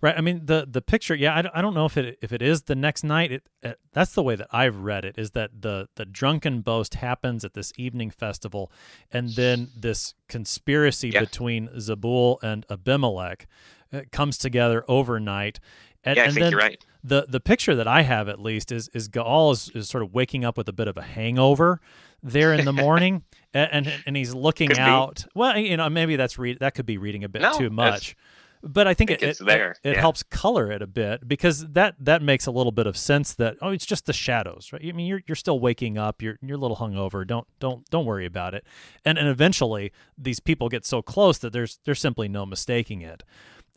Right. 0.01 0.17
I 0.17 0.21
mean, 0.21 0.43
the 0.45 0.67
the 0.71 0.83
picture. 0.83 1.15
Yeah, 1.15 1.37
I, 1.37 1.43
don't- 1.43 1.55
I 1.57 1.63
don't 1.63 1.75
know 1.75 1.87
if 1.87 1.97
it 1.97 2.19
if 2.23 2.33
it 2.33 2.43
is 2.43 2.63
the 2.63 2.75
next 2.75 3.05
night. 3.05 3.33
It, 3.33 3.43
it 3.63 3.79
that's 3.93 4.13
the 4.13 4.23
way 4.23 4.37
that 4.37 4.49
I've 4.53 4.77
read 4.77 5.05
it. 5.05 5.17
Is 5.19 5.31
that 5.33 5.51
the 5.63 5.89
the 5.97 6.05
drunken 6.05 6.61
boast 6.61 6.95
happens 6.95 7.45
at 7.45 7.55
this 7.55 7.73
evening 7.77 8.11
festival, 8.11 8.71
and 9.11 9.31
then 9.31 9.69
this 9.77 10.15
conspiracy 10.29 11.11
between 11.11 11.69
Zebul 11.77 12.43
and 12.43 12.65
Abimelech 12.71 13.47
uh, 13.93 14.03
comes 14.13 14.39
together 14.39 14.85
overnight. 14.89 15.59
And, 16.05 16.17
Yeah, 16.17 16.23
I 16.23 16.27
and 16.27 16.35
think 16.35 16.45
then 16.45 16.51
you're 16.53 16.61
right. 16.61 16.85
the 17.03 17.27
the 17.29 17.41
picture 17.41 17.75
that 17.75 17.89
I 17.89 18.03
have 18.03 18.29
at 18.29 18.41
least 18.41 18.71
is 18.73 18.89
is 18.95 19.09
Gaal 19.09 19.53
is, 19.53 19.71
is 19.75 19.89
sort 19.89 20.03
of 20.03 20.15
waking 20.15 20.45
up 20.45 20.57
with 20.57 20.69
a 20.69 20.73
bit 20.73 20.87
of 20.89 20.97
a 20.97 21.03
hangover 21.03 21.81
there 22.23 22.53
in 22.55 22.65
the 22.65 22.73
morning, 22.85 23.23
and, 23.53 23.69
and 23.89 24.03
and 24.07 24.17
he's 24.17 24.33
looking 24.35 24.69
Could 24.69 24.77
be. 24.77 24.83
out. 24.83 25.25
Well, 25.35 25.59
you 25.59 25.77
know, 25.77 25.89
maybe 25.91 26.15
that's 26.17 26.39
read 26.39 26.59
that 26.61 26.75
could 26.75 26.87
be 26.87 26.97
reading 26.99 27.25
a 27.25 27.29
bit 27.29 27.43
No, 27.43 27.53
too 27.59 27.71
much. 27.71 28.17
But 28.63 28.87
I 28.87 28.95
think, 28.95 29.11
think 29.11 29.23
it, 29.23 29.29
it's 29.29 29.41
it- 29.41 29.47
there, 29.47 29.71
it, 29.73 29.91
it 29.91 29.95
yeah. 29.95 30.01
helps 30.01 30.23
color 30.23 30.71
it 30.73 30.83
a 30.83 30.87
bit 30.87 31.27
because 31.29 31.67
that 31.69 31.95
that 32.01 32.23
makes 32.23 32.47
a 32.47 32.51
little 32.51 32.73
bit 32.73 32.87
of 32.87 32.97
sense 32.97 33.35
that 33.35 33.57
oh 33.63 33.71
it's 33.71 33.87
just 33.87 34.07
the 34.07 34.13
shadows 34.13 34.71
right? 34.73 34.83
I 34.85 34.93
mean 34.93 35.07
you're 35.07 35.23
you're 35.27 35.37
still 35.37 35.61
waking 35.61 35.99
up 35.99 36.23
you're 36.23 36.39
you're 36.43 36.57
a 36.57 36.61
little 36.61 36.77
hungover 36.77 37.27
don't 37.27 37.47
don't 37.61 37.89
don't 37.91 38.05
worry 38.07 38.27
about 38.27 38.55
it. 38.55 38.65
And 39.05 39.19
and 39.19 39.29
eventually 39.29 39.93
these 40.19 40.41
people 40.41 40.69
get 40.69 40.85
so 40.85 41.03
close 41.03 41.39
that 41.39 41.53
there's 41.53 41.79
there's 41.85 42.01
simply 42.01 42.29
no 42.29 42.45
mistaking 42.47 43.03
it. 43.03 43.23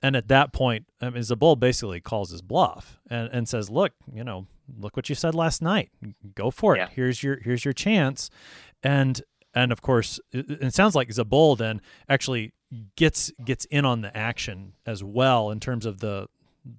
And 0.02 0.16
at 0.16 0.28
that 0.30 0.54
point 0.54 0.86
I 1.02 1.10
mean 1.10 1.22
Zebul 1.24 1.60
basically 1.60 2.00
calls 2.00 2.32
his 2.32 2.42
bluff 2.42 3.00
and 3.10 3.30
and 3.32 3.48
says 3.48 3.70
look 3.70 3.94
you 4.14 4.24
know 4.24 4.48
look 4.78 4.96
what 4.96 5.10
you 5.10 5.16
said 5.16 5.36
last 5.36 5.62
night. 5.62 5.90
Go 6.36 6.52
for 6.52 6.76
it. 6.76 6.80
Yeah. 6.80 6.90
here's 6.92 7.22
your 7.24 7.40
here's 7.42 7.66
your 7.66 7.74
chance. 7.74 8.30
And 8.82 9.22
and 9.54 9.72
of 9.72 9.82
course 9.82 10.20
it, 10.32 10.50
it 10.50 10.74
sounds 10.74 10.96
like 10.96 11.10
Zebul 11.10 11.58
then 11.58 11.82
actually 12.08 12.54
gets 12.96 13.32
gets 13.44 13.66
in 13.66 13.86
on 13.86 14.02
the 14.02 14.16
action 14.16 14.74
as 14.86 15.04
well 15.04 15.50
in 15.50 15.60
terms 15.60 15.86
of 15.86 16.00
the 16.00 16.28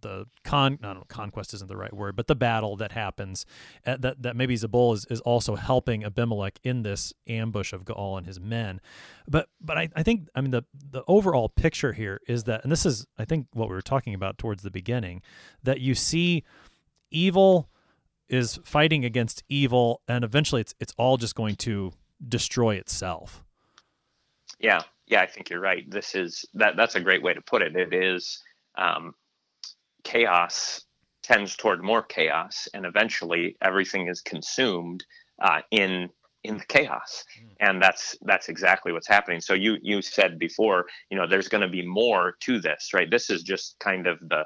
the 0.02 0.26
con 0.44 0.78
I 0.82 0.86
don't 0.88 0.96
know 0.96 1.04
conquest 1.08 1.54
isn't 1.54 1.66
the 1.66 1.76
right 1.76 1.92
word 1.92 2.14
but 2.14 2.26
the 2.26 2.36
battle 2.36 2.76
that 2.76 2.92
happens 2.92 3.46
uh, 3.86 3.96
that 3.98 4.22
that 4.22 4.36
maybe 4.36 4.54
Zebul 4.54 4.94
is, 4.94 5.06
is 5.10 5.20
also 5.20 5.56
helping 5.56 6.04
Abimelech 6.04 6.58
in 6.62 6.82
this 6.82 7.12
ambush 7.26 7.72
of 7.72 7.84
Gaal 7.84 8.18
and 8.18 8.26
his 8.26 8.38
men. 8.38 8.80
But 9.26 9.48
but 9.60 9.78
I, 9.78 9.88
I 9.96 10.02
think 10.02 10.28
I 10.34 10.40
mean 10.42 10.50
the 10.50 10.62
the 10.72 11.02
overall 11.08 11.48
picture 11.48 11.92
here 11.92 12.20
is 12.28 12.44
that 12.44 12.62
and 12.62 12.70
this 12.70 12.86
is 12.86 13.06
I 13.18 13.24
think 13.24 13.46
what 13.52 13.68
we 13.68 13.74
were 13.74 13.82
talking 13.82 14.14
about 14.14 14.38
towards 14.38 14.62
the 14.62 14.70
beginning 14.70 15.22
that 15.62 15.80
you 15.80 15.94
see 15.94 16.44
evil 17.10 17.68
is 18.28 18.60
fighting 18.62 19.04
against 19.04 19.42
evil 19.48 20.02
and 20.06 20.24
eventually 20.24 20.60
it's 20.60 20.74
it's 20.78 20.94
all 20.98 21.16
just 21.16 21.34
going 21.34 21.56
to 21.56 21.92
destroy 22.28 22.76
itself. 22.76 23.44
Yeah, 24.58 24.82
yeah, 25.10 25.22
I 25.22 25.26
think 25.26 25.50
you're 25.50 25.60
right. 25.60 25.88
This 25.90 26.14
is 26.14 26.44
that. 26.54 26.76
That's 26.76 26.94
a 26.94 27.00
great 27.00 27.22
way 27.22 27.34
to 27.34 27.42
put 27.42 27.62
it. 27.62 27.76
It 27.76 27.92
is 27.92 28.40
um, 28.78 29.14
chaos 30.04 30.82
tends 31.22 31.56
toward 31.56 31.82
more 31.82 32.02
chaos, 32.02 32.68
and 32.72 32.86
eventually 32.86 33.56
everything 33.60 34.08
is 34.08 34.20
consumed 34.20 35.04
uh, 35.42 35.60
in 35.70 36.08
in 36.44 36.56
the 36.56 36.64
chaos 36.66 37.24
hmm. 37.38 37.48
and 37.60 37.82
that's 37.82 38.16
that's 38.22 38.48
exactly 38.48 38.92
what's 38.92 39.06
happening 39.06 39.42
so 39.42 39.52
you 39.52 39.76
you 39.82 40.00
said 40.00 40.38
before 40.38 40.86
you 41.10 41.16
know 41.18 41.26
there's 41.26 41.48
going 41.48 41.60
to 41.60 41.68
be 41.68 41.84
more 41.84 42.34
to 42.40 42.58
this 42.58 42.94
right 42.94 43.10
this 43.10 43.28
is 43.28 43.42
just 43.42 43.78
kind 43.78 44.06
of 44.06 44.18
the 44.28 44.42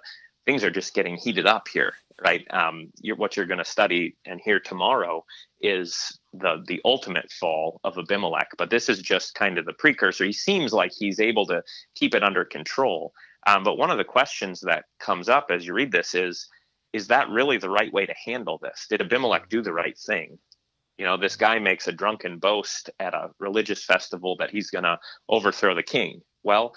things 0.47 0.65
are 0.65 0.71
just 0.71 0.95
getting 0.95 1.17
heated 1.17 1.47
up 1.47 1.69
here 1.69 1.95
right 2.25 2.47
um, 2.51 2.91
you're, 3.01 3.17
what 3.17 3.37
you're 3.37 3.47
going 3.47 3.59
to 3.59 3.65
study 3.65 4.17
and 4.25 4.41
hear 4.41 4.61
tomorrow 4.61 5.25
is 5.61 6.19
the 6.33 6.63
the 6.67 6.81
ultimate 6.85 7.31
fall 7.33 7.81
of 7.85 7.99
abimelech 7.99 8.49
but 8.59 8.71
this 8.71 8.89
is 8.89 9.01
just 9.01 9.35
kind 9.35 9.59
of 9.59 9.65
the 9.65 9.73
precursor 9.73 10.25
he 10.25 10.33
seems 10.33 10.73
like 10.73 10.93
he's 10.93 11.21
able 11.21 11.47
to 11.47 11.63
keep 11.95 12.15
it 12.15 12.23
under 12.23 12.45
control 12.45 13.13
um, 13.47 13.63
but 13.63 13.77
one 13.77 13.91
of 13.91 13.99
the 13.99 14.05
questions 14.05 14.61
that 14.61 14.85
comes 14.99 15.29
up 15.29 15.51
as 15.51 15.67
you 15.67 15.75
read 15.75 15.93
this 15.93 16.15
is 16.15 16.49
is 16.95 17.09
that 17.09 17.29
really 17.29 17.59
the 17.59 17.69
right 17.69 17.93
way 17.93 18.07
to 18.07 18.15
handle 18.25 18.57
this? 18.63 18.87
Did 18.89 19.03
Abimelech 19.03 19.49
do 19.49 19.61
the 19.61 19.73
right 19.73 19.99
thing? 19.99 20.39
You 20.97 21.05
know, 21.05 21.17
this 21.17 21.35
guy 21.35 21.59
makes 21.59 21.89
a 21.89 21.93
drunken 21.93 22.39
boast 22.39 22.89
at 23.01 23.15
a 23.15 23.31
religious 23.41 23.85
festival 23.85 24.37
that 24.39 24.51
he's 24.51 24.71
going 24.71 24.85
to 24.85 25.01
overthrow 25.29 25.75
the 25.75 25.83
king. 25.83 26.23
Well, 26.45 26.73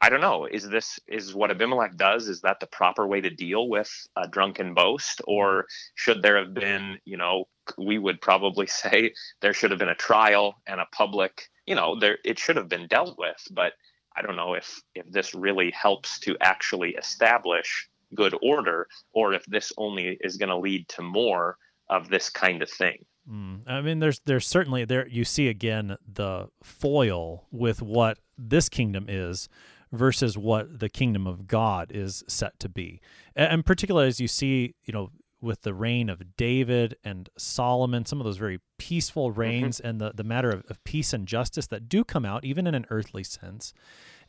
I 0.00 0.10
don't 0.10 0.20
know. 0.20 0.46
Is 0.46 0.68
this 0.68 1.00
is 1.08 1.34
what 1.34 1.50
Abimelech 1.50 1.96
does? 1.96 2.28
Is 2.28 2.40
that 2.42 2.60
the 2.60 2.66
proper 2.66 3.06
way 3.06 3.20
to 3.20 3.30
deal 3.30 3.68
with 3.68 3.90
a 4.16 4.28
drunken 4.28 4.74
boast, 4.74 5.20
or 5.26 5.66
should 5.96 6.22
there 6.22 6.38
have 6.38 6.54
been, 6.54 6.98
you 7.04 7.16
know, 7.16 7.46
we 7.76 7.98
would 7.98 8.20
probably 8.20 8.66
say 8.82 9.12
there 9.40 9.52
should 9.52 9.70
have 9.70 9.78
been 9.78 9.88
a 9.88 9.94
trial 9.96 10.54
and 10.66 10.80
a 10.80 10.86
public, 10.92 11.48
you 11.66 11.74
know, 11.74 11.98
there 11.98 12.18
it 12.24 12.38
should 12.38 12.56
have 12.56 12.68
been 12.68 12.86
dealt 12.86 13.18
with. 13.18 13.42
But 13.50 13.72
I 14.16 14.22
don't 14.22 14.36
know 14.36 14.54
if 14.54 14.80
if 14.94 15.10
this 15.10 15.34
really 15.34 15.72
helps 15.72 16.20
to 16.20 16.36
actually 16.40 16.90
establish 16.90 17.88
good 18.14 18.34
order 18.40 18.86
or 19.12 19.34
if 19.34 19.44
this 19.46 19.72
only 19.76 20.16
is 20.20 20.36
going 20.36 20.48
to 20.48 20.56
lead 20.56 20.88
to 20.88 21.02
more 21.02 21.56
of 21.90 22.08
this 22.08 22.30
kind 22.30 22.62
of 22.62 22.70
thing. 22.70 23.04
Mm. 23.30 23.62
I 23.66 23.80
mean, 23.80 23.98
there's 23.98 24.20
there's 24.20 24.46
certainly 24.46 24.84
there 24.84 25.08
you 25.08 25.24
see 25.24 25.48
again 25.48 25.96
the 26.06 26.48
foil 26.62 27.46
with 27.50 27.82
what 27.82 28.18
this 28.38 28.68
kingdom 28.68 29.06
is 29.08 29.48
versus 29.92 30.36
what 30.36 30.80
the 30.80 30.88
kingdom 30.88 31.26
of 31.26 31.46
God 31.46 31.90
is 31.94 32.24
set 32.28 32.58
to 32.60 32.68
be, 32.68 33.00
and 33.34 33.64
particularly 33.64 34.08
as 34.08 34.20
you 34.20 34.28
see, 34.28 34.74
you 34.84 34.92
know, 34.92 35.10
with 35.40 35.62
the 35.62 35.72
reign 35.74 36.10
of 36.10 36.36
David 36.36 36.96
and 37.04 37.28
Solomon, 37.38 38.04
some 38.04 38.20
of 38.20 38.24
those 38.24 38.38
very 38.38 38.58
peaceful 38.76 39.30
mm-hmm. 39.30 39.40
reigns, 39.40 39.78
mm-hmm. 39.78 39.86
and 39.86 40.00
the 40.00 40.12
the 40.14 40.24
matter 40.24 40.50
of, 40.50 40.64
of 40.68 40.82
peace 40.84 41.12
and 41.12 41.26
justice 41.26 41.66
that 41.68 41.88
do 41.88 42.04
come 42.04 42.24
out 42.24 42.44
even 42.44 42.66
in 42.66 42.74
an 42.74 42.86
earthly 42.90 43.24
sense 43.24 43.72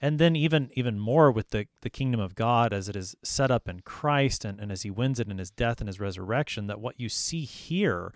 and 0.02 0.20
then 0.20 0.36
even 0.36 0.70
even 0.74 1.00
more 1.00 1.32
with 1.32 1.50
the 1.50 1.68
the 1.82 1.90
kingdom 1.90 2.20
of 2.20 2.36
God 2.36 2.74
as 2.74 2.90
it 2.90 2.96
is 2.96 3.16
set 3.24 3.52
up 3.52 3.68
in 3.68 3.82
Christ 3.82 4.46
and, 4.46 4.60
and 4.60 4.72
as 4.72 4.84
he 4.84 4.90
wins 4.90 5.20
it 5.20 5.30
in 5.30 5.38
his 5.38 5.52
death 5.52 5.80
and 5.80 5.88
his 5.88 6.00
resurrection, 6.00 6.68
that 6.68 6.80
what 6.80 7.00
you 7.00 7.10
see 7.10 7.42
here 7.42 8.14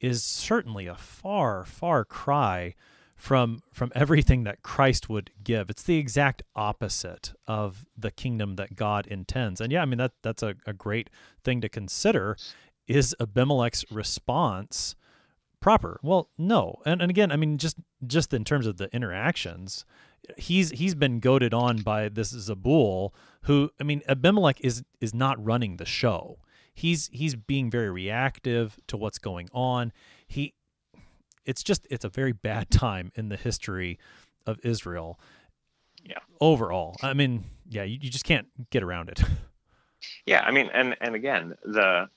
is 0.00 0.22
certainly 0.22 0.86
a 0.86 0.94
far, 0.94 1.64
far 1.64 2.04
cry 2.04 2.74
from 3.16 3.62
from 3.72 3.90
everything 3.94 4.44
that 4.44 4.62
Christ 4.62 5.08
would 5.08 5.30
give. 5.42 5.70
It's 5.70 5.82
the 5.82 5.96
exact 5.96 6.42
opposite 6.54 7.32
of 7.46 7.86
the 7.96 8.10
kingdom 8.10 8.56
that 8.56 8.76
God 8.76 9.06
intends. 9.06 9.60
And 9.60 9.72
yeah, 9.72 9.82
I 9.82 9.86
mean 9.86 9.98
that 9.98 10.12
that's 10.22 10.42
a, 10.42 10.54
a 10.66 10.74
great 10.74 11.10
thing 11.42 11.60
to 11.62 11.68
consider. 11.68 12.36
Is 12.86 13.16
Abimelech's 13.18 13.84
response 13.90 14.94
proper? 15.60 15.98
Well, 16.02 16.28
no. 16.36 16.76
And 16.84 17.00
and 17.00 17.10
again, 17.10 17.32
I 17.32 17.36
mean 17.36 17.56
just 17.56 17.78
just 18.06 18.34
in 18.34 18.44
terms 18.44 18.66
of 18.66 18.76
the 18.76 18.94
interactions, 18.94 19.86
he's 20.36 20.70
he's 20.70 20.94
been 20.94 21.18
goaded 21.18 21.54
on 21.54 21.78
by 21.78 22.10
this 22.10 22.32
Zebul, 22.34 23.12
who 23.42 23.70
I 23.80 23.84
mean 23.84 24.02
Abimelech 24.06 24.60
is 24.60 24.84
is 25.00 25.14
not 25.14 25.42
running 25.42 25.78
the 25.78 25.86
show. 25.86 26.38
He's 26.74 27.08
he's 27.14 27.34
being 27.34 27.70
very 27.70 27.90
reactive 27.90 28.76
to 28.88 28.98
what's 28.98 29.18
going 29.18 29.48
on. 29.54 29.92
He 30.28 30.52
it's 31.46 31.62
just 31.62 31.86
it's 31.90 32.04
a 32.04 32.08
very 32.08 32.32
bad 32.32 32.70
time 32.70 33.12
in 33.14 33.28
the 33.28 33.36
history 33.36 33.98
of 34.46 34.58
Israel. 34.62 35.18
Yeah. 36.04 36.18
Overall. 36.40 36.96
I 37.02 37.14
mean, 37.14 37.44
yeah, 37.68 37.82
you, 37.82 37.98
you 38.00 38.10
just 38.10 38.24
can't 38.24 38.48
get 38.70 38.82
around 38.82 39.08
it. 39.08 39.22
Yeah, 40.24 40.42
I 40.42 40.52
mean 40.52 40.68
and 40.72 40.94
and 41.00 41.14
again, 41.16 41.54
the 41.64 42.08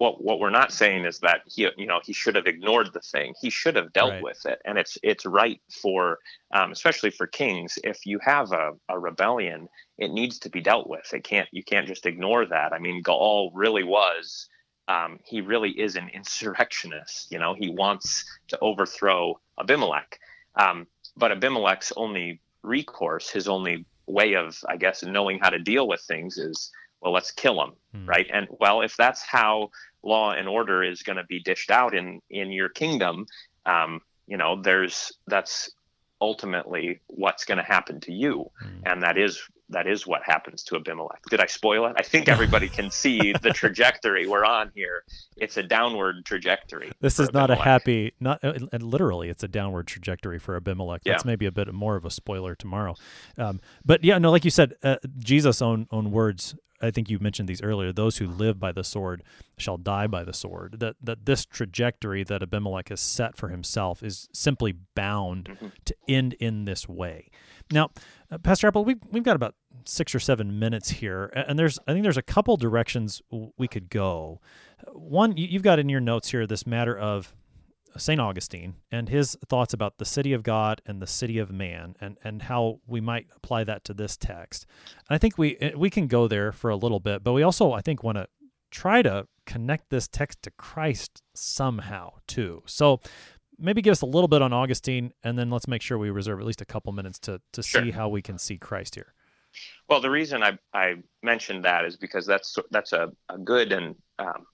what 0.00 0.24
what 0.24 0.40
we're 0.40 0.48
not 0.48 0.72
saying 0.72 1.04
is 1.04 1.18
that 1.18 1.42
he 1.46 1.68
you 1.76 1.86
know 1.86 2.00
he 2.02 2.14
should 2.14 2.34
have 2.34 2.46
ignored 2.46 2.90
the 2.94 3.00
thing 3.00 3.34
he 3.38 3.50
should 3.50 3.76
have 3.76 3.92
dealt 3.92 4.12
right. 4.12 4.22
with 4.22 4.46
it 4.46 4.58
and 4.64 4.78
it's 4.78 4.96
it's 5.02 5.26
right 5.26 5.60
for 5.70 6.18
um, 6.54 6.72
especially 6.72 7.10
for 7.10 7.26
kings 7.26 7.78
if 7.84 8.06
you 8.06 8.18
have 8.22 8.50
a, 8.52 8.70
a 8.88 8.98
rebellion 8.98 9.68
it 9.98 10.10
needs 10.10 10.38
to 10.38 10.48
be 10.48 10.62
dealt 10.62 10.88
with 10.88 11.12
it 11.12 11.22
can't 11.22 11.48
you 11.52 11.62
can't 11.62 11.86
just 11.86 12.06
ignore 12.06 12.46
that 12.46 12.72
i 12.72 12.78
mean 12.78 13.02
gaal 13.02 13.50
really 13.52 13.84
was 13.84 14.48
um, 14.90 15.20
he 15.24 15.40
really 15.40 15.70
is 15.70 15.96
an 15.96 16.08
insurrectionist 16.12 17.30
you 17.30 17.38
know 17.38 17.54
he 17.54 17.70
wants 17.70 18.24
to 18.48 18.58
overthrow 18.60 19.38
abimelech 19.58 20.18
um, 20.56 20.86
but 21.16 21.30
abimelech's 21.30 21.92
only 21.96 22.40
recourse 22.62 23.30
his 23.30 23.48
only 23.48 23.84
way 24.06 24.34
of 24.34 24.58
i 24.68 24.76
guess 24.76 25.02
knowing 25.02 25.38
how 25.38 25.50
to 25.50 25.58
deal 25.58 25.86
with 25.86 26.00
things 26.02 26.36
is 26.36 26.72
well 27.00 27.12
let's 27.12 27.30
kill 27.30 27.62
him 27.62 27.72
hmm. 27.94 28.06
right 28.06 28.26
and 28.32 28.48
well 28.58 28.82
if 28.82 28.96
that's 28.96 29.22
how 29.22 29.70
law 30.02 30.32
and 30.32 30.48
order 30.48 30.82
is 30.82 31.02
going 31.02 31.16
to 31.16 31.24
be 31.24 31.40
dished 31.40 31.70
out 31.70 31.94
in 31.94 32.20
in 32.30 32.50
your 32.50 32.68
kingdom 32.68 33.26
um, 33.66 34.00
you 34.26 34.36
know 34.36 34.60
there's 34.60 35.12
that's 35.26 35.70
ultimately 36.20 37.00
what's 37.06 37.44
going 37.44 37.58
to 37.58 37.64
happen 37.64 37.98
to 38.00 38.12
you 38.12 38.50
mm. 38.62 38.82
and 38.84 39.02
that 39.02 39.16
is 39.16 39.40
that 39.70 39.86
is 39.86 40.06
what 40.06 40.22
happens 40.22 40.62
to 40.62 40.76
abimelech 40.76 41.20
did 41.30 41.40
i 41.40 41.46
spoil 41.46 41.86
it 41.86 41.94
i 41.96 42.02
think 42.02 42.28
everybody 42.28 42.68
can 42.68 42.90
see 42.90 43.32
the 43.42 43.50
trajectory 43.54 44.26
we're 44.26 44.44
on 44.44 44.70
here 44.74 45.04
it's 45.36 45.56
a 45.56 45.62
downward 45.62 46.24
trajectory 46.24 46.90
this 47.00 47.18
is 47.18 47.32
not 47.32 47.50
a 47.50 47.56
happy 47.56 48.12
not 48.20 48.42
uh, 48.44 48.52
and 48.72 48.82
literally 48.82 49.28
it's 49.28 49.42
a 49.42 49.48
downward 49.48 49.86
trajectory 49.86 50.38
for 50.38 50.56
abimelech 50.56 51.02
that's 51.04 51.24
yeah. 51.24 51.28
maybe 51.28 51.46
a 51.46 51.52
bit 51.52 51.72
more 51.72 51.96
of 51.96 52.04
a 52.04 52.10
spoiler 52.10 52.54
tomorrow 52.54 52.94
um, 53.38 53.60
but 53.84 54.04
yeah 54.04 54.18
no 54.18 54.30
like 54.30 54.44
you 54.44 54.50
said 54.50 54.74
uh, 54.82 54.96
jesus 55.18 55.62
own 55.62 55.86
own 55.90 56.10
words 56.10 56.54
I 56.80 56.90
think 56.90 57.10
you 57.10 57.18
mentioned 57.18 57.48
these 57.48 57.62
earlier. 57.62 57.92
Those 57.92 58.18
who 58.18 58.26
live 58.26 58.58
by 58.58 58.72
the 58.72 58.84
sword 58.84 59.22
shall 59.58 59.76
die 59.76 60.06
by 60.06 60.24
the 60.24 60.32
sword. 60.32 60.80
That 60.80 60.96
that 61.02 61.26
this 61.26 61.44
trajectory 61.44 62.24
that 62.24 62.42
Abimelech 62.42 62.88
has 62.88 63.00
set 63.00 63.36
for 63.36 63.48
himself 63.48 64.02
is 64.02 64.28
simply 64.32 64.74
bound 64.94 65.50
mm-hmm. 65.50 65.68
to 65.84 65.96
end 66.08 66.34
in 66.34 66.64
this 66.64 66.88
way. 66.88 67.30
Now, 67.70 67.90
uh, 68.30 68.38
Pastor 68.38 68.68
Appold, 68.68 68.86
we've 68.86 69.00
we've 69.10 69.22
got 69.22 69.36
about 69.36 69.54
six 69.84 70.14
or 70.14 70.20
seven 70.20 70.58
minutes 70.58 70.90
here, 70.90 71.32
and 71.34 71.58
there's 71.58 71.78
I 71.86 71.92
think 71.92 72.02
there's 72.02 72.16
a 72.16 72.22
couple 72.22 72.56
directions 72.56 73.22
we 73.58 73.68
could 73.68 73.90
go. 73.90 74.40
One, 74.92 75.36
you've 75.36 75.62
got 75.62 75.78
in 75.78 75.88
your 75.88 76.00
notes 76.00 76.30
here 76.30 76.46
this 76.46 76.66
matter 76.66 76.96
of 76.96 77.34
St. 77.96 78.20
Augustine 78.20 78.74
and 78.90 79.08
his 79.08 79.36
thoughts 79.48 79.74
about 79.74 79.98
the 79.98 80.04
city 80.04 80.32
of 80.32 80.42
God 80.42 80.80
and 80.86 81.02
the 81.02 81.06
city 81.06 81.38
of 81.38 81.50
man 81.50 81.96
and, 82.00 82.16
and 82.22 82.42
how 82.42 82.80
we 82.86 83.00
might 83.00 83.26
apply 83.36 83.64
that 83.64 83.84
to 83.84 83.94
this 83.94 84.16
text. 84.16 84.66
And 85.08 85.14
I 85.14 85.18
think 85.18 85.38
we 85.38 85.56
eh, 85.56 85.72
we 85.76 85.90
can 85.90 86.06
go 86.06 86.28
there 86.28 86.52
for 86.52 86.70
a 86.70 86.76
little 86.76 87.00
bit, 87.00 87.24
but 87.24 87.32
we 87.32 87.42
also 87.42 87.72
I 87.72 87.80
think 87.80 88.02
want 88.02 88.18
to 88.18 88.26
try 88.70 89.02
to 89.02 89.26
connect 89.46 89.90
this 89.90 90.06
text 90.06 90.42
to 90.42 90.50
Christ 90.52 91.22
somehow 91.34 92.12
too. 92.28 92.62
So 92.66 93.00
maybe 93.60 93.82
give 93.82 93.92
us 93.92 94.02
a 94.02 94.06
little 94.06 94.28
bit 94.28 94.42
on 94.42 94.52
Augustine 94.52 95.12
and 95.22 95.38
then 95.38 95.50
let's 95.50 95.68
make 95.68 95.82
sure 95.82 95.98
we 95.98 96.10
reserve 96.10 96.40
at 96.40 96.46
least 96.46 96.60
a 96.60 96.66
couple 96.66 96.92
minutes 96.92 97.18
to 97.20 97.40
to 97.52 97.62
sure. 97.62 97.82
see 97.82 97.90
how 97.90 98.08
we 98.08 98.22
can 98.22 98.38
see 98.38 98.58
Christ 98.58 98.94
here. 98.94 99.14
Well, 99.88 100.00
the 100.00 100.10
reason 100.10 100.42
I, 100.42 100.58
I 100.72 100.94
mentioned 101.22 101.64
that 101.64 101.84
is 101.84 101.96
because 101.96 102.26
that's 102.26 102.56
that's 102.70 102.92
a, 102.92 103.10
a 103.28 103.38
good 103.38 103.72
and 103.72 103.94
um, 104.18 104.46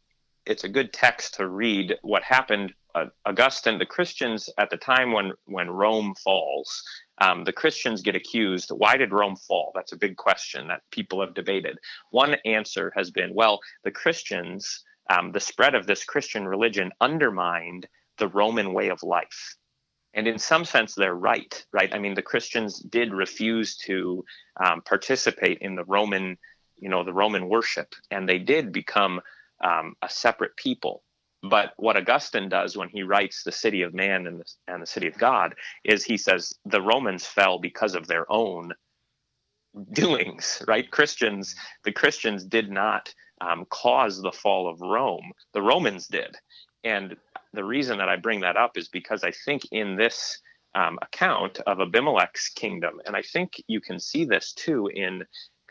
it's 0.46 0.64
a 0.64 0.68
good 0.68 0.92
text 0.92 1.34
to 1.34 1.48
read 1.48 1.96
what 2.02 2.22
happened 2.22 2.72
uh, 2.96 3.06
Augustine, 3.26 3.78
the 3.78 3.84
Christians 3.84 4.48
at 4.56 4.70
the 4.70 4.76
time 4.78 5.12
when 5.12 5.32
when 5.44 5.68
Rome 5.68 6.14
falls, 6.24 6.82
um, 7.18 7.44
the 7.44 7.52
Christians 7.52 8.00
get 8.00 8.16
accused. 8.16 8.70
Why 8.70 8.96
did 8.96 9.12
Rome 9.12 9.36
fall? 9.36 9.70
That's 9.74 9.92
a 9.92 9.98
big 9.98 10.16
question 10.16 10.66
that 10.68 10.80
people 10.90 11.20
have 11.20 11.34
debated. 11.34 11.78
One 12.10 12.36
answer 12.46 12.90
has 12.96 13.10
been, 13.10 13.34
well, 13.34 13.60
the 13.84 13.90
Christians, 13.90 14.82
um, 15.10 15.30
the 15.30 15.40
spread 15.40 15.74
of 15.74 15.86
this 15.86 16.04
Christian 16.04 16.48
religion 16.48 16.90
undermined 17.00 17.86
the 18.18 18.28
Roman 18.28 18.72
way 18.72 18.88
of 18.88 19.02
life. 19.02 19.56
And 20.14 20.26
in 20.26 20.38
some 20.38 20.64
sense, 20.64 20.94
they're 20.94 21.14
right, 21.14 21.66
right? 21.72 21.94
I 21.94 21.98
mean, 21.98 22.14
the 22.14 22.22
Christians 22.22 22.80
did 22.80 23.12
refuse 23.12 23.76
to 23.78 24.24
um, 24.64 24.80
participate 24.82 25.58
in 25.60 25.74
the 25.74 25.84
Roman, 25.84 26.38
you 26.78 26.88
know, 26.88 27.04
the 27.04 27.12
Roman 27.12 27.48
worship, 27.48 27.94
and 28.10 28.26
they 28.26 28.38
did 28.38 28.72
become 28.72 29.20
um, 29.62 29.94
a 30.00 30.08
separate 30.08 30.56
people. 30.56 31.02
But 31.42 31.74
what 31.76 31.96
Augustine 31.96 32.48
does 32.48 32.76
when 32.76 32.88
he 32.88 33.02
writes 33.02 33.42
the 33.42 33.52
city 33.52 33.82
of 33.82 33.92
man 33.94 34.26
and 34.26 34.40
the, 34.40 34.44
and 34.66 34.82
the 34.82 34.86
city 34.86 35.06
of 35.06 35.18
God 35.18 35.54
is 35.84 36.02
he 36.02 36.16
says 36.16 36.54
the 36.64 36.80
Romans 36.80 37.26
fell 37.26 37.58
because 37.58 37.94
of 37.94 38.06
their 38.06 38.30
own 38.32 38.72
doings, 39.92 40.62
right? 40.66 40.90
Christians, 40.90 41.54
the 41.84 41.92
Christians 41.92 42.44
did 42.44 42.70
not 42.70 43.12
um, 43.40 43.66
cause 43.68 44.20
the 44.20 44.32
fall 44.32 44.68
of 44.68 44.80
Rome. 44.80 45.32
The 45.52 45.62
Romans 45.62 46.08
did. 46.08 46.36
And 46.84 47.16
the 47.56 47.64
reason 47.64 47.98
that 47.98 48.08
I 48.08 48.16
bring 48.16 48.40
that 48.40 48.56
up 48.56 48.76
is 48.76 48.88
because 48.88 49.24
I 49.24 49.32
think 49.32 49.62
in 49.72 49.96
this 49.96 50.38
um, 50.76 50.98
account 51.02 51.58
of 51.66 51.80
Abimelech's 51.80 52.50
kingdom, 52.50 53.00
and 53.06 53.16
I 53.16 53.22
think 53.22 53.54
you 53.66 53.80
can 53.80 53.98
see 53.98 54.24
this 54.26 54.52
too 54.52 54.88
in 54.94 55.24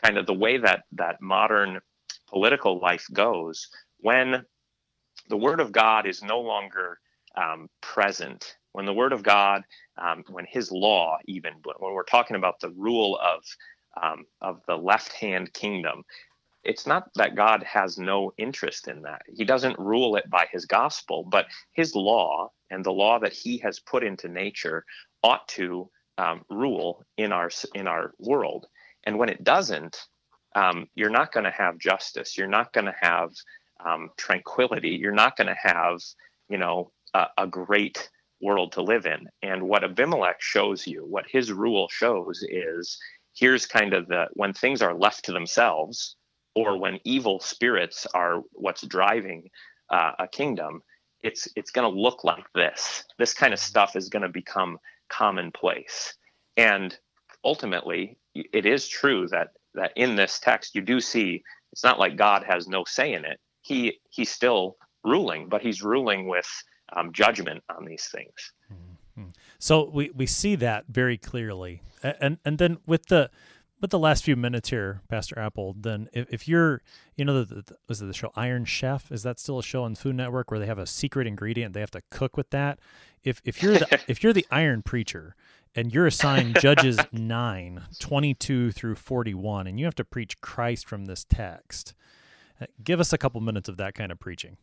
kind 0.04 0.18
of 0.18 0.26
the 0.26 0.34
way 0.34 0.58
that 0.58 0.82
that 0.92 1.22
modern 1.22 1.80
political 2.28 2.80
life 2.80 3.06
goes. 3.14 3.68
When 4.00 4.44
the 5.28 5.36
Word 5.36 5.60
of 5.60 5.72
God 5.72 6.06
is 6.06 6.22
no 6.22 6.40
longer 6.40 6.98
um, 7.36 7.68
present, 7.80 8.56
when 8.72 8.84
the 8.84 8.92
Word 8.92 9.12
of 9.12 9.22
God, 9.22 9.62
um, 9.96 10.24
when 10.28 10.46
His 10.48 10.72
law, 10.72 11.18
even 11.26 11.54
when 11.78 11.94
we're 11.94 12.04
talking 12.04 12.36
about 12.36 12.60
the 12.60 12.70
rule 12.70 13.18
of 13.22 13.42
um, 14.02 14.24
of 14.42 14.60
the 14.66 14.76
left 14.76 15.12
hand 15.12 15.52
kingdom, 15.54 16.02
it's 16.66 16.86
not 16.86 17.08
that 17.14 17.36
God 17.36 17.62
has 17.62 17.98
no 17.98 18.32
interest 18.38 18.88
in 18.88 19.02
that. 19.02 19.22
He 19.34 19.44
doesn't 19.44 19.78
rule 19.78 20.16
it 20.16 20.28
by 20.28 20.46
His 20.50 20.66
gospel, 20.66 21.24
but 21.24 21.46
His 21.72 21.94
law 21.94 22.50
and 22.70 22.84
the 22.84 22.92
law 22.92 23.18
that 23.20 23.32
He 23.32 23.58
has 23.58 23.78
put 23.78 24.04
into 24.04 24.28
nature 24.28 24.84
ought 25.22 25.46
to 25.48 25.88
um, 26.18 26.42
rule 26.50 27.02
in 27.16 27.32
our 27.32 27.50
in 27.74 27.86
our 27.86 28.12
world. 28.18 28.66
And 29.04 29.18
when 29.18 29.28
it 29.28 29.44
doesn't, 29.44 29.96
um, 30.54 30.88
you're 30.94 31.10
not 31.10 31.32
going 31.32 31.44
to 31.44 31.50
have 31.50 31.78
justice. 31.78 32.36
You're 32.36 32.48
not 32.48 32.72
going 32.72 32.86
to 32.86 32.94
have 33.00 33.30
um, 33.84 34.10
tranquility. 34.16 34.90
You're 34.90 35.12
not 35.12 35.36
going 35.36 35.48
to 35.48 35.56
have, 35.62 36.00
you 36.48 36.58
know, 36.58 36.90
a, 37.14 37.26
a, 37.38 37.46
great 37.46 38.08
world 38.40 38.72
to 38.72 38.82
live 38.82 39.06
in. 39.06 39.28
And 39.42 39.62
what 39.62 39.84
Abimelech 39.84 40.40
shows 40.40 40.86
you, 40.86 41.04
what 41.04 41.26
his 41.28 41.52
rule 41.52 41.88
shows, 41.90 42.42
is 42.48 42.98
here's 43.34 43.66
kind 43.66 43.92
of 43.92 44.08
the 44.08 44.26
when 44.32 44.52
things 44.54 44.82
are 44.82 44.94
left 44.94 45.26
to 45.26 45.32
themselves, 45.32 46.16
or 46.56 46.78
when 46.78 46.98
evil 47.04 47.38
spirits 47.38 48.06
are 48.14 48.42
what's 48.52 48.82
driving 48.86 49.50
uh, 49.90 50.12
a 50.18 50.26
kingdom. 50.26 50.82
It's 51.22 51.46
it's 51.54 51.70
going 51.70 51.90
to 51.92 52.00
look 52.00 52.24
like 52.24 52.46
this. 52.54 53.04
This 53.18 53.34
kind 53.34 53.52
of 53.52 53.60
stuff 53.60 53.94
is 53.94 54.08
going 54.08 54.22
to 54.22 54.28
become 54.28 54.78
commonplace. 55.08 56.14
And 56.56 56.96
ultimately, 57.44 58.18
it 58.34 58.66
is 58.66 58.88
true 58.88 59.28
that 59.28 59.50
that 59.74 59.92
in 59.96 60.16
this 60.16 60.38
text 60.40 60.74
you 60.74 60.80
do 60.80 61.00
see 61.00 61.42
it's 61.72 61.84
not 61.84 61.98
like 61.98 62.16
God 62.16 62.42
has 62.48 62.66
no 62.66 62.84
say 62.84 63.12
in 63.12 63.24
it. 63.24 63.38
He 63.60 64.00
he's 64.08 64.30
still 64.30 64.76
ruling, 65.04 65.48
but 65.48 65.60
he's 65.62 65.82
ruling 65.82 66.26
with 66.26 66.48
um, 66.94 67.12
judgment 67.12 67.62
on 67.76 67.84
these 67.84 68.08
things. 68.10 68.52
Mm-hmm. 68.72 69.30
So 69.58 69.90
we, 69.92 70.10
we 70.10 70.26
see 70.26 70.56
that 70.56 70.84
very 70.88 71.18
clearly, 71.18 71.82
and 72.02 72.38
and 72.44 72.58
then 72.58 72.78
with 72.86 73.06
the 73.06 73.30
with 73.80 73.90
the 73.90 73.98
last 73.98 74.24
few 74.24 74.36
minutes 74.36 74.70
here, 74.70 75.02
Pastor 75.08 75.34
Appold, 75.36 75.82
then 75.82 76.08
if, 76.12 76.26
if 76.32 76.48
you're, 76.48 76.82
you 77.14 77.24
know, 77.24 77.44
the, 77.44 77.62
the, 77.62 77.76
was 77.88 78.00
it 78.00 78.06
the 78.06 78.14
show 78.14 78.32
Iron 78.34 78.64
Chef? 78.64 79.12
Is 79.12 79.22
that 79.22 79.38
still 79.38 79.58
a 79.58 79.62
show 79.62 79.82
on 79.82 79.94
Food 79.94 80.16
Network 80.16 80.50
where 80.50 80.58
they 80.58 80.66
have 80.66 80.78
a 80.78 80.86
secret 80.86 81.26
ingredient 81.26 81.74
they 81.74 81.80
have 81.80 81.90
to 81.92 82.02
cook 82.10 82.36
with 82.36 82.50
that? 82.50 82.78
If 83.22 83.42
if 83.44 83.62
you're 83.62 83.74
the 83.74 84.00
if 84.08 84.22
you're 84.22 84.32
the 84.32 84.46
Iron 84.50 84.82
Preacher 84.82 85.36
and 85.74 85.92
you're 85.92 86.06
assigned 86.06 86.58
Judges 86.60 86.98
9, 87.12 87.82
22 87.98 88.72
through 88.72 88.94
41, 88.94 89.66
and 89.66 89.78
you 89.78 89.84
have 89.84 89.94
to 89.96 90.04
preach 90.04 90.40
Christ 90.40 90.88
from 90.88 91.04
this 91.04 91.24
text, 91.24 91.92
uh, 92.60 92.66
give 92.82 92.98
us 92.98 93.12
a 93.12 93.18
couple 93.18 93.40
minutes 93.42 93.68
of 93.68 93.76
that 93.76 93.94
kind 93.94 94.10
of 94.10 94.18
preaching. 94.18 94.56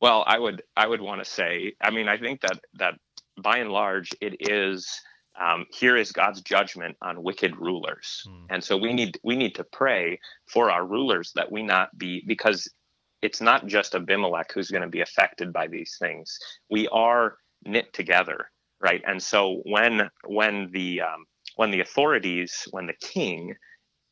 Well, 0.00 0.24
I 0.26 0.38
would 0.38 0.62
I 0.76 0.86
would 0.86 1.02
want 1.02 1.22
to 1.22 1.30
say, 1.30 1.74
I 1.82 1.90
mean, 1.90 2.08
I 2.08 2.16
think 2.16 2.40
that 2.40 2.60
that 2.74 2.94
by 3.42 3.58
and 3.58 3.70
large 3.70 4.14
it 4.20 4.36
is 4.50 5.02
um, 5.40 5.66
here 5.72 5.96
is 5.96 6.12
God's 6.12 6.40
judgment 6.40 6.96
on 7.02 7.22
wicked 7.22 7.56
rulers, 7.56 8.26
hmm. 8.26 8.46
and 8.50 8.62
so 8.62 8.76
we 8.76 8.92
need 8.92 9.18
we 9.22 9.36
need 9.36 9.54
to 9.56 9.64
pray 9.64 10.18
for 10.46 10.70
our 10.70 10.86
rulers 10.86 11.32
that 11.34 11.50
we 11.50 11.62
not 11.62 11.96
be 11.98 12.22
because 12.26 12.68
it's 13.22 13.40
not 13.40 13.66
just 13.66 13.94
Abimelech 13.94 14.52
who's 14.52 14.70
going 14.70 14.82
to 14.82 14.88
be 14.88 15.00
affected 15.00 15.52
by 15.52 15.66
these 15.66 15.96
things. 15.98 16.38
We 16.70 16.86
are 16.88 17.36
knit 17.64 17.92
together, 17.92 18.50
right? 18.80 19.02
And 19.06 19.22
so 19.22 19.62
when 19.64 20.08
when 20.26 20.70
the 20.72 21.02
um, 21.02 21.26
when 21.56 21.70
the 21.70 21.80
authorities, 21.80 22.68
when 22.70 22.86
the 22.86 22.94
king 23.00 23.56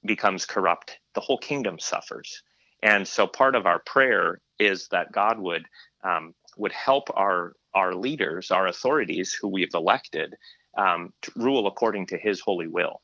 becomes 0.04 0.44
corrupt, 0.44 0.98
the 1.14 1.20
whole 1.20 1.38
kingdom 1.38 1.78
suffers. 1.78 2.42
And 2.82 3.06
so 3.06 3.26
part 3.26 3.54
of 3.54 3.66
our 3.66 3.78
prayer 3.86 4.40
is 4.58 4.88
that 4.88 5.12
God 5.12 5.38
would 5.38 5.64
um, 6.02 6.34
would 6.56 6.72
help 6.72 7.08
our 7.14 7.54
our 7.74 7.94
leaders, 7.94 8.50
our 8.50 8.66
authorities, 8.66 9.36
who 9.40 9.48
we 9.48 9.62
have 9.62 9.74
elected, 9.74 10.34
um, 10.76 11.12
to 11.22 11.32
rule 11.36 11.66
according 11.66 12.06
to 12.08 12.18
His 12.18 12.40
holy 12.40 12.66
will. 12.66 13.00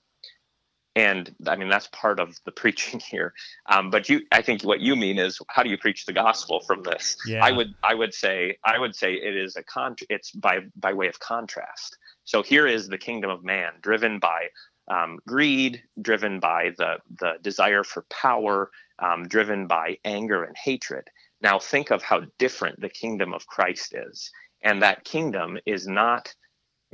And 0.96 1.32
i 1.46 1.54
mean 1.54 1.68
that's 1.68 1.88
part 1.92 2.18
of 2.18 2.36
the 2.44 2.50
preaching 2.62 3.00
here. 3.00 3.32
Um, 3.70 3.90
but 3.90 4.08
you 4.08 4.22
i 4.32 4.42
think 4.42 4.62
what 4.62 4.80
you 4.80 4.96
mean 4.96 5.18
is 5.18 5.38
how 5.48 5.62
do 5.62 5.70
you 5.70 5.78
preach 5.78 6.04
the 6.04 6.12
gospel 6.12 6.60
from 6.60 6.82
this? 6.82 7.16
Yeah. 7.26 7.44
i 7.44 7.52
would 7.52 7.74
i 7.82 7.94
would 7.94 8.12
say 8.12 8.58
i 8.64 8.78
would 8.78 8.96
say 8.96 9.14
it 9.14 9.36
is 9.36 9.56
a 9.56 9.62
con 9.62 9.94
it's 10.08 10.32
by 10.32 10.60
by 10.76 10.92
way 10.92 11.08
of 11.08 11.18
contrast. 11.20 11.96
So 12.24 12.42
here 12.42 12.66
is 12.66 12.88
the 12.88 12.98
kingdom 12.98 13.30
of 13.30 13.44
man 13.44 13.72
driven 13.82 14.18
by 14.18 14.48
um, 14.90 15.20
greed 15.26 15.82
driven 16.02 16.40
by 16.40 16.72
the 16.76 16.98
the 17.20 17.34
desire 17.40 17.84
for 17.84 18.04
power 18.10 18.70
um, 18.98 19.28
driven 19.28 19.66
by 19.66 19.96
anger 20.04 20.44
and 20.44 20.56
hatred. 20.56 21.08
Now 21.40 21.58
think 21.58 21.90
of 21.90 22.02
how 22.02 22.22
different 22.38 22.80
the 22.80 22.88
kingdom 22.88 23.32
of 23.32 23.46
christ 23.46 23.94
is. 23.94 24.30
And 24.62 24.82
that 24.82 25.04
kingdom 25.04 25.58
is 25.64 25.86
not 25.86 26.34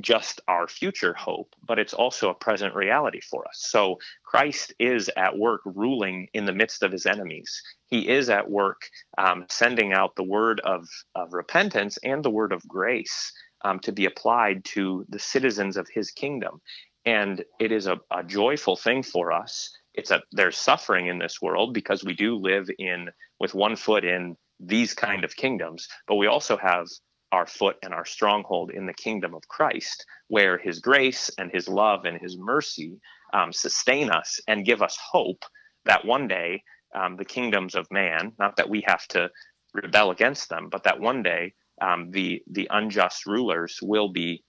just 0.01 0.41
our 0.47 0.67
future 0.67 1.13
hope, 1.13 1.55
but 1.65 1.79
it's 1.79 1.93
also 1.93 2.29
a 2.29 2.35
present 2.35 2.75
reality 2.75 3.19
for 3.21 3.47
us. 3.47 3.65
So 3.69 3.97
Christ 4.23 4.73
is 4.79 5.09
at 5.17 5.37
work 5.37 5.61
ruling 5.65 6.27
in 6.33 6.45
the 6.45 6.53
midst 6.53 6.83
of 6.83 6.91
his 6.91 7.05
enemies. 7.05 7.61
He 7.87 8.07
is 8.07 8.29
at 8.29 8.49
work 8.49 8.81
um, 9.17 9.45
sending 9.49 9.93
out 9.93 10.15
the 10.15 10.23
word 10.23 10.59
of, 10.61 10.87
of 11.15 11.33
repentance 11.33 11.97
and 12.03 12.23
the 12.23 12.29
word 12.29 12.51
of 12.51 12.67
grace 12.67 13.31
um, 13.63 13.79
to 13.79 13.91
be 13.91 14.05
applied 14.05 14.63
to 14.65 15.05
the 15.09 15.19
citizens 15.19 15.77
of 15.77 15.87
his 15.91 16.11
kingdom. 16.11 16.61
And 17.05 17.43
it 17.59 17.71
is 17.71 17.87
a, 17.87 17.99
a 18.11 18.23
joyful 18.23 18.75
thing 18.75 19.01
for 19.01 19.31
us. 19.31 19.71
It's 19.93 20.11
a 20.11 20.21
there's 20.31 20.57
suffering 20.57 21.07
in 21.07 21.17
this 21.17 21.41
world 21.41 21.73
because 21.73 22.03
we 22.03 22.13
do 22.13 22.35
live 22.35 22.67
in 22.77 23.09
with 23.39 23.55
one 23.55 23.75
foot 23.75 24.05
in 24.05 24.35
these 24.59 24.93
kind 24.93 25.23
of 25.23 25.35
kingdoms, 25.35 25.87
but 26.07 26.15
we 26.15 26.27
also 26.27 26.57
have 26.57 26.87
our 27.31 27.45
foot 27.45 27.77
and 27.83 27.93
our 27.93 28.05
stronghold 28.05 28.71
in 28.71 28.85
the 28.85 28.93
kingdom 28.93 29.33
of 29.33 29.47
Christ, 29.47 30.05
where 30.27 30.57
his 30.57 30.79
grace 30.79 31.29
and 31.37 31.51
his 31.51 31.67
love 31.67 32.05
and 32.05 32.19
his 32.19 32.37
mercy 32.37 32.99
um, 33.33 33.51
sustain 33.51 34.09
us 34.09 34.39
and 34.47 34.65
give 34.65 34.81
us 34.81 34.97
hope 35.11 35.43
that 35.85 36.05
one 36.05 36.27
day 36.27 36.63
um, 36.95 37.17
the 37.17 37.25
kingdoms 37.25 37.75
of 37.75 37.91
man, 37.91 38.31
not 38.39 38.55
that 38.57 38.69
we 38.69 38.83
have 38.87 39.05
to 39.09 39.29
rebel 39.73 40.11
against 40.11 40.49
them, 40.49 40.69
but 40.69 40.83
that 40.83 40.99
one 40.99 41.21
day 41.21 41.53
um, 41.81 42.11
the 42.11 42.41
the 42.49 42.67
unjust 42.71 43.25
rulers 43.25 43.79
will 43.81 44.09
be 44.09 44.43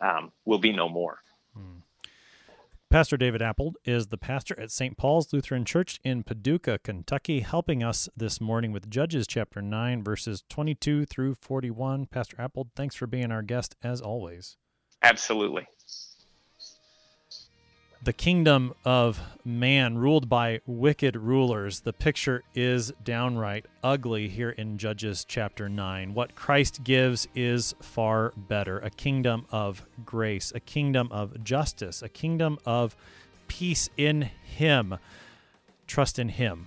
um, 0.00 0.30
will 0.44 0.58
be 0.58 0.72
no 0.72 0.88
more. 0.88 1.18
Pastor 2.94 3.16
David 3.16 3.42
Appold 3.42 3.76
is 3.84 4.06
the 4.06 4.16
pastor 4.16 4.54
at 4.56 4.70
St. 4.70 4.96
Paul's 4.96 5.32
Lutheran 5.32 5.64
Church 5.64 5.98
in 6.04 6.22
Paducah, 6.22 6.78
Kentucky, 6.78 7.40
helping 7.40 7.82
us 7.82 8.08
this 8.16 8.40
morning 8.40 8.70
with 8.70 8.88
Judges 8.88 9.26
chapter 9.26 9.60
9, 9.60 10.04
verses 10.04 10.44
22 10.48 11.04
through 11.04 11.34
41. 11.34 12.06
Pastor 12.06 12.36
Appold, 12.38 12.68
thanks 12.76 12.94
for 12.94 13.08
being 13.08 13.32
our 13.32 13.42
guest 13.42 13.74
as 13.82 14.00
always. 14.00 14.58
Absolutely 15.02 15.66
the 18.04 18.12
kingdom 18.12 18.74
of 18.84 19.18
man 19.46 19.96
ruled 19.96 20.28
by 20.28 20.60
wicked 20.66 21.16
rulers. 21.16 21.80
The 21.80 21.92
picture 21.94 22.42
is 22.54 22.92
downright 23.02 23.64
ugly 23.82 24.28
here 24.28 24.50
in 24.50 24.76
Judges 24.76 25.24
chapter 25.26 25.70
9. 25.70 26.12
What 26.12 26.36
Christ 26.36 26.84
gives 26.84 27.26
is 27.34 27.74
far 27.80 28.34
better 28.36 28.78
a 28.78 28.90
kingdom 28.90 29.46
of 29.50 29.86
grace, 30.04 30.52
a 30.54 30.60
kingdom 30.60 31.08
of 31.10 31.42
justice, 31.42 32.02
a 32.02 32.10
kingdom 32.10 32.58
of 32.66 32.94
peace 33.48 33.88
in 33.96 34.30
Him. 34.44 34.98
Trust 35.86 36.18
in 36.18 36.28
Him 36.28 36.66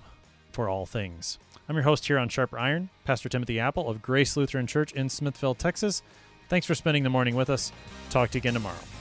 for 0.51 0.67
all 0.67 0.87
things. 0.87 1.37
I'm 1.69 1.75
your 1.75 1.83
host 1.83 2.07
here 2.07 2.17
on 2.17 2.29
Sharper 2.29 2.57
Iron, 2.57 2.89
Pastor 3.05 3.29
Timothy 3.29 3.59
Appold 3.59 3.95
of 3.95 4.01
Grace 4.01 4.37
Lutheran 4.37 4.65
Church 4.65 4.91
in 4.91 5.07
Smithville, 5.07 5.53
Texas. 5.53 6.01
Thanks 6.49 6.65
for 6.65 6.73
spending 6.73 7.03
the 7.03 7.11
morning 7.11 7.35
with 7.35 7.51
us. 7.51 7.71
Talk 8.09 8.31
to 8.31 8.37
you 8.37 8.41
again 8.41 8.55
tomorrow. 8.55 8.96